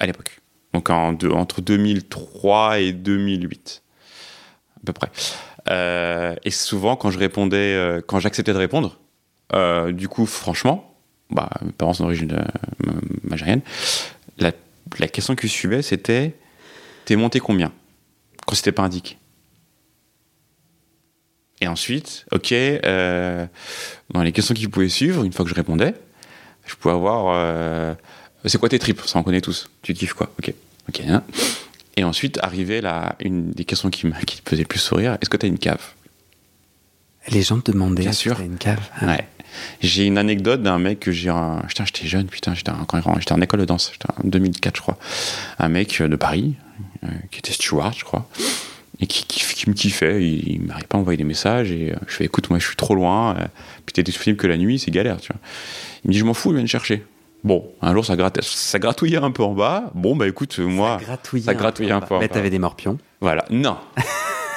À 0.00 0.06
l'époque. 0.06 0.40
Donc 0.72 0.90
en 0.90 1.16
entre 1.32 1.60
2003 1.60 2.80
et 2.80 2.92
2008. 2.92 3.82
À 4.76 4.86
peu 4.86 4.92
près. 4.92 5.10
Euh, 5.70 6.34
et 6.44 6.50
souvent, 6.50 6.96
quand 6.96 7.10
je 7.10 7.18
répondais, 7.18 7.74
euh, 7.74 8.00
quand 8.04 8.18
j'acceptais 8.18 8.52
de 8.52 8.58
répondre, 8.58 8.98
euh, 9.54 9.92
du 9.92 10.08
coup, 10.08 10.26
franchement, 10.26 10.94
bah, 11.30 11.48
mes 11.64 11.72
parents 11.72 11.94
sont 11.94 12.02
d'origine 12.04 12.44
magérienne, 13.22 13.60
la, 14.38 14.52
la 14.98 15.08
question 15.08 15.36
qui 15.36 15.48
suivait, 15.48 15.80
c'était 15.82 16.34
T'es 17.04 17.16
monté 17.16 17.40
combien 17.40 17.72
Quand 18.46 18.54
c'était 18.54 18.72
pas 18.72 18.82
indiqué? 18.82 19.16
Et 21.60 21.66
ensuite, 21.68 22.26
ok, 22.32 22.52
euh, 22.52 23.46
dans 24.12 24.22
les 24.22 24.32
questions 24.32 24.54
qui 24.54 24.66
pouvaient 24.68 24.88
suivre, 24.88 25.24
une 25.24 25.32
fois 25.32 25.44
que 25.44 25.50
je 25.50 25.54
répondais, 25.54 25.94
je 26.66 26.74
pouvais 26.74 26.94
avoir 26.94 27.32
euh, 27.36 27.94
c'est 28.44 28.58
quoi 28.58 28.68
tes 28.68 28.78
tripes? 28.78 29.00
Ça, 29.06 29.18
on 29.18 29.22
connaît 29.22 29.40
tous. 29.40 29.70
Tu 29.82 29.94
kiffes 29.94 30.14
quoi? 30.14 30.30
Ok. 30.38 30.52
Ok. 30.88 31.00
hein. 31.08 31.22
Et 31.96 32.04
ensuite, 32.04 32.38
arrivait 32.42 32.80
la, 32.80 33.16
une 33.20 33.52
des 33.52 33.64
questions 33.64 33.88
qui 33.88 34.06
me, 34.06 34.12
qui 34.24 34.42
faisait 34.46 34.62
le 34.62 34.68
plus 34.68 34.80
sourire 34.80 35.16
est-ce 35.20 35.30
que 35.30 35.36
tu 35.36 35.46
as 35.46 35.48
une 35.48 35.58
cave? 35.58 35.80
Les 37.28 37.42
gens 37.42 37.60
te 37.60 37.70
demandaient 37.70 38.02
Bien 38.02 38.12
si 38.12 38.22
sûr. 38.22 38.36
t'as 38.36 38.44
une 38.44 38.58
cave? 38.58 38.80
Ah. 39.00 39.06
Ouais. 39.06 39.28
J'ai 39.80 40.04
une 40.06 40.18
anecdote 40.18 40.62
d'un 40.62 40.78
mec 40.78 40.98
que 41.00 41.12
j'ai. 41.12 41.30
un- 41.30 41.62
Putain, 41.68 41.84
j'étais 41.86 42.06
jeune, 42.08 42.26
putain, 42.26 42.54
j'étais 42.54 42.72
en- 42.72 42.84
en 42.92 43.40
école 43.40 43.60
de 43.60 43.64
danse, 43.64 43.90
j'étais 43.92 44.08
en 44.10 44.26
2004, 44.28 44.76
je 44.76 44.82
crois. 44.82 44.98
Un 45.60 45.68
mec 45.68 46.02
de 46.02 46.16
Paris, 46.16 46.56
euh, 46.80 46.82
qui 47.30 47.38
était 47.38 47.52
steward, 47.52 47.94
je 47.96 48.04
crois, 48.04 48.28
et 49.00 49.06
qui, 49.06 49.24
qui, 49.26 49.44
qui 49.44 49.68
me 49.68 49.74
kiffait. 49.74 50.22
Il, 50.24 50.48
il 50.54 50.60
m'arrivait 50.62 50.86
pas 50.86 50.98
à 50.98 51.00
envoyer 51.00 51.16
des 51.16 51.24
messages, 51.24 51.70
et 51.70 51.92
euh, 51.92 51.96
je 52.06 52.14
fais 52.14 52.24
écoute, 52.24 52.50
moi 52.50 52.58
je 52.58 52.66
suis 52.66 52.76
trop 52.76 52.94
loin, 52.94 53.36
euh, 53.36 53.44
puis 53.86 53.92
t'es 53.92 54.02
disponible 54.02 54.38
que 54.38 54.46
la 54.46 54.56
nuit, 54.56 54.78
c'est 54.78 54.90
galère, 54.90 55.20
tu 55.20 55.32
vois. 55.32 55.40
Il 56.04 56.08
me 56.08 56.12
dit 56.12 56.18
je 56.18 56.24
m'en 56.24 56.34
fous, 56.34 56.50
il 56.50 56.54
vient 56.54 56.62
me 56.62 56.68
chercher. 56.68 57.04
Bon, 57.42 57.70
un 57.82 57.92
jour 57.92 58.04
ça, 58.06 58.16
gratte, 58.16 58.42
ça 58.42 58.78
gratouillait 58.78 59.18
un 59.18 59.30
peu 59.30 59.42
en 59.42 59.52
bas. 59.52 59.90
Bon, 59.94 60.16
bah 60.16 60.26
écoute, 60.26 60.58
moi. 60.60 60.98
Ça 60.98 61.04
gratouillait, 61.04 61.44
ça 61.44 61.54
gratouillait 61.54 61.90
un 61.92 62.00
peu 62.00 62.14
en 62.14 62.20
Mais 62.20 62.28
t'avais 62.28 62.48
des 62.50 62.58
morpions. 62.58 62.98
Voilà, 63.20 63.44
non. 63.50 63.76
ça 63.96 64.02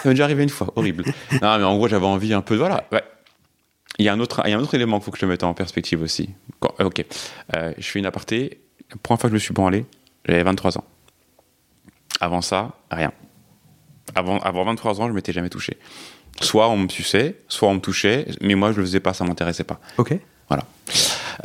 m'est 0.05 0.11
déjà 0.11 0.23
arrivé 0.23 0.43
une 0.43 0.49
fois, 0.49 0.71
horrible. 0.75 1.03
Non, 1.41 1.57
mais 1.57 1.63
en 1.65 1.75
gros, 1.75 1.87
j'avais 1.89 2.05
envie 2.05 2.33
un 2.33 2.41
peu 2.41 2.53
de. 2.55 2.59
Voilà. 2.59 2.85
Ouais. 2.93 3.01
Il 3.99 4.05
y 4.05 4.09
a 4.09 4.13
un 4.13 4.19
autre, 4.19 4.41
il 4.45 4.51
y 4.51 4.53
a 4.53 4.57
un 4.57 4.61
autre 4.61 4.75
élément 4.75 4.99
qu'il 4.99 5.05
faut 5.05 5.11
que 5.11 5.17
je 5.17 5.21
te 5.21 5.25
mette 5.25 5.43
en 5.43 5.53
perspective 5.53 6.01
aussi. 6.01 6.29
Quand- 6.59 6.73
euh, 6.79 6.85
ok. 6.85 7.03
Euh, 7.55 7.73
je 7.77 7.87
fais 7.89 7.99
une 7.99 8.05
aparté. 8.05 8.61
La 8.91 8.97
première 9.03 9.19
fois 9.19 9.29
que 9.29 9.31
je 9.31 9.35
me 9.35 9.39
suis 9.39 9.53
branlé, 9.53 9.85
j'avais 10.25 10.43
23 10.43 10.77
ans. 10.77 10.83
Avant 12.19 12.41
ça, 12.41 12.71
rien. 12.91 13.11
Avant, 14.15 14.39
avant 14.39 14.63
23 14.65 15.01
ans, 15.01 15.07
je 15.07 15.13
m'étais 15.13 15.33
jamais 15.33 15.49
touché. 15.49 15.77
Soit 16.41 16.69
on 16.69 16.77
me 16.77 16.87
suçait, 16.89 17.35
soit 17.47 17.67
on 17.69 17.75
me 17.75 17.79
touchait, 17.79 18.27
mais 18.41 18.55
moi 18.55 18.71
je 18.71 18.77
le 18.77 18.83
faisais 18.85 18.99
pas, 18.99 19.13
ça 19.13 19.23
m'intéressait 19.25 19.63
pas. 19.63 19.79
Ok. 19.97 20.17
Voilà. 20.49 20.63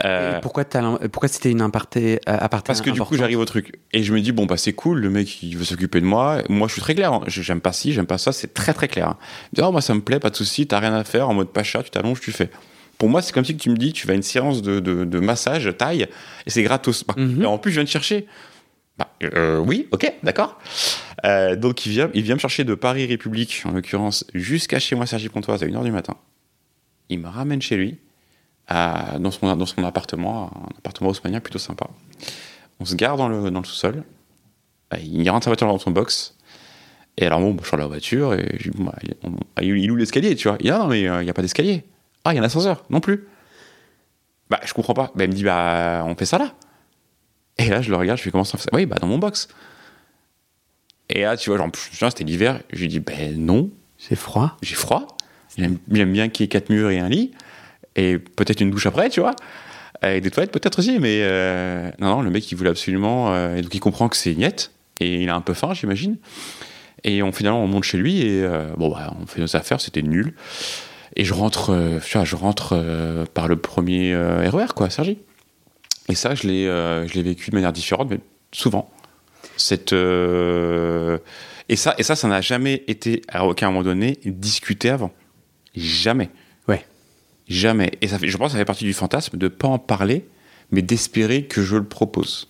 Euh, 0.04 0.38
pourquoi, 0.40 0.64
pourquoi 0.64 1.28
c'était 1.28 1.50
une 1.50 1.60
aparté, 1.60 2.20
euh, 2.28 2.36
aparté 2.40 2.68
Parce 2.68 2.80
que 2.80 2.90
du 2.90 3.00
coup, 3.02 3.16
j'arrive 3.16 3.38
au 3.40 3.44
truc. 3.44 3.80
Et 3.92 4.02
je 4.04 4.12
me 4.14 4.20
dis, 4.20 4.30
bon, 4.32 4.46
bah, 4.46 4.56
c'est 4.56 4.72
cool, 4.74 5.00
le 5.00 5.10
mec, 5.10 5.42
il 5.42 5.56
veut 5.56 5.64
s'occuper 5.64 6.00
de 6.00 6.06
moi. 6.06 6.42
Moi, 6.48 6.68
je 6.68 6.74
suis 6.74 6.82
très 6.82 6.94
clair. 6.94 7.12
hein. 7.12 7.20
J'aime 7.26 7.60
pas 7.60 7.72
ci, 7.72 7.92
j'aime 7.92 8.06
pas 8.06 8.16
ça, 8.18 8.30
c'est 8.32 8.54
très, 8.54 8.72
très 8.74 8.86
clair. 8.86 9.08
hein. 9.08 9.16
Il 9.52 9.56
dit, 9.56 9.62
oh, 9.66 9.72
moi, 9.72 9.80
ça 9.80 9.92
me 9.94 10.00
plaît, 10.00 10.20
pas 10.20 10.30
de 10.30 10.36
souci, 10.36 10.66
t'as 10.68 10.78
rien 10.78 10.94
à 10.94 11.02
faire, 11.04 11.28
en 11.28 11.34
mode 11.34 11.48
pacha, 11.48 11.82
tu 11.82 11.90
t'allonges, 11.90 12.20
tu 12.20 12.30
fais. 12.30 12.48
Pour 12.96 13.08
moi, 13.08 13.22
c'est 13.22 13.32
comme 13.32 13.44
si 13.44 13.56
tu 13.56 13.70
me 13.70 13.76
dis, 13.76 13.92
tu 13.92 14.06
vas 14.06 14.12
à 14.12 14.16
une 14.16 14.22
séance 14.22 14.62
de, 14.62 14.78
de, 14.78 15.04
de 15.04 15.18
massage, 15.18 15.68
taille, 15.76 16.06
et 16.46 16.50
c'est 16.50 16.62
gratos. 16.62 17.02
Bah, 17.04 17.14
Mhm. 17.16 17.42
Et 17.42 17.46
en 17.46 17.58
plus, 17.58 17.72
je 17.72 17.80
viens 17.80 17.84
te 17.84 17.90
chercher. 17.90 18.26
Bah, 18.98 19.08
euh, 19.22 19.58
oui, 19.58 19.88
ok, 19.90 20.12
d'accord. 20.22 20.58
Euh, 21.24 21.56
donc, 21.56 21.86
il 21.86 21.90
vient, 21.92 22.10
il 22.14 22.22
vient 22.22 22.34
me 22.34 22.40
chercher 22.40 22.64
de 22.64 22.74
Paris 22.74 23.06
République, 23.06 23.62
en 23.64 23.70
l'occurrence, 23.72 24.24
jusqu'à 24.34 24.78
chez 24.78 24.94
moi, 24.96 25.06
Sergi 25.06 25.28
Pontoise, 25.28 25.62
à 25.62 25.66
1h 25.66 25.82
du 25.84 25.90
matin. 25.92 26.16
Il 27.08 27.20
me 27.20 27.28
ramène 27.28 27.62
chez 27.62 27.76
lui, 27.76 27.98
dans, 28.68 29.30
son, 29.30 29.54
dans 29.56 29.86
appartement, 29.86 30.50
un 30.54 30.78
appartement 30.78 31.10
haussmannien 31.10 31.40
plutôt 31.40 31.58
sympa. 31.58 31.86
On 32.80 32.84
se 32.84 32.94
garde 32.94 33.18
dans 33.18 33.28
le, 33.28 33.50
dans 33.50 33.62
sous-sol. 33.64 34.04
Euh, 34.94 34.98
Il 35.02 35.28
rentre 35.30 35.44
sa 35.44 35.50
voiture 35.50 35.66
dans 35.68 35.78
son 35.78 35.90
box. 35.90 36.36
Et 37.18 37.26
alors, 37.26 37.40
bon, 37.40 37.56
je 37.62 37.68
sors 37.68 37.76
de 37.78 37.82
la 37.82 37.88
voiture 37.88 38.32
et 38.34 38.56
je 38.58 38.70
bah, 38.70 38.94
il- 39.60 39.76
il 39.78 39.86
loue 39.86 39.96
l'escalier, 39.96 40.34
tu 40.36 40.48
vois? 40.48 40.56
Il 40.60 40.64
dit, 40.64 40.70
ah 40.70 40.78
non, 40.78 40.86
mais 40.86 41.06
euh, 41.06 41.20
il 41.22 41.24
n'y 41.24 41.30
a 41.30 41.34
pas 41.34 41.42
d'escalier. 41.42 41.84
Ah, 42.24 42.32
il 42.32 42.36
y 42.36 42.38
a 42.38 42.42
un 42.42 42.46
ascenseur, 42.46 42.84
non 42.88 43.00
plus. 43.00 43.26
Bah, 44.48 44.60
je 44.64 44.72
comprends 44.72 44.94
pas. 44.94 45.12
Bah, 45.14 45.24
il 45.24 45.30
me 45.30 45.34
dit, 45.34 45.44
bah, 45.44 46.04
on 46.06 46.14
fait 46.16 46.24
ça 46.24 46.38
là. 46.38 46.54
Et 47.58 47.66
là, 47.68 47.82
je 47.82 47.90
le 47.90 47.96
regarde, 47.96 48.18
je 48.18 48.22
fais, 48.24 48.30
comment 48.30 48.44
ça 48.44 48.58
Oui, 48.72 48.86
bah, 48.86 48.96
dans 49.00 49.06
mon 49.06 49.18
box. 49.18 49.48
Et 51.08 51.22
là, 51.22 51.36
tu 51.36 51.50
vois, 51.50 51.58
genre, 51.58 51.70
c'était 52.10 52.24
l'hiver. 52.24 52.60
Je 52.72 52.80
lui 52.80 52.88
dis, 52.88 53.00
ben 53.00 53.36
non, 53.38 53.70
C'est 53.98 54.16
froid? 54.16 54.56
j'ai 54.62 54.74
froid. 54.74 55.06
J'aime 55.58 55.78
bien 55.86 56.28
qu'il 56.30 56.44
y 56.44 56.46
ait 56.46 56.48
quatre 56.48 56.70
murs 56.70 56.90
et 56.90 56.98
un 56.98 57.08
lit. 57.08 57.32
Et 57.96 58.18
peut-être 58.18 58.60
une 58.60 58.70
douche 58.70 58.86
après, 58.86 59.10
tu 59.10 59.20
vois. 59.20 59.36
Et 60.02 60.20
des 60.20 60.30
toilettes 60.30 60.50
peut-être 60.50 60.78
aussi, 60.78 60.98
mais 60.98 61.18
euh, 61.22 61.90
non, 62.00 62.08
non, 62.16 62.22
le 62.22 62.30
mec 62.30 62.50
il 62.50 62.56
voulait 62.56 62.70
absolument. 62.70 63.34
euh, 63.34 63.56
et 63.56 63.62
donc 63.62 63.74
il 63.74 63.80
comprend 63.80 64.08
que 64.08 64.16
c'est 64.16 64.34
niette. 64.34 64.72
Et 65.00 65.22
il 65.22 65.28
a 65.28 65.34
un 65.34 65.40
peu 65.42 65.52
faim, 65.54 65.74
j'imagine. 65.74 66.16
Et 67.04 67.22
on, 67.22 67.32
finalement, 67.32 67.62
on 67.62 67.66
monte 67.68 67.84
chez 67.84 67.98
lui 67.98 68.22
et 68.22 68.42
euh, 68.42 68.72
bon, 68.76 68.88
bah, 68.90 69.14
on 69.20 69.26
fait 69.26 69.40
nos 69.40 69.54
affaires, 69.56 69.80
c'était 69.80 70.02
nul. 70.02 70.34
Et 71.16 71.24
je 71.24 71.34
rentre, 71.34 71.70
euh, 71.70 72.00
je 72.00 72.36
rentre 72.36 72.70
euh, 72.72 73.26
par 73.34 73.46
le 73.46 73.56
premier 73.56 74.16
RER, 74.16 74.68
quoi, 74.74 74.88
Sergi. 74.88 75.18
Et 76.12 76.14
ça, 76.14 76.34
je 76.34 76.46
l'ai 76.46 76.66
euh, 76.66 77.08
je 77.08 77.14
l'ai 77.14 77.22
vécu 77.22 77.48
de 77.48 77.56
manière 77.56 77.72
différente, 77.72 78.10
mais 78.10 78.20
souvent. 78.52 78.90
Cette, 79.56 79.94
euh, 79.94 81.16
et 81.70 81.76
ça, 81.76 81.94
et 81.96 82.02
ça, 82.02 82.16
ça 82.16 82.28
n'a 82.28 82.42
jamais 82.42 82.84
été, 82.86 83.22
à 83.28 83.46
aucun 83.46 83.68
moment 83.68 83.82
donné, 83.82 84.18
discuté 84.26 84.90
avant. 84.90 85.10
Jamais. 85.74 86.28
Ouais. 86.68 86.84
Jamais. 87.48 87.92
Et 88.02 88.08
ça 88.08 88.18
fait, 88.18 88.28
je 88.28 88.36
pense 88.36 88.48
que 88.48 88.52
ça 88.52 88.58
fait 88.58 88.66
partie 88.66 88.84
du 88.84 88.92
fantasme 88.92 89.38
de 89.38 89.46
ne 89.46 89.48
pas 89.48 89.68
en 89.68 89.78
parler, 89.78 90.26
mais 90.70 90.82
d'espérer 90.82 91.44
que 91.46 91.62
je 91.62 91.76
le 91.76 91.84
propose. 91.84 92.48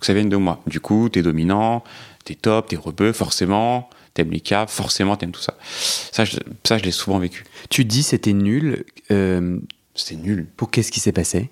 Que 0.00 0.06
ça 0.06 0.14
vienne 0.14 0.30
de 0.30 0.36
moi. 0.36 0.62
Du 0.66 0.80
coup, 0.80 1.10
t'es 1.10 1.20
dominant, 1.20 1.84
t'es 2.24 2.34
top, 2.36 2.68
t'es 2.70 2.76
rebeu, 2.76 3.12
forcément. 3.12 3.90
T'aimes 4.14 4.30
les 4.30 4.40
caves, 4.40 4.68
forcément 4.70 5.16
t'aimes 5.16 5.32
tout 5.32 5.40
ça. 5.42 5.58
Ça, 5.70 6.24
je, 6.24 6.36
ça, 6.64 6.78
je 6.78 6.84
l'ai 6.84 6.90
souvent 6.90 7.18
vécu. 7.18 7.44
Tu 7.68 7.84
dis 7.84 8.02
c'était 8.02 8.32
nul. 8.32 8.84
euh, 9.10 9.58
C'était 9.94 10.16
nul. 10.22 10.46
pour 10.56 10.70
qu'est-ce 10.70 10.90
qui 10.92 11.00
s'est 11.00 11.12
passé? 11.12 11.50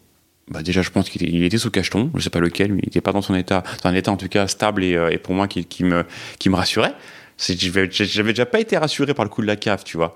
Bah 0.50 0.62
déjà, 0.62 0.82
je 0.82 0.90
pense 0.90 1.08
qu'il 1.08 1.22
était, 1.22 1.46
était 1.46 1.58
sous 1.58 1.70
cacheton, 1.70 2.10
je 2.14 2.22
sais 2.22 2.30
pas 2.30 2.40
lequel, 2.40 2.72
mais 2.72 2.80
il 2.82 2.86
n'était 2.86 3.00
pas 3.00 3.12
dans 3.12 3.22
son 3.22 3.34
état, 3.34 3.62
dans 3.82 3.90
un 3.90 3.94
état 3.94 4.10
en 4.10 4.16
tout 4.16 4.28
cas 4.28 4.46
stable 4.48 4.84
et, 4.84 4.96
euh, 4.96 5.10
et 5.10 5.18
pour 5.18 5.34
moi 5.34 5.46
qui, 5.48 5.64
qui 5.64 5.84
me, 5.84 6.04
qui 6.38 6.48
me 6.50 6.56
rassurait. 6.56 6.94
J'avais 7.40 8.32
déjà 8.32 8.44
pas 8.44 8.60
été 8.60 8.76
rassuré 8.76 9.14
par 9.14 9.24
le 9.24 9.30
coup 9.30 9.40
de 9.40 9.46
la 9.46 9.56
cave, 9.56 9.82
tu 9.82 9.96
vois, 9.96 10.14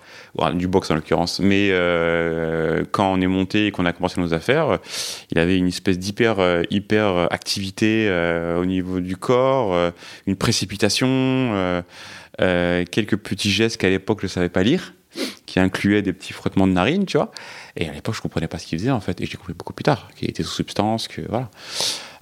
du 0.52 0.68
box 0.68 0.90
en 0.90 0.94
l'occurrence. 0.94 1.40
Mais 1.40 1.68
euh, 1.70 2.84
quand 2.90 3.10
on 3.10 3.20
est 3.20 3.26
monté 3.26 3.66
et 3.66 3.70
qu'on 3.70 3.86
a 3.86 3.92
commencé 3.94 4.20
nos 4.20 4.34
affaires, 4.34 4.68
euh, 4.68 4.76
il 5.30 5.38
avait 5.38 5.56
une 5.56 5.68
espèce 5.68 5.98
d'hyper 5.98 6.38
euh, 6.38 6.62
hyper 6.70 7.32
activité 7.32 8.08
euh, 8.08 8.60
au 8.60 8.66
niveau 8.66 9.00
du 9.00 9.16
corps, 9.16 9.72
euh, 9.72 9.90
une 10.26 10.36
précipitation, 10.36 11.82
quelques 12.38 13.16
petits 13.16 13.50
gestes 13.50 13.78
qu'à 13.78 13.88
l'époque 13.88 14.18
je 14.20 14.26
savais 14.26 14.50
pas 14.50 14.62
lire, 14.62 14.92
qui 15.46 15.60
incluaient 15.60 16.02
des 16.02 16.12
petits 16.12 16.32
frottements 16.32 16.66
de 16.66 16.72
narines, 16.72 17.06
tu 17.06 17.16
vois. 17.16 17.30
Et 17.76 17.88
à 17.88 17.92
l'époque, 17.92 18.14
je 18.14 18.20
comprenais 18.20 18.48
pas 18.48 18.58
ce 18.58 18.66
qu'il 18.66 18.78
faisait 18.78 18.90
en 18.90 19.00
fait, 19.00 19.20
et 19.20 19.26
j'ai 19.26 19.36
compris 19.36 19.54
beaucoup 19.54 19.72
plus 19.72 19.84
tard 19.84 20.08
qu'il 20.16 20.28
était 20.30 20.42
sous 20.42 20.54
substance, 20.54 21.08
que 21.08 21.22
voilà. 21.28 21.50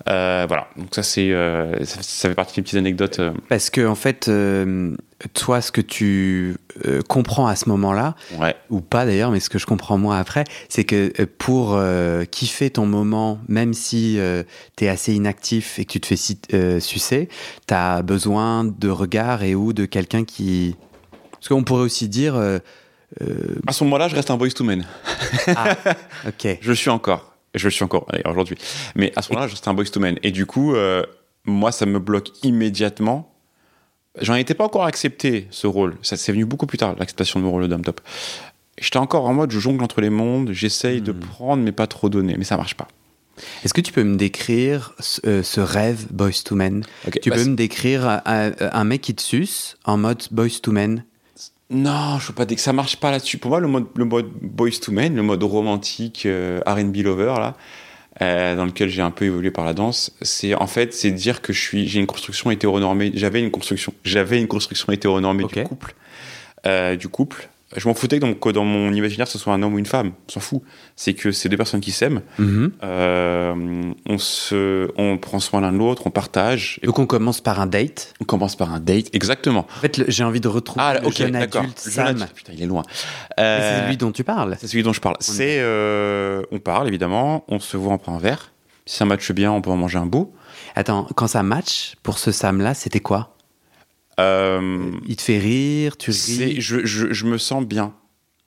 Euh, 0.08 0.46
voilà. 0.48 0.66
Donc 0.76 0.88
ça 0.92 1.02
c'est, 1.04 1.30
euh, 1.32 1.84
ça, 1.84 2.02
ça 2.02 2.28
fait 2.28 2.34
partie 2.34 2.56
des 2.56 2.62
petites 2.62 2.78
anecdotes. 2.78 3.20
euh, 3.20 3.30
Parce 3.48 3.70
que 3.70 3.86
en 3.86 3.94
fait, 3.94 4.28
toi, 5.34 5.60
ce 5.60 5.70
que 5.70 5.80
tu 5.80 6.56
comprends 7.08 7.46
à 7.46 7.54
ce 7.54 7.68
moment-là, 7.68 8.16
ouais. 8.38 8.56
ou 8.70 8.80
pas 8.80 9.06
d'ailleurs, 9.06 9.30
mais 9.30 9.38
ce 9.38 9.48
que 9.48 9.58
je 9.58 9.66
comprends 9.66 9.98
moi 9.98 10.18
après, 10.18 10.44
c'est 10.68 10.84
que 10.84 11.12
pour 11.24 11.80
kiffer 12.30 12.70
ton 12.70 12.86
moment, 12.86 13.38
même 13.46 13.74
si 13.74 14.18
tu 14.76 14.84
es 14.84 14.88
assez 14.88 15.14
inactif 15.14 15.78
et 15.78 15.84
que 15.84 15.92
tu 15.92 16.00
te 16.00 16.06
fais 16.06 16.80
sucer, 16.80 17.28
tu 17.68 17.74
as 17.74 18.02
besoin 18.02 18.64
de 18.64 18.88
regard 18.88 19.44
et 19.44 19.54
ou 19.54 19.72
de 19.72 19.84
quelqu'un 19.84 20.24
qui... 20.24 20.74
Parce 21.32 21.48
qu'on 21.48 21.62
pourrait 21.62 21.82
aussi 21.82 22.08
dire... 22.08 22.34
euh, 23.20 23.56
À 23.66 23.72
ce 23.72 23.84
moment-là, 23.84 24.08
je 24.08 24.14
reste 24.16 24.30
un 24.30 24.36
boys 24.36 24.50
to 24.50 24.64
men. 24.64 24.84
ah, 25.48 25.76
ok. 26.26 26.58
Je 26.62 26.72
suis 26.72 26.90
encore. 26.90 27.34
Je 27.54 27.64
le 27.64 27.70
suis 27.70 27.84
encore 27.84 28.06
d'ailleurs, 28.10 28.30
aujourd'hui. 28.32 28.56
Mais 28.96 29.12
à 29.16 29.20
ce 29.22 29.30
moment-là, 29.30 29.46
je 29.46 29.52
reste 29.52 29.68
un 29.68 29.74
boys 29.74 29.84
to 29.84 30.00
men. 30.00 30.18
Et 30.22 30.30
du 30.30 30.46
coup, 30.46 30.74
euh, 30.74 31.02
moi, 31.44 31.70
ça 31.70 31.84
me 31.84 31.98
bloque 31.98 32.30
immédiatement. 32.42 33.30
J'en 34.20 34.34
étais 34.36 34.54
pas 34.54 34.64
encore 34.64 34.84
accepté 34.84 35.48
ce 35.50 35.66
rôle. 35.66 35.96
Ça 36.02 36.16
c'est 36.16 36.32
venu 36.32 36.44
beaucoup 36.46 36.66
plus 36.66 36.78
tard, 36.78 36.94
l'acceptation 36.98 37.40
de 37.40 37.44
mon 37.44 37.50
rôle 37.50 37.68
d'homme 37.68 37.84
top. 37.84 38.00
J'étais 38.78 38.96
encore 38.98 39.24
en 39.26 39.34
mode, 39.34 39.50
je 39.50 39.58
jongle 39.58 39.82
entre 39.84 40.00
les 40.00 40.10
mondes, 40.10 40.50
j'essaye 40.52 41.00
de 41.02 41.12
Hmm. 41.12 41.20
prendre 41.20 41.62
mais 41.62 41.72
pas 41.72 41.86
trop 41.86 42.08
donner, 42.08 42.36
mais 42.38 42.44
ça 42.44 42.56
marche 42.56 42.74
pas. 42.74 42.88
Est-ce 43.64 43.72
que 43.74 43.80
tu 43.80 43.92
peux 43.92 44.02
me 44.04 44.16
décrire 44.16 44.92
ce, 44.98 45.20
euh, 45.26 45.42
ce 45.42 45.60
rêve 45.60 46.06
Boys 46.10 46.42
to 46.44 46.54
Men 46.54 46.84
Tu 47.22 47.30
bah, 47.30 47.36
peux 47.36 47.44
me 47.44 47.54
décrire 47.56 48.06
un, 48.06 48.20
un- 48.26 48.52
un 48.60 48.84
mec 48.84 49.00
qui 49.02 49.14
te 49.14 49.22
suce 49.22 49.76
en 49.84 49.96
mode 49.96 50.22
Boys 50.30 50.60
to 50.62 50.72
Men 50.72 51.04
Non, 51.70 52.18
je 52.18 52.28
veux 52.28 52.34
pas 52.34 52.44
dire 52.44 52.56
que 52.56 52.62
ça 52.62 52.72
marche 52.72 52.96
pas 52.96 53.10
là-dessus. 53.10 53.38
Pour 53.38 53.50
moi, 53.50 53.60
le 53.60 53.68
mode, 53.68 53.86
le 53.96 54.04
mode 54.04 54.30
boys 54.40 54.70
to 54.80 54.92
men, 54.92 55.14
le 55.14 55.22
mode 55.22 55.42
romantique 55.42 56.26
euh, 56.26 56.60
R&B 56.66 56.96
lover 56.98 57.34
là, 57.38 57.56
euh, 58.20 58.54
dans 58.56 58.66
lequel 58.66 58.90
j'ai 58.90 59.00
un 59.00 59.10
peu 59.10 59.24
évolué 59.24 59.50
par 59.50 59.64
la 59.64 59.72
danse, 59.72 60.12
c'est 60.20 60.54
en 60.54 60.66
fait 60.66 60.92
c'est 60.92 61.10
dire 61.10 61.40
que 61.40 61.52
je 61.52 61.60
suis, 61.60 61.88
j'ai 61.88 61.98
une 61.98 62.06
construction 62.06 62.50
hétéronormée. 62.50 63.12
J'avais 63.14 63.40
une 63.40 63.50
construction, 63.50 63.94
j'avais 64.04 64.38
une 64.38 64.48
construction 64.48 64.92
hétéronormée 64.92 65.44
du 65.44 65.64
couple, 65.64 65.94
euh, 66.66 66.96
du 66.96 67.08
couple. 67.08 67.48
Je 67.76 67.88
m'en 67.88 67.94
foutais 67.94 68.18
que 68.18 68.24
dans, 68.26 68.34
que 68.34 68.50
dans 68.50 68.64
mon 68.64 68.92
imaginaire 68.92 69.26
ce 69.28 69.38
soit 69.38 69.52
un 69.54 69.62
homme 69.62 69.74
ou 69.74 69.78
une 69.78 69.86
femme, 69.86 70.12
on 70.28 70.32
s'en 70.32 70.40
fout. 70.40 70.62
C'est 70.96 71.14
que 71.14 71.32
c'est 71.32 71.48
deux 71.48 71.56
personnes 71.56 71.80
qui 71.80 71.90
s'aiment. 71.92 72.22
Mhm. 72.38 72.72
Euh, 72.82 73.92
on 74.08 74.18
se, 74.18 74.90
on 74.96 75.18
prend 75.18 75.40
soin 75.40 75.60
l'un 75.60 75.72
de 75.72 75.78
l'autre, 75.78 76.02
on 76.06 76.10
partage. 76.10 76.78
Et 76.82 76.86
Donc 76.86 76.98
on 76.98 77.06
commence 77.06 77.40
par 77.40 77.60
un 77.60 77.66
date. 77.66 78.14
on 78.20 78.24
commence 78.24 78.56
par 78.56 78.72
un 78.72 78.80
date, 78.80 79.06
exactement. 79.14 79.66
En 79.76 79.80
fait, 79.80 80.02
j'ai 80.08 80.24
envie 80.24 80.40
de 80.40 80.48
retrouver 80.48 80.82
Ah, 80.84 81.00
le 81.00 81.06
ok, 81.06 81.16
jeune 81.16 81.36
adulte 81.36 81.82
jeune 81.84 81.92
Sam. 81.92 82.06
adulte, 82.08 82.32
Putain, 82.34 82.52
il 82.54 82.62
est 82.62 82.66
loin. 82.66 82.82
Euh, 83.40 83.80
C'est 83.82 83.88
lui 83.88 83.96
dont 83.96 84.12
tu 84.12 84.24
parles. 84.24 84.56
C'est 84.60 84.66
celui 84.66 84.82
dont 84.82 84.92
je 84.92 85.00
parle. 85.00 85.16
On 85.18 85.22
C'est, 85.22 85.58
euh, 85.60 86.42
on 86.52 86.58
parle 86.58 86.88
évidemment, 86.88 87.44
on 87.48 87.58
se 87.60 87.76
voit, 87.76 87.92
on 87.94 87.98
prend 87.98 88.14
un 88.16 88.20
verre. 88.20 88.52
Si 88.84 88.96
ça 88.96 89.04
matche 89.04 89.30
bien, 89.32 89.52
on 89.52 89.62
peut 89.62 89.70
en 89.70 89.76
manger 89.76 89.98
un 89.98 90.06
bout. 90.06 90.32
Attends, 90.74 91.06
quand 91.14 91.26
ça 91.28 91.42
match, 91.42 91.94
pour 92.02 92.18
ce 92.18 92.32
Sam-là, 92.32 92.74
c'était 92.74 93.00
quoi? 93.00 93.31
Euh, 94.20 94.90
Il 95.06 95.16
te 95.16 95.22
fait 95.22 95.38
rire, 95.38 95.96
tu 95.96 96.10
ris 96.10 96.60
je, 96.60 96.84
je, 96.84 97.12
je 97.12 97.26
me 97.26 97.38
sens 97.38 97.64
bien. 97.64 97.94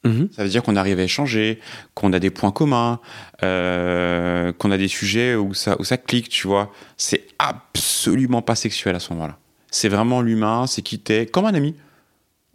Mhm. 0.03 0.29
Ça 0.31 0.43
veut 0.43 0.49
dire 0.49 0.61
qu'on 0.61 0.75
arrive 0.75 0.99
à 0.99 1.03
échanger, 1.03 1.59
qu'on 1.95 2.13
a 2.13 2.19
des 2.19 2.29
points 2.29 2.51
communs, 2.51 2.99
euh, 3.43 4.51
qu'on 4.53 4.71
a 4.71 4.77
des 4.77 4.87
sujets 4.87 5.35
où 5.35 5.53
ça, 5.53 5.75
où 5.79 5.83
ça 5.83 5.97
clique, 5.97 6.29
tu 6.29 6.47
vois. 6.47 6.71
C'est 6.95 7.25
absolument 7.39 8.43
pas 8.43 8.55
sexuel 8.55 8.95
à 8.95 8.99
ce 8.99 9.11
moment-là. 9.13 9.37
C'est 9.71 9.89
vraiment 9.89 10.21
l'humain, 10.21 10.67
c'est 10.67 10.83
qui 10.83 10.99
t'es, 10.99 11.25
comme 11.25 11.45
un 11.45 11.53
ami. 11.55 11.75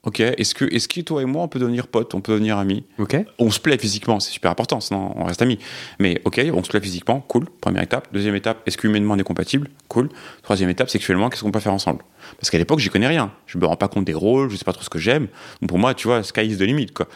Ok, 0.02 0.20
est-ce 0.20 0.54
que, 0.54 0.64
est-ce 0.64 0.88
que 0.88 1.00
toi 1.02 1.20
et 1.20 1.26
moi 1.26 1.42
on 1.42 1.48
peut 1.48 1.58
devenir 1.58 1.86
potes, 1.86 2.14
on 2.14 2.22
peut 2.22 2.32
devenir 2.32 2.56
amis 2.56 2.84
Ok. 2.98 3.16
On 3.38 3.50
se 3.50 3.60
plaît 3.60 3.76
physiquement, 3.76 4.18
c'est 4.18 4.30
super 4.30 4.50
important, 4.50 4.80
sinon 4.80 5.12
on 5.16 5.24
reste 5.24 5.42
amis. 5.42 5.58
Mais 5.98 6.22
ok, 6.24 6.40
on 6.54 6.64
se 6.64 6.70
plaît 6.70 6.80
physiquement, 6.80 7.20
cool, 7.28 7.46
première 7.60 7.82
étape. 7.82 8.08
Deuxième 8.12 8.34
étape, 8.34 8.62
est-ce 8.66 8.78
qu'humainement 8.78 9.14
on 9.14 9.18
est 9.18 9.22
compatible 9.24 9.68
Cool. 9.88 10.08
Troisième 10.42 10.70
étape, 10.70 10.88
sexuellement, 10.88 11.28
qu'est-ce 11.28 11.42
qu'on 11.42 11.50
peut 11.50 11.60
faire 11.60 11.74
ensemble 11.74 12.02
Parce 12.38 12.48
qu'à 12.48 12.56
l'époque, 12.58 12.78
j'y 12.78 12.88
connais 12.88 13.08
rien. 13.08 13.30
Je 13.46 13.58
me 13.58 13.66
rends 13.66 13.76
pas 13.76 13.88
compte 13.88 14.06
des 14.06 14.14
rôles, 14.14 14.48
je 14.48 14.56
sais 14.56 14.64
pas 14.64 14.72
trop 14.72 14.82
ce 14.82 14.90
que 14.90 14.98
j'aime. 14.98 15.28
Donc 15.60 15.68
pour 15.68 15.78
moi, 15.78 15.92
tu 15.92 16.08
vois, 16.08 16.22
sky 16.22 16.46
is 16.46 16.56
the 16.56 16.62
limit, 16.62 16.86
quoi. 16.86 17.06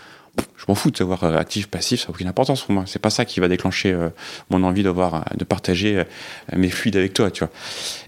Je 0.57 0.65
m'en 0.69 0.75
fous 0.75 0.91
de 0.91 0.97
savoir 0.97 1.25
euh, 1.25 1.37
actif, 1.37 1.67
passif, 1.67 2.01
ça 2.01 2.07
n'a 2.07 2.11
aucune 2.15 2.27
importance 2.27 2.63
pour 2.63 2.73
moi. 2.73 2.85
C'est 2.87 2.99
pas 2.99 3.11
ça 3.11 3.27
qui 3.27 3.39
va 3.39 3.49
déclencher 3.49 3.93
euh, 3.93 4.09
mon 4.49 4.63
envie 4.63 4.83
d'avoir, 4.83 5.15
euh, 5.15 5.21
de 5.37 5.45
partager 5.45 5.99
euh, 5.99 6.05
mes 6.57 6.71
fluides 6.71 6.97
avec 6.97 7.13
toi, 7.13 7.31
tu 7.31 7.41
vois. 7.41 7.53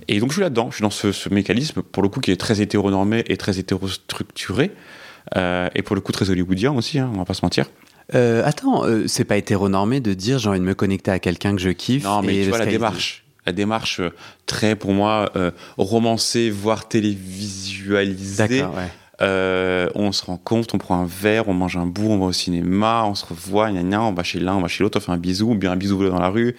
Et 0.09 0.21
donc 0.21 0.31
je 0.31 0.37
suis 0.37 0.43
là-dedans, 0.43 0.69
je 0.71 0.77
suis 0.77 0.83
dans 0.83 0.91
ce, 0.91 1.13
ce 1.13 1.29
mécanisme, 1.29 1.83
pour 1.83 2.03
le 2.03 2.09
coup, 2.09 2.21
qui 2.21 2.31
est 2.31 2.37
très 2.37 2.63
hétéronormé 2.63 3.25
et 3.27 3.37
très 3.37 3.59
hétérostructuré. 3.59 4.71
Euh, 5.37 5.69
et 5.75 5.83
pour 5.83 5.97
le 5.97 6.01
coup, 6.01 6.13
très 6.13 6.31
hollywoodien 6.31 6.73
aussi, 6.73 6.99
hein, 6.99 7.11
on 7.13 7.19
va 7.19 7.27
pas 7.27 7.35
se 7.35 7.45
mentir. 7.45 7.67
Attends, 8.15 8.85
c'est 9.07 9.25
pas 9.25 9.37
hétéronormé 9.37 10.01
de 10.01 10.15
dire 10.15 10.39
j'ai 10.39 10.49
envie 10.49 10.61
de 10.61 10.65
me 10.65 10.75
connecter 10.75 11.11
à 11.11 11.19
quelqu'un 11.19 11.55
que 11.55 11.61
je 11.61 11.71
kiffe. 11.71 12.05
Non, 12.05 12.23
mais 12.23 12.37
et 12.37 12.43
tu 12.45 12.49
vois 12.49 12.59
la 12.59 12.67
démarche. 12.67 13.25
La 13.45 13.53
démarche 13.53 14.01
très, 14.47 14.77
pour 14.77 14.93
moi, 14.93 15.31
romancée, 15.77 16.49
voire 16.49 16.89
télévisualisée. 16.89 18.61
D'accord, 18.61 18.77
ouais. 18.77 18.89
Euh, 19.23 19.89
on 19.95 20.13
se 20.13 20.25
rencontre, 20.27 20.75
on 20.75 20.79
prend 20.79 21.01
un 21.01 21.07
verre, 21.07 21.49
on 21.49 21.55
mange 21.55 21.77
un 21.79 21.87
bout, 21.87 22.09
on 22.11 22.19
va 22.19 22.27
au 22.27 22.33
cinéma, 22.33 23.05
on 23.07 23.15
se 23.15 23.25
revoit, 23.25 23.71
gna 23.71 23.83
gna, 23.83 24.03
on 24.03 24.13
va 24.13 24.23
chez 24.23 24.39
l'un, 24.41 24.55
on 24.57 24.61
va 24.61 24.69
chez 24.69 24.83
l'autre, 24.85 24.99
on 24.99 25.01
fait 25.01 25.13
un 25.13 25.17
bisou, 25.17 25.53
ou 25.53 25.55
bien 25.55 25.73
un 25.73 25.77
bisou 25.77 26.07
dans 26.07 26.19
la 26.19 26.29
rue, 26.29 26.55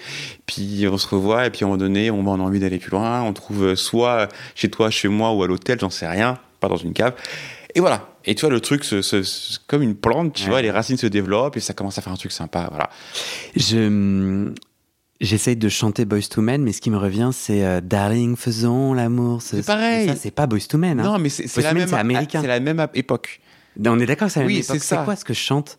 puis 0.48 0.88
on 0.92 0.98
se 0.98 1.08
revoit, 1.08 1.46
et 1.46 1.50
puis 1.52 1.64
à 1.64 1.68
un 1.68 1.70
moment 1.70 1.78
donné, 1.78 2.10
on, 2.10 2.26
a 2.26 2.30
envie 2.30 2.60
d'aller 2.60 2.80
plus 2.80 2.90
loin, 2.90 3.22
on 3.22 3.32
trouve 3.34 3.64
euh, 3.64 3.76
soit 3.76 4.28
chez 4.56 4.70
toi, 4.72 4.90
chez 4.90 5.08
moi, 5.08 5.34
ou 5.34 5.44
à 5.44 5.48
l'hôtel, 5.48 5.80
j'en 5.80 5.92
sais 5.92 6.08
rien, 6.08 6.40
pas 6.60 6.68
dans 6.68 6.78
une 6.78 6.94
cave. 6.94 7.14
Et 7.76 7.80
voilà. 7.80 8.08
Et 8.26 8.34
tu 8.34 8.42
vois, 8.42 8.50
le 8.50 8.60
truc, 8.60 8.84
se- 8.84 9.02
se- 9.04 9.22
se- 9.22 9.60
comme 9.68 9.84
une 9.84 9.96
plante, 9.96 10.34
tu 10.34 10.46
Ouais. 10.46 10.50
vois, 10.50 10.62
les 10.64 10.72
racines 10.72 10.98
se 10.98 11.06
développent, 11.08 11.58
et 11.58 11.60
ça 11.62 11.74
commence 11.74 11.98
à 12.00 12.02
faire 12.02 12.12
un 12.14 12.18
truc 12.18 12.32
sympa, 12.32 12.68
voilà. 12.72 12.90
Je 13.56 14.50
j'essaye 15.22 15.56
de 15.56 15.70
chanter 15.70 16.06
Boys 16.06 16.22
to 16.30 16.42
Men, 16.42 16.64
mais 16.64 16.72
ce 16.74 16.82
qui 16.82 16.90
me 16.92 16.98
revient, 16.98 17.30
c'est 17.34 17.64
euh, 17.66 17.82
Darling, 17.82 18.36
faisons 18.36 18.94
l'amour. 18.94 19.42
ce- 19.42 19.58
C'est 19.58 19.66
pareil. 19.66 20.12
C'est 20.18 20.32
pas 20.32 20.48
Boys 20.48 20.60
to 20.70 20.78
Men. 20.78 21.00
Hein. 21.00 21.04
Non, 21.04 21.20
mais 21.20 21.30
c'est 21.30 21.56
la, 21.62 21.74
même- 21.74 21.94
américain. 21.94 22.42
c'est 22.42 22.48
la 22.48 22.60
même 22.60 22.86
époque. 22.94 23.40
On 23.86 24.00
est 24.00 24.06
d'accord 24.06 24.30
c'est 24.32 24.40
la 24.42 24.46
Oui, 24.48 24.54
même 24.56 24.64
époque. 24.64 24.78
C'est 24.82 25.04
quoi 25.04 25.16
ce 25.16 25.24
que 25.26 25.34
je 25.34 25.40
chante? 25.40 25.78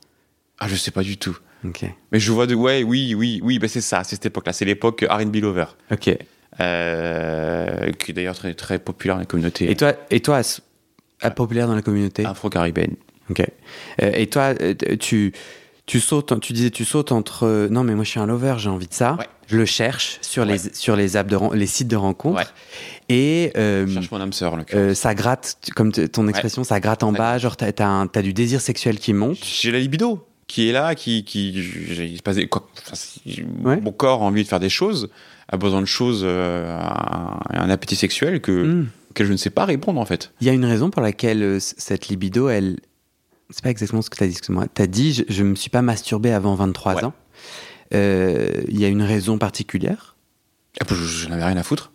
Ah, 0.60 0.68
je 0.68 0.74
sais 0.76 0.90
pas 0.90 1.02
du 1.02 1.16
tout. 1.16 1.36
Ok. 1.64 1.84
Mais 2.12 2.20
je 2.20 2.30
vois 2.32 2.46
de. 2.46 2.54
Ouais, 2.54 2.82
oui, 2.84 3.14
oui, 3.16 3.40
oui, 3.42 3.58
bah 3.58 3.66
c'est 3.68 3.80
ça, 3.80 4.04
c'est 4.04 4.16
cette 4.16 4.26
époque-là. 4.26 4.52
C'est 4.52 4.64
l'époque 4.64 5.04
RB 5.08 5.36
Lover. 5.36 5.66
Ok. 5.90 6.16
Euh, 6.60 7.92
qui 7.92 8.10
est 8.10 8.14
d'ailleurs 8.14 8.36
très, 8.36 8.54
très 8.54 8.78
populaire 8.78 9.16
dans 9.16 9.20
la 9.20 9.26
communauté 9.26 9.70
Et 9.70 9.76
toi, 9.76 9.92
et 10.10 10.20
toi, 10.20 10.40
à 11.20 11.30
populaire 11.30 11.66
dans 11.68 11.74
la 11.74 11.82
communauté? 11.82 12.24
afro-caribéenne. 12.24 12.94
Ok. 13.30 13.40
Euh, 14.02 14.10
et 14.14 14.26
toi, 14.28 14.54
euh, 14.60 14.74
tu, 14.98 15.32
tu 15.88 15.98
sautes, 16.00 16.38
tu 16.40 16.52
disais, 16.52 16.70
tu 16.70 16.84
sautes 16.84 17.10
entre. 17.10 17.44
euh, 17.46 17.68
non, 17.68 17.82
mais 17.82 17.94
moi, 17.96 18.04
je 18.04 18.10
suis 18.10 18.20
un 18.20 18.26
lover, 18.26 18.54
j'ai 18.58 18.68
envie 18.68 18.86
de 18.86 18.94
ça. 18.94 19.14
Ouais. 19.18 19.26
Je 19.48 19.56
le 19.56 19.64
cherche 19.64 20.18
sur 20.20 20.44
Ouais. 20.46 20.52
les 20.52 20.74
sur 20.74 20.94
les 20.94 21.16
apps 21.16 21.28
de 21.30 21.34
ren- 21.36 21.50
les 21.54 21.66
sites 21.66 21.88
de 21.88 21.96
rencontres. 21.96 22.38
Ouais. 22.38 22.46
Et 23.08 23.50
euh, 23.56 23.86
Je 23.86 23.94
cherche 23.94 24.10
mon 24.10 24.20
âme 24.20 24.32
sœur, 24.34 24.56
euh, 24.74 24.92
ça 24.94 25.14
gratte, 25.14 25.56
comme 25.74 25.90
ton 25.90 26.28
expression, 26.28 26.62
ça 26.64 26.78
gratte 26.80 27.02
en 27.02 27.12
bas. 27.12 27.38
Genre, 27.38 27.56
t'as, 27.56 27.72
t'as 27.72 28.22
du 28.22 28.32
désir 28.34 28.60
sexuel 28.60 28.98
qui 28.98 29.12
monte. 29.14 29.38
J'ai 29.42 29.70
la 29.72 29.78
libido 29.80 30.24
qui 30.46 30.68
est 30.68 30.72
là, 30.72 30.94
qui. 30.94 31.24
qui 31.24 31.62
j'ai- 31.62 32.04
il 32.06 32.18
se 32.18 32.22
passe 32.22 32.36
des- 32.36 32.46
quoi, 32.48 32.68
enfin, 32.78 32.94
c'est- 32.94 33.42
Ouais. 33.64 33.80
Mon 33.80 33.92
corps 33.92 34.22
a 34.22 34.24
envie 34.26 34.44
de 34.44 34.48
faire 34.48 34.60
des 34.60 34.68
choses, 34.70 35.08
a 35.50 35.56
besoin 35.56 35.80
de 35.80 35.86
choses, 35.86 36.20
euh, 36.24 36.70
un, 36.78 37.38
un 37.50 37.70
appétit 37.70 37.96
sexuel 37.96 38.40
que, 38.42 38.52
Hmm. 38.52 38.88
auquel 39.10 39.26
je 39.26 39.32
ne 39.32 39.36
sais 39.38 39.50
pas 39.50 39.64
répondre, 39.64 39.98
en 40.00 40.04
fait. 40.04 40.32
Il 40.42 40.46
y 40.46 40.50
a 40.50 40.52
une 40.52 40.64
raison 40.66 40.90
pour 40.90 41.00
laquelle 41.00 41.42
euh, 41.42 41.58
cette 41.60 42.08
libido, 42.08 42.50
elle. 42.50 42.76
C'est 43.50 43.62
pas 43.62 43.70
exactement 43.70 44.02
ce 44.02 44.10
que 44.10 44.16
tu 44.16 44.24
as 44.24 44.26
dit, 44.26 44.32
excuse-moi. 44.32 44.66
Tu 44.74 44.82
as 44.82 44.86
dit, 44.86 45.12
je, 45.14 45.22
je 45.28 45.42
me 45.42 45.54
suis 45.54 45.70
pas 45.70 45.82
masturbé 45.82 46.32
avant 46.32 46.54
23 46.54 46.94
Ouais. 46.96 47.04
ans. 47.04 47.14
Euh, 47.94 48.50
Il 48.68 48.78
y 48.78 48.84
a 48.84 48.88
une 48.88 49.02
raison 49.02 49.38
particulière? 49.38 50.16
Puis, 50.86 50.96
Je, 50.96 51.04
je 51.04 51.28
n'avais 51.28 51.44
rien 51.44 51.56
à 51.56 51.62
foutre. 51.62 51.90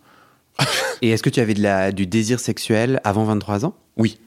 Et 1.02 1.10
est-ce 1.10 1.22
que 1.22 1.30
tu 1.30 1.40
avais 1.40 1.54
de 1.54 1.62
la, 1.62 1.92
du 1.92 2.06
désir 2.06 2.40
sexuel 2.40 3.00
avant 3.04 3.24
23 3.24 3.64
ans? 3.66 3.74
Oui. 3.96 4.18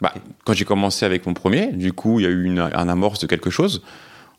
Bah, 0.00 0.14
quand 0.44 0.52
j'ai 0.52 0.64
commencé 0.64 1.04
avec 1.06 1.26
mon 1.26 1.34
premier, 1.34 1.72
du 1.72 1.92
coup, 1.92 2.20
il 2.20 2.24
y 2.24 2.26
a 2.26 2.30
eu 2.30 2.44
une, 2.44 2.58
un 2.60 2.88
amorce 2.88 3.18
de 3.20 3.26
quelque 3.26 3.50
chose 3.50 3.82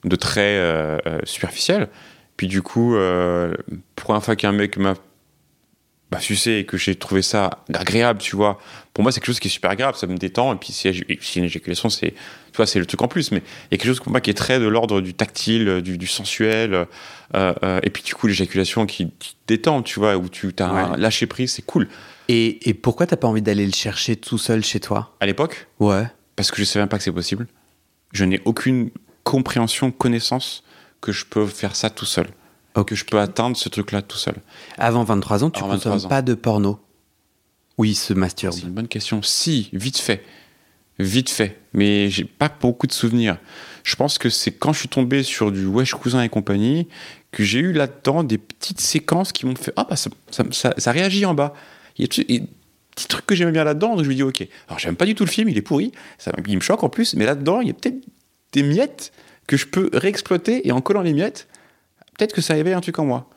de 0.05 0.15
très 0.15 0.57
euh, 0.57 0.97
euh, 1.07 1.19
superficiel. 1.23 1.89
Puis 2.37 2.47
du 2.47 2.61
coup, 2.61 2.95
euh, 2.95 3.55
pour 3.95 4.13
une 4.15 4.21
fois 4.21 4.35
qu'un 4.35 4.51
mec 4.51 4.77
m'a 4.77 4.93
bah, 6.11 6.19
sucé 6.21 6.51
et 6.59 6.65
que 6.65 6.77
j'ai 6.77 6.95
trouvé 6.95 7.21
ça 7.21 7.49
agréable, 7.73 8.19
tu 8.21 8.35
vois, 8.37 8.59
pour 8.93 9.03
moi, 9.03 9.11
c'est 9.11 9.19
quelque 9.19 9.27
chose 9.27 9.39
qui 9.41 9.49
est 9.49 9.51
super 9.51 9.71
agréable, 9.71 9.97
ça 9.97 10.07
me 10.07 10.15
détend. 10.17 10.53
Et 10.53 10.57
puis, 10.57 10.71
si, 10.71 10.89
si 11.21 11.39
une 11.39 11.45
éjaculation, 11.45 11.89
c'est, 11.89 12.11
tu 12.11 12.55
vois, 12.57 12.65
c'est 12.65 12.79
le 12.79 12.85
truc 12.85 13.01
en 13.01 13.07
plus. 13.09 13.31
Mais 13.31 13.39
il 13.39 13.71
y 13.71 13.75
a 13.75 13.77
quelque 13.77 13.87
chose 13.87 13.99
pour 13.99 14.11
moi 14.11 14.21
qui 14.21 14.29
est 14.29 14.33
très 14.33 14.59
de 14.59 14.67
l'ordre 14.67 15.01
du 15.01 15.13
tactile, 15.13 15.81
du, 15.81 15.97
du 15.97 16.07
sensuel. 16.07 16.73
euh, 16.73 17.53
euh, 17.63 17.79
et 17.83 17.89
puis, 17.89 18.03
du 18.03 18.15
coup, 18.15 18.27
l'éjaculation 18.27 18.85
qui, 18.85 19.11
qui 19.19 19.33
te 19.33 19.39
détend, 19.47 19.81
tu 19.83 19.99
vois, 19.99 20.15
où 20.17 20.29
tu 20.29 20.53
as 20.59 20.65
un 20.67 20.91
Ouais. 20.93 20.97
lâcher 20.97 21.25
prise, 21.27 21.51
c'est 21.53 21.65
cool. 21.65 21.89
et, 22.29 22.69
et 22.69 22.73
pourquoi 22.73 23.05
t'as 23.05 23.17
pas 23.17 23.27
envie 23.27 23.41
d'aller 23.41 23.65
le 23.65 23.73
chercher 23.73 24.15
tout 24.15 24.37
seul 24.37 24.63
chez 24.63 24.79
toi? 24.79 25.15
À 25.19 25.25
l'époque, 25.25 25.67
Ouais. 25.79 26.05
parce 26.37 26.51
que 26.51 26.57
je 26.57 26.63
sais 26.63 26.79
même 26.79 26.87
pas 26.87 26.97
que 26.97 27.03
c'est 27.03 27.11
possible. 27.11 27.47
Je 28.13 28.23
n'ai 28.23 28.39
aucune 28.45 28.91
compréhension, 29.25 29.91
connaissance 29.91 30.63
que 31.01 31.11
je 31.11 31.25
peux 31.25 31.45
faire 31.45 31.75
ça 31.75 31.89
tout 31.89 32.05
seul. 32.05 32.27
Que 32.85 32.95
je 32.95 33.05
peux 33.05 33.19
atteindre 33.19 33.57
ce 33.57 33.69
truc-là 33.69 34.01
tout 34.01 34.17
seul. 34.17 34.35
Avant 34.77 35.03
23 35.03 35.43
ans, 35.43 35.49
tu 35.49 35.61
23 35.61 35.75
consommes 35.93 36.05
ans. 36.05 36.09
pas 36.09 36.21
de 36.21 36.33
porno 36.33 36.79
Oui, 37.77 37.95
se 37.95 38.13
masturbe. 38.13 38.53
C'est 38.53 38.61
une 38.63 38.71
bonne 38.71 38.87
question. 38.87 39.21
Si, 39.21 39.69
vite 39.73 39.97
fait. 39.97 40.23
Vite 40.99 41.29
fait. 41.29 41.59
Mais 41.73 42.09
j'ai 42.09 42.23
pas 42.25 42.49
beaucoup 42.49 42.87
de 42.87 42.91
souvenirs. 42.93 43.37
Je 43.83 43.95
pense 43.95 44.17
que 44.17 44.29
c'est 44.29 44.51
quand 44.51 44.73
je 44.73 44.79
suis 44.79 44.89
tombé 44.89 45.23
sur 45.23 45.51
du 45.51 45.65
Wesh 45.65 45.93
Cousin 45.93 46.21
et 46.23 46.29
compagnie 46.29 46.87
que 47.31 47.43
j'ai 47.43 47.59
eu 47.59 47.71
là-dedans 47.71 48.23
des 48.23 48.37
petites 48.37 48.81
séquences 48.81 49.31
qui 49.31 49.45
m'ont 49.45 49.55
fait 49.55 49.73
Ah, 49.75 49.85
bah, 49.89 49.95
ça, 49.95 50.09
ça, 50.31 50.43
ça- 50.51 50.73
ça 50.77 50.91
réagit 50.91 51.25
en 51.25 51.33
bas. 51.33 51.53
Il 51.97 52.05
y 52.05 52.09
a 52.09 52.23
et 52.27 52.39
des 52.41 52.47
petits 52.95 53.07
trucs 53.07 53.25
que 53.27 53.35
j'aimais 53.35 53.51
bien 53.51 53.63
là-dedans. 53.63 53.95
Donc 53.95 54.03
je 54.05 54.09
me 54.09 54.15
dis 54.15 54.23
Ok. 54.23 54.47
Alors, 54.67 54.79
j'aime 54.79 54.95
pas 54.95 55.05
du 55.05 55.13
tout 55.15 55.23
le 55.23 55.29
film, 55.29 55.49
il 55.49 55.57
est 55.57 55.61
pourri. 55.61 55.91
Ça, 56.17 56.31
il 56.47 56.55
me 56.55 56.61
choque 56.61 56.83
en 56.83 56.89
plus. 56.89 57.13
Mais 57.15 57.25
là-dedans, 57.25 57.61
il 57.61 57.67
y 57.67 57.71
a 57.71 57.73
peut-être 57.73 58.03
des 58.53 58.63
miettes 58.63 59.11
que 59.45 59.55
je 59.55 59.67
peux 59.67 59.89
réexploiter. 59.93 60.67
Et 60.67 60.71
en 60.71 60.81
collant 60.81 61.01
les 61.01 61.13
miettes, 61.13 61.47
peut-être 62.17 62.33
que 62.33 62.41
ça 62.41 62.57
éveille 62.57 62.73
un 62.73 62.81
truc 62.81 62.99
en 62.99 63.05
moi. 63.05 63.29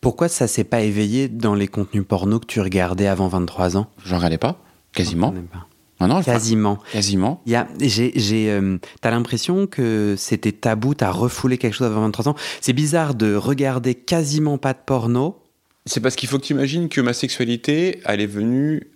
Pourquoi 0.00 0.28
ça 0.28 0.46
s'est 0.46 0.64
pas 0.64 0.80
éveillé 0.80 1.28
dans 1.28 1.54
les 1.54 1.68
contenus 1.68 2.04
porno 2.06 2.38
que 2.38 2.46
tu 2.46 2.60
regardais 2.60 3.06
avant 3.06 3.28
23 3.28 3.76
ans? 3.76 3.88
J'en 4.04 4.16
regardais 4.16 4.38
pas. 4.38 4.62
Quasiment. 4.92 5.32
Pas. 5.32 5.66
Non, 6.00 6.08
non, 6.08 6.20
je- 6.20 6.26
Quasiment. 6.26 6.78
quasiment. 6.92 7.42
Il 7.46 7.52
y 7.52 7.56
a, 7.56 7.66
j'ai, 7.80 8.12
j'ai, 8.16 8.50
euh, 8.50 8.78
t'as 9.00 9.10
l'impression 9.10 9.66
que 9.66 10.14
c'était 10.18 10.52
tabou, 10.52 10.94
t'as 10.94 11.10
refoulé 11.10 11.58
quelque 11.58 11.74
chose 11.74 11.86
avant 11.86 12.02
23 12.02 12.28
ans? 12.28 12.36
C'est 12.60 12.72
bizarre 12.74 13.14
de 13.14 13.34
regarder 13.34 13.94
quasiment 13.94 14.58
pas 14.58 14.72
de 14.74 14.78
porno. 14.84 15.38
C'est 15.86 16.00
parce 16.00 16.16
qu'il 16.16 16.28
faut 16.28 16.38
que 16.38 16.44
tu 16.44 16.52
imagines 16.52 16.88
que 16.88 17.00
ma 17.00 17.12
sexualité, 17.12 18.00
elle 18.04 18.20
est 18.20 18.26
venue 18.26 18.88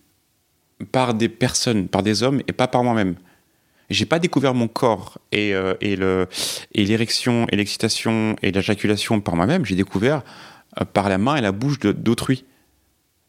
par 0.92 1.14
des 1.14 1.28
personnes, 1.28 1.88
par 1.88 2.02
des 2.02 2.22
hommes 2.22 2.40
et 2.48 2.52
pas 2.52 2.68
par 2.68 2.82
moi-même. 2.84 3.16
J'ai 3.90 4.06
pas 4.06 4.18
découvert 4.18 4.54
mon 4.54 4.68
corps 4.68 5.18
et, 5.32 5.52
euh, 5.54 5.74
et 5.80 5.96
le 5.96 6.28
et 6.72 6.84
l'érection 6.84 7.46
et 7.50 7.56
l'excitation 7.56 8.36
et 8.42 8.52
l'éjaculation 8.52 9.20
par 9.20 9.34
moi-même. 9.36 9.66
J'ai 9.66 9.74
découvert 9.74 10.22
euh, 10.80 10.84
par 10.84 11.08
la 11.08 11.18
main 11.18 11.36
et 11.36 11.40
la 11.40 11.52
bouche 11.52 11.78
d'autrui. 11.80 12.44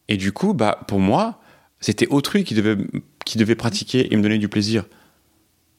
Et 0.08 0.16
du 0.16 0.32
coup, 0.32 0.54
bah 0.54 0.78
pour 0.86 1.00
moi, 1.00 1.40
c'était 1.80 2.06
autrui 2.08 2.44
qui 2.44 2.54
devait 2.54 2.76
qui 3.24 3.38
devait 3.38 3.54
pratiquer 3.56 4.12
et 4.12 4.16
me 4.16 4.22
donner 4.22 4.38
du 4.38 4.48
plaisir. 4.48 4.84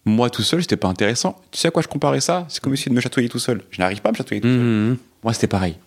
Moi 0.06 0.30
tout 0.30 0.42
seul, 0.44 0.62
c'était 0.62 0.76
pas 0.78 0.90
intéressant. 0.90 1.42
Tu 1.52 1.60
sais 1.60 1.70
à 1.70 1.72
quoi 1.72 1.82
je 1.82 1.88
comparais 1.88 2.20
ça? 2.20 2.46
C'est 2.50 2.62
comme 2.62 2.74
essayer 2.74 2.90
de 2.90 2.96
me 2.96 3.00
chatouiller 3.02 3.30
tout 3.30 3.40
seul. 3.40 3.64
Je 3.72 3.80
n'arrive 3.82 4.02
pas 4.02 4.10
à 4.10 4.12
me 4.12 4.18
chatouiller 4.18 4.42
tout 4.42 4.48
seul. 4.50 4.58
Mhm. 4.60 4.98
Moi, 5.24 5.32
c'était 5.34 5.48
pareil. 5.48 5.78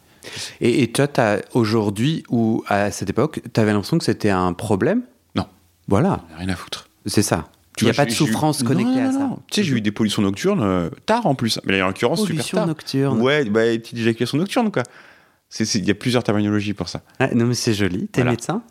Et, 0.63 0.83
et 0.83 0.91
toi, 0.91 1.07
t'as- 1.07 1.41
aujourd'hui 1.53 2.23
ou 2.31 2.65
à 2.67 2.91
cette 2.91 3.11
époque, 3.11 3.41
tu 3.53 3.61
avais 3.61 3.73
l'impression 3.73 3.99
que 3.99 4.05
c'était 4.05 4.31
un 4.31 4.55
problème? 4.55 5.03
Non. 5.35 5.47
Voilà, 5.87 6.25
Rien 6.39 6.49
à 6.49 6.57
foutre. 6.57 6.89
c'est 7.05 7.23
ça. 7.23 7.49
Il 7.81 7.85
n'y 7.85 7.91
a 7.91 7.95
pas 7.95 8.05
de 8.07 8.11
eu- 8.11 8.15
souffrance 8.15 8.63
Non, 8.63 8.69
connectée 8.69 9.01
non, 9.01 9.09
à 9.09 9.13
ça. 9.13 9.31
Tu 9.51 9.61
sais, 9.61 9.63
j'ai 9.69 9.77
eu 9.77 9.81
des 9.81 9.91
pollutions 9.93 10.23
nocturnes 10.23 10.63
euh, 10.63 10.89
tard 11.05 11.27
en 11.27 11.35
plus. 11.35 11.61
Mais 11.65 11.79
là, 11.79 11.85
en 11.85 11.89
l'occurrence, 11.89 12.25
super 12.25 12.45
tard. 12.49 12.67
nocturne. 12.67 13.21
Ouais, 13.21 13.45
bah, 13.45 13.61
petite 13.65 13.99
éjaculation 13.99 14.39
nocturne, 14.39 14.71
quoi. 14.71 14.83
Il 15.61 15.87
y 15.87 15.91
a 15.91 15.95
plusieurs 15.95 16.25
terminologies 16.25 16.75
pour 16.75 16.89
ça. 16.89 17.03
Ah, 17.21 17.29
non, 17.35 17.47
mais 17.47 17.55
c'est 17.55 17.75
joli. 17.75 18.09
T'es 18.09 18.21
Voilà. 18.23 18.33
médecin? 18.33 18.63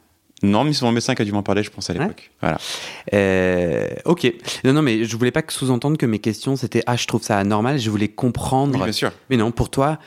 Non, 0.43 0.65
mais 0.65 0.73
c'est 0.73 0.83
mon 0.83 0.91
médecin 0.91 1.15
qui 1.15 1.21
a 1.21 1.25
dû 1.25 1.31
m'en 1.31 1.43
parler, 1.43 1.63
je 1.63 1.71
pense, 1.71 1.89
à 1.89 1.93
l'époque. 1.93 2.29
Voilà. 2.41 2.57
Euh, 3.13 3.87
Ok. 4.05 4.31
Non, 4.63 4.73
non, 4.73 4.81
mais 4.81 5.05
je 5.05 5.15
voulais 5.17 5.31
pas 5.31 5.41
que 5.41 5.53
sous-entendre 5.53 5.97
que 5.97 6.05
mes 6.05 6.19
questions 6.19 6.55
c'était 6.57 6.83
ah 6.85 6.95
je 6.97 7.07
trouve 7.07 7.23
ça 7.23 7.37
anormal. 7.39 7.79
Je 7.79 7.89
voulais 7.89 8.09
comprendre. 8.09 8.75
Oui, 8.77 8.83
bien 8.83 8.91
sûr. 8.91 9.11
mais 9.29 9.37
non, 9.37 9.51
pour 9.51 9.69
toi, 9.69 9.97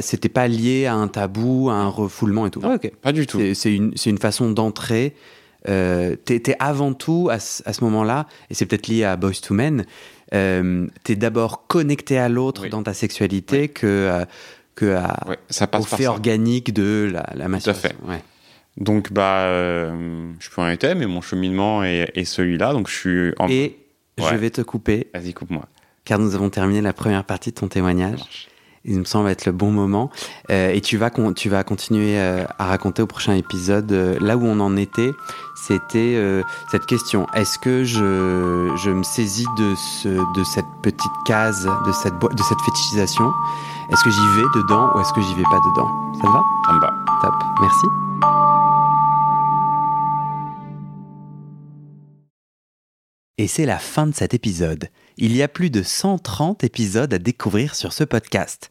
c'était 0.00 0.28
pas 0.28 0.46
lié 0.48 0.86
à 0.86 0.94
un 0.94 1.08
tabou, 1.08 1.70
à 1.70 1.74
un 1.74 1.88
refoulement 1.88 2.46
et 2.46 2.50
tout. 2.50 2.60
Non. 2.60 2.70
Ouais. 2.76 2.92
Pas 3.02 3.12
du 3.12 3.26
tout. 3.26 3.40
C'est, 3.54 3.74
une, 3.74 3.92
c'est 3.96 4.10
une 4.10 4.18
façon 4.18 4.50
d'entrer. 4.50 5.14
Euh, 5.68 6.14
t'es, 6.16 6.40
t'es 6.40 6.56
avant 6.58 6.92
tout 6.92 7.28
à, 7.30 7.38
ce- 7.38 7.62
à 7.66 7.72
ce 7.72 7.82
moment-là, 7.84 8.26
et 8.50 8.54
c'est 8.54 8.66
peut-être 8.66 8.86
lié 8.88 9.04
à 9.04 9.16
Boys 9.16 9.32
to 9.42 9.54
Men. 9.54 9.84
Euh, 10.34 10.86
t'es 11.04 11.16
d'abord 11.16 11.66
connecté 11.66 12.18
à 12.18 12.28
l'autre 12.28 12.62
Oui. 12.64 12.68
dans 12.70 12.82
ta 12.82 12.92
sexualité 12.94 13.68
que 13.68 13.86
euh, 13.86 14.24
que 14.74 14.94
à- 14.94 15.16
ça 15.48 15.64
au 15.64 15.68
passe 15.68 15.86
fait 15.86 16.02
ça. 16.04 16.10
organique 16.10 16.74
de 16.74 17.08
la, 17.12 17.24
la 17.34 17.48
masturbation. 17.48 17.88
fait. 17.88 18.10
Ouais. 18.10 18.22
Donc, 18.76 19.12
bah, 19.12 19.44
euh, 19.44 20.32
je 20.40 20.50
peux 20.50 20.60
en 20.60 20.66
être, 20.68 20.94
mais 20.96 21.06
mon 21.06 21.20
cheminement 21.20 21.84
est, 21.84 22.10
est 22.16 22.24
celui-là. 22.24 22.72
Donc, 22.72 22.88
je 22.88 22.94
suis 22.94 23.32
en. 23.38 23.46
Et 23.48 23.76
je 24.18 24.34
vais 24.34 24.50
te 24.50 24.60
couper 24.62 25.08
Vas-y, 25.14 25.32
coupe-moi. 25.32 25.66
car 26.04 26.18
nous 26.18 26.34
avons 26.34 26.50
terminé 26.50 26.80
la 26.80 26.92
première 26.92 27.24
partie 27.24 27.50
de 27.50 27.54
ton 27.56 27.68
témoignage. 27.68 28.48
Il 28.86 28.98
me 28.98 29.04
semble 29.04 29.30
être 29.30 29.46
le 29.46 29.52
bon 29.52 29.70
moment. 29.70 30.10
Euh, 30.50 30.70
et 30.70 30.80
tu 30.82 30.98
vas, 30.98 31.08
con- 31.10 31.32
tu 31.32 31.48
vas 31.48 31.64
continuer 31.64 32.18
euh, 32.18 32.44
à 32.58 32.66
raconter 32.66 33.00
au 33.00 33.06
prochain 33.06 33.32
épisode 33.34 33.90
euh, 33.92 34.18
là 34.20 34.36
où 34.36 34.44
on 34.44 34.60
en 34.60 34.76
était. 34.76 35.10
C'était 35.66 36.14
euh, 36.16 36.42
cette 36.70 36.84
question. 36.84 37.26
Est-ce 37.34 37.58
que 37.58 37.84
je, 37.84 38.70
je 38.76 38.90
me 38.90 39.02
saisis 39.02 39.46
de, 39.56 39.74
ce, 39.74 40.08
de 40.08 40.44
cette 40.44 40.66
petite 40.82 41.12
case, 41.24 41.64
de 41.86 41.92
cette, 41.92 42.14
de 42.18 42.42
cette 42.42 42.60
fétichisation? 42.60 43.32
Est-ce 43.90 44.04
que 44.04 44.10
j'y 44.10 44.26
vais 44.36 44.46
dedans 44.54 44.90
ou 44.94 45.00
est-ce 45.00 45.12
que 45.14 45.22
j'y 45.22 45.34
vais 45.34 45.42
pas 45.44 45.60
dedans? 45.70 45.88
Ça 46.16 46.20
te 46.22 46.26
va? 46.26 46.42
Ça 46.66 46.72
me 46.74 46.80
va. 46.80 46.90
Top. 47.22 47.34
Merci. 47.62 47.86
Et 53.36 53.48
c'est 53.48 53.66
la 53.66 53.78
fin 53.78 54.06
de 54.06 54.14
cet 54.14 54.32
épisode. 54.32 54.88
Il 55.16 55.34
y 55.34 55.42
a 55.42 55.48
plus 55.48 55.70
de 55.70 55.82
130 55.82 56.62
épisodes 56.64 57.12
à 57.12 57.18
découvrir 57.18 57.74
sur 57.74 57.92
ce 57.92 58.04
podcast. 58.04 58.70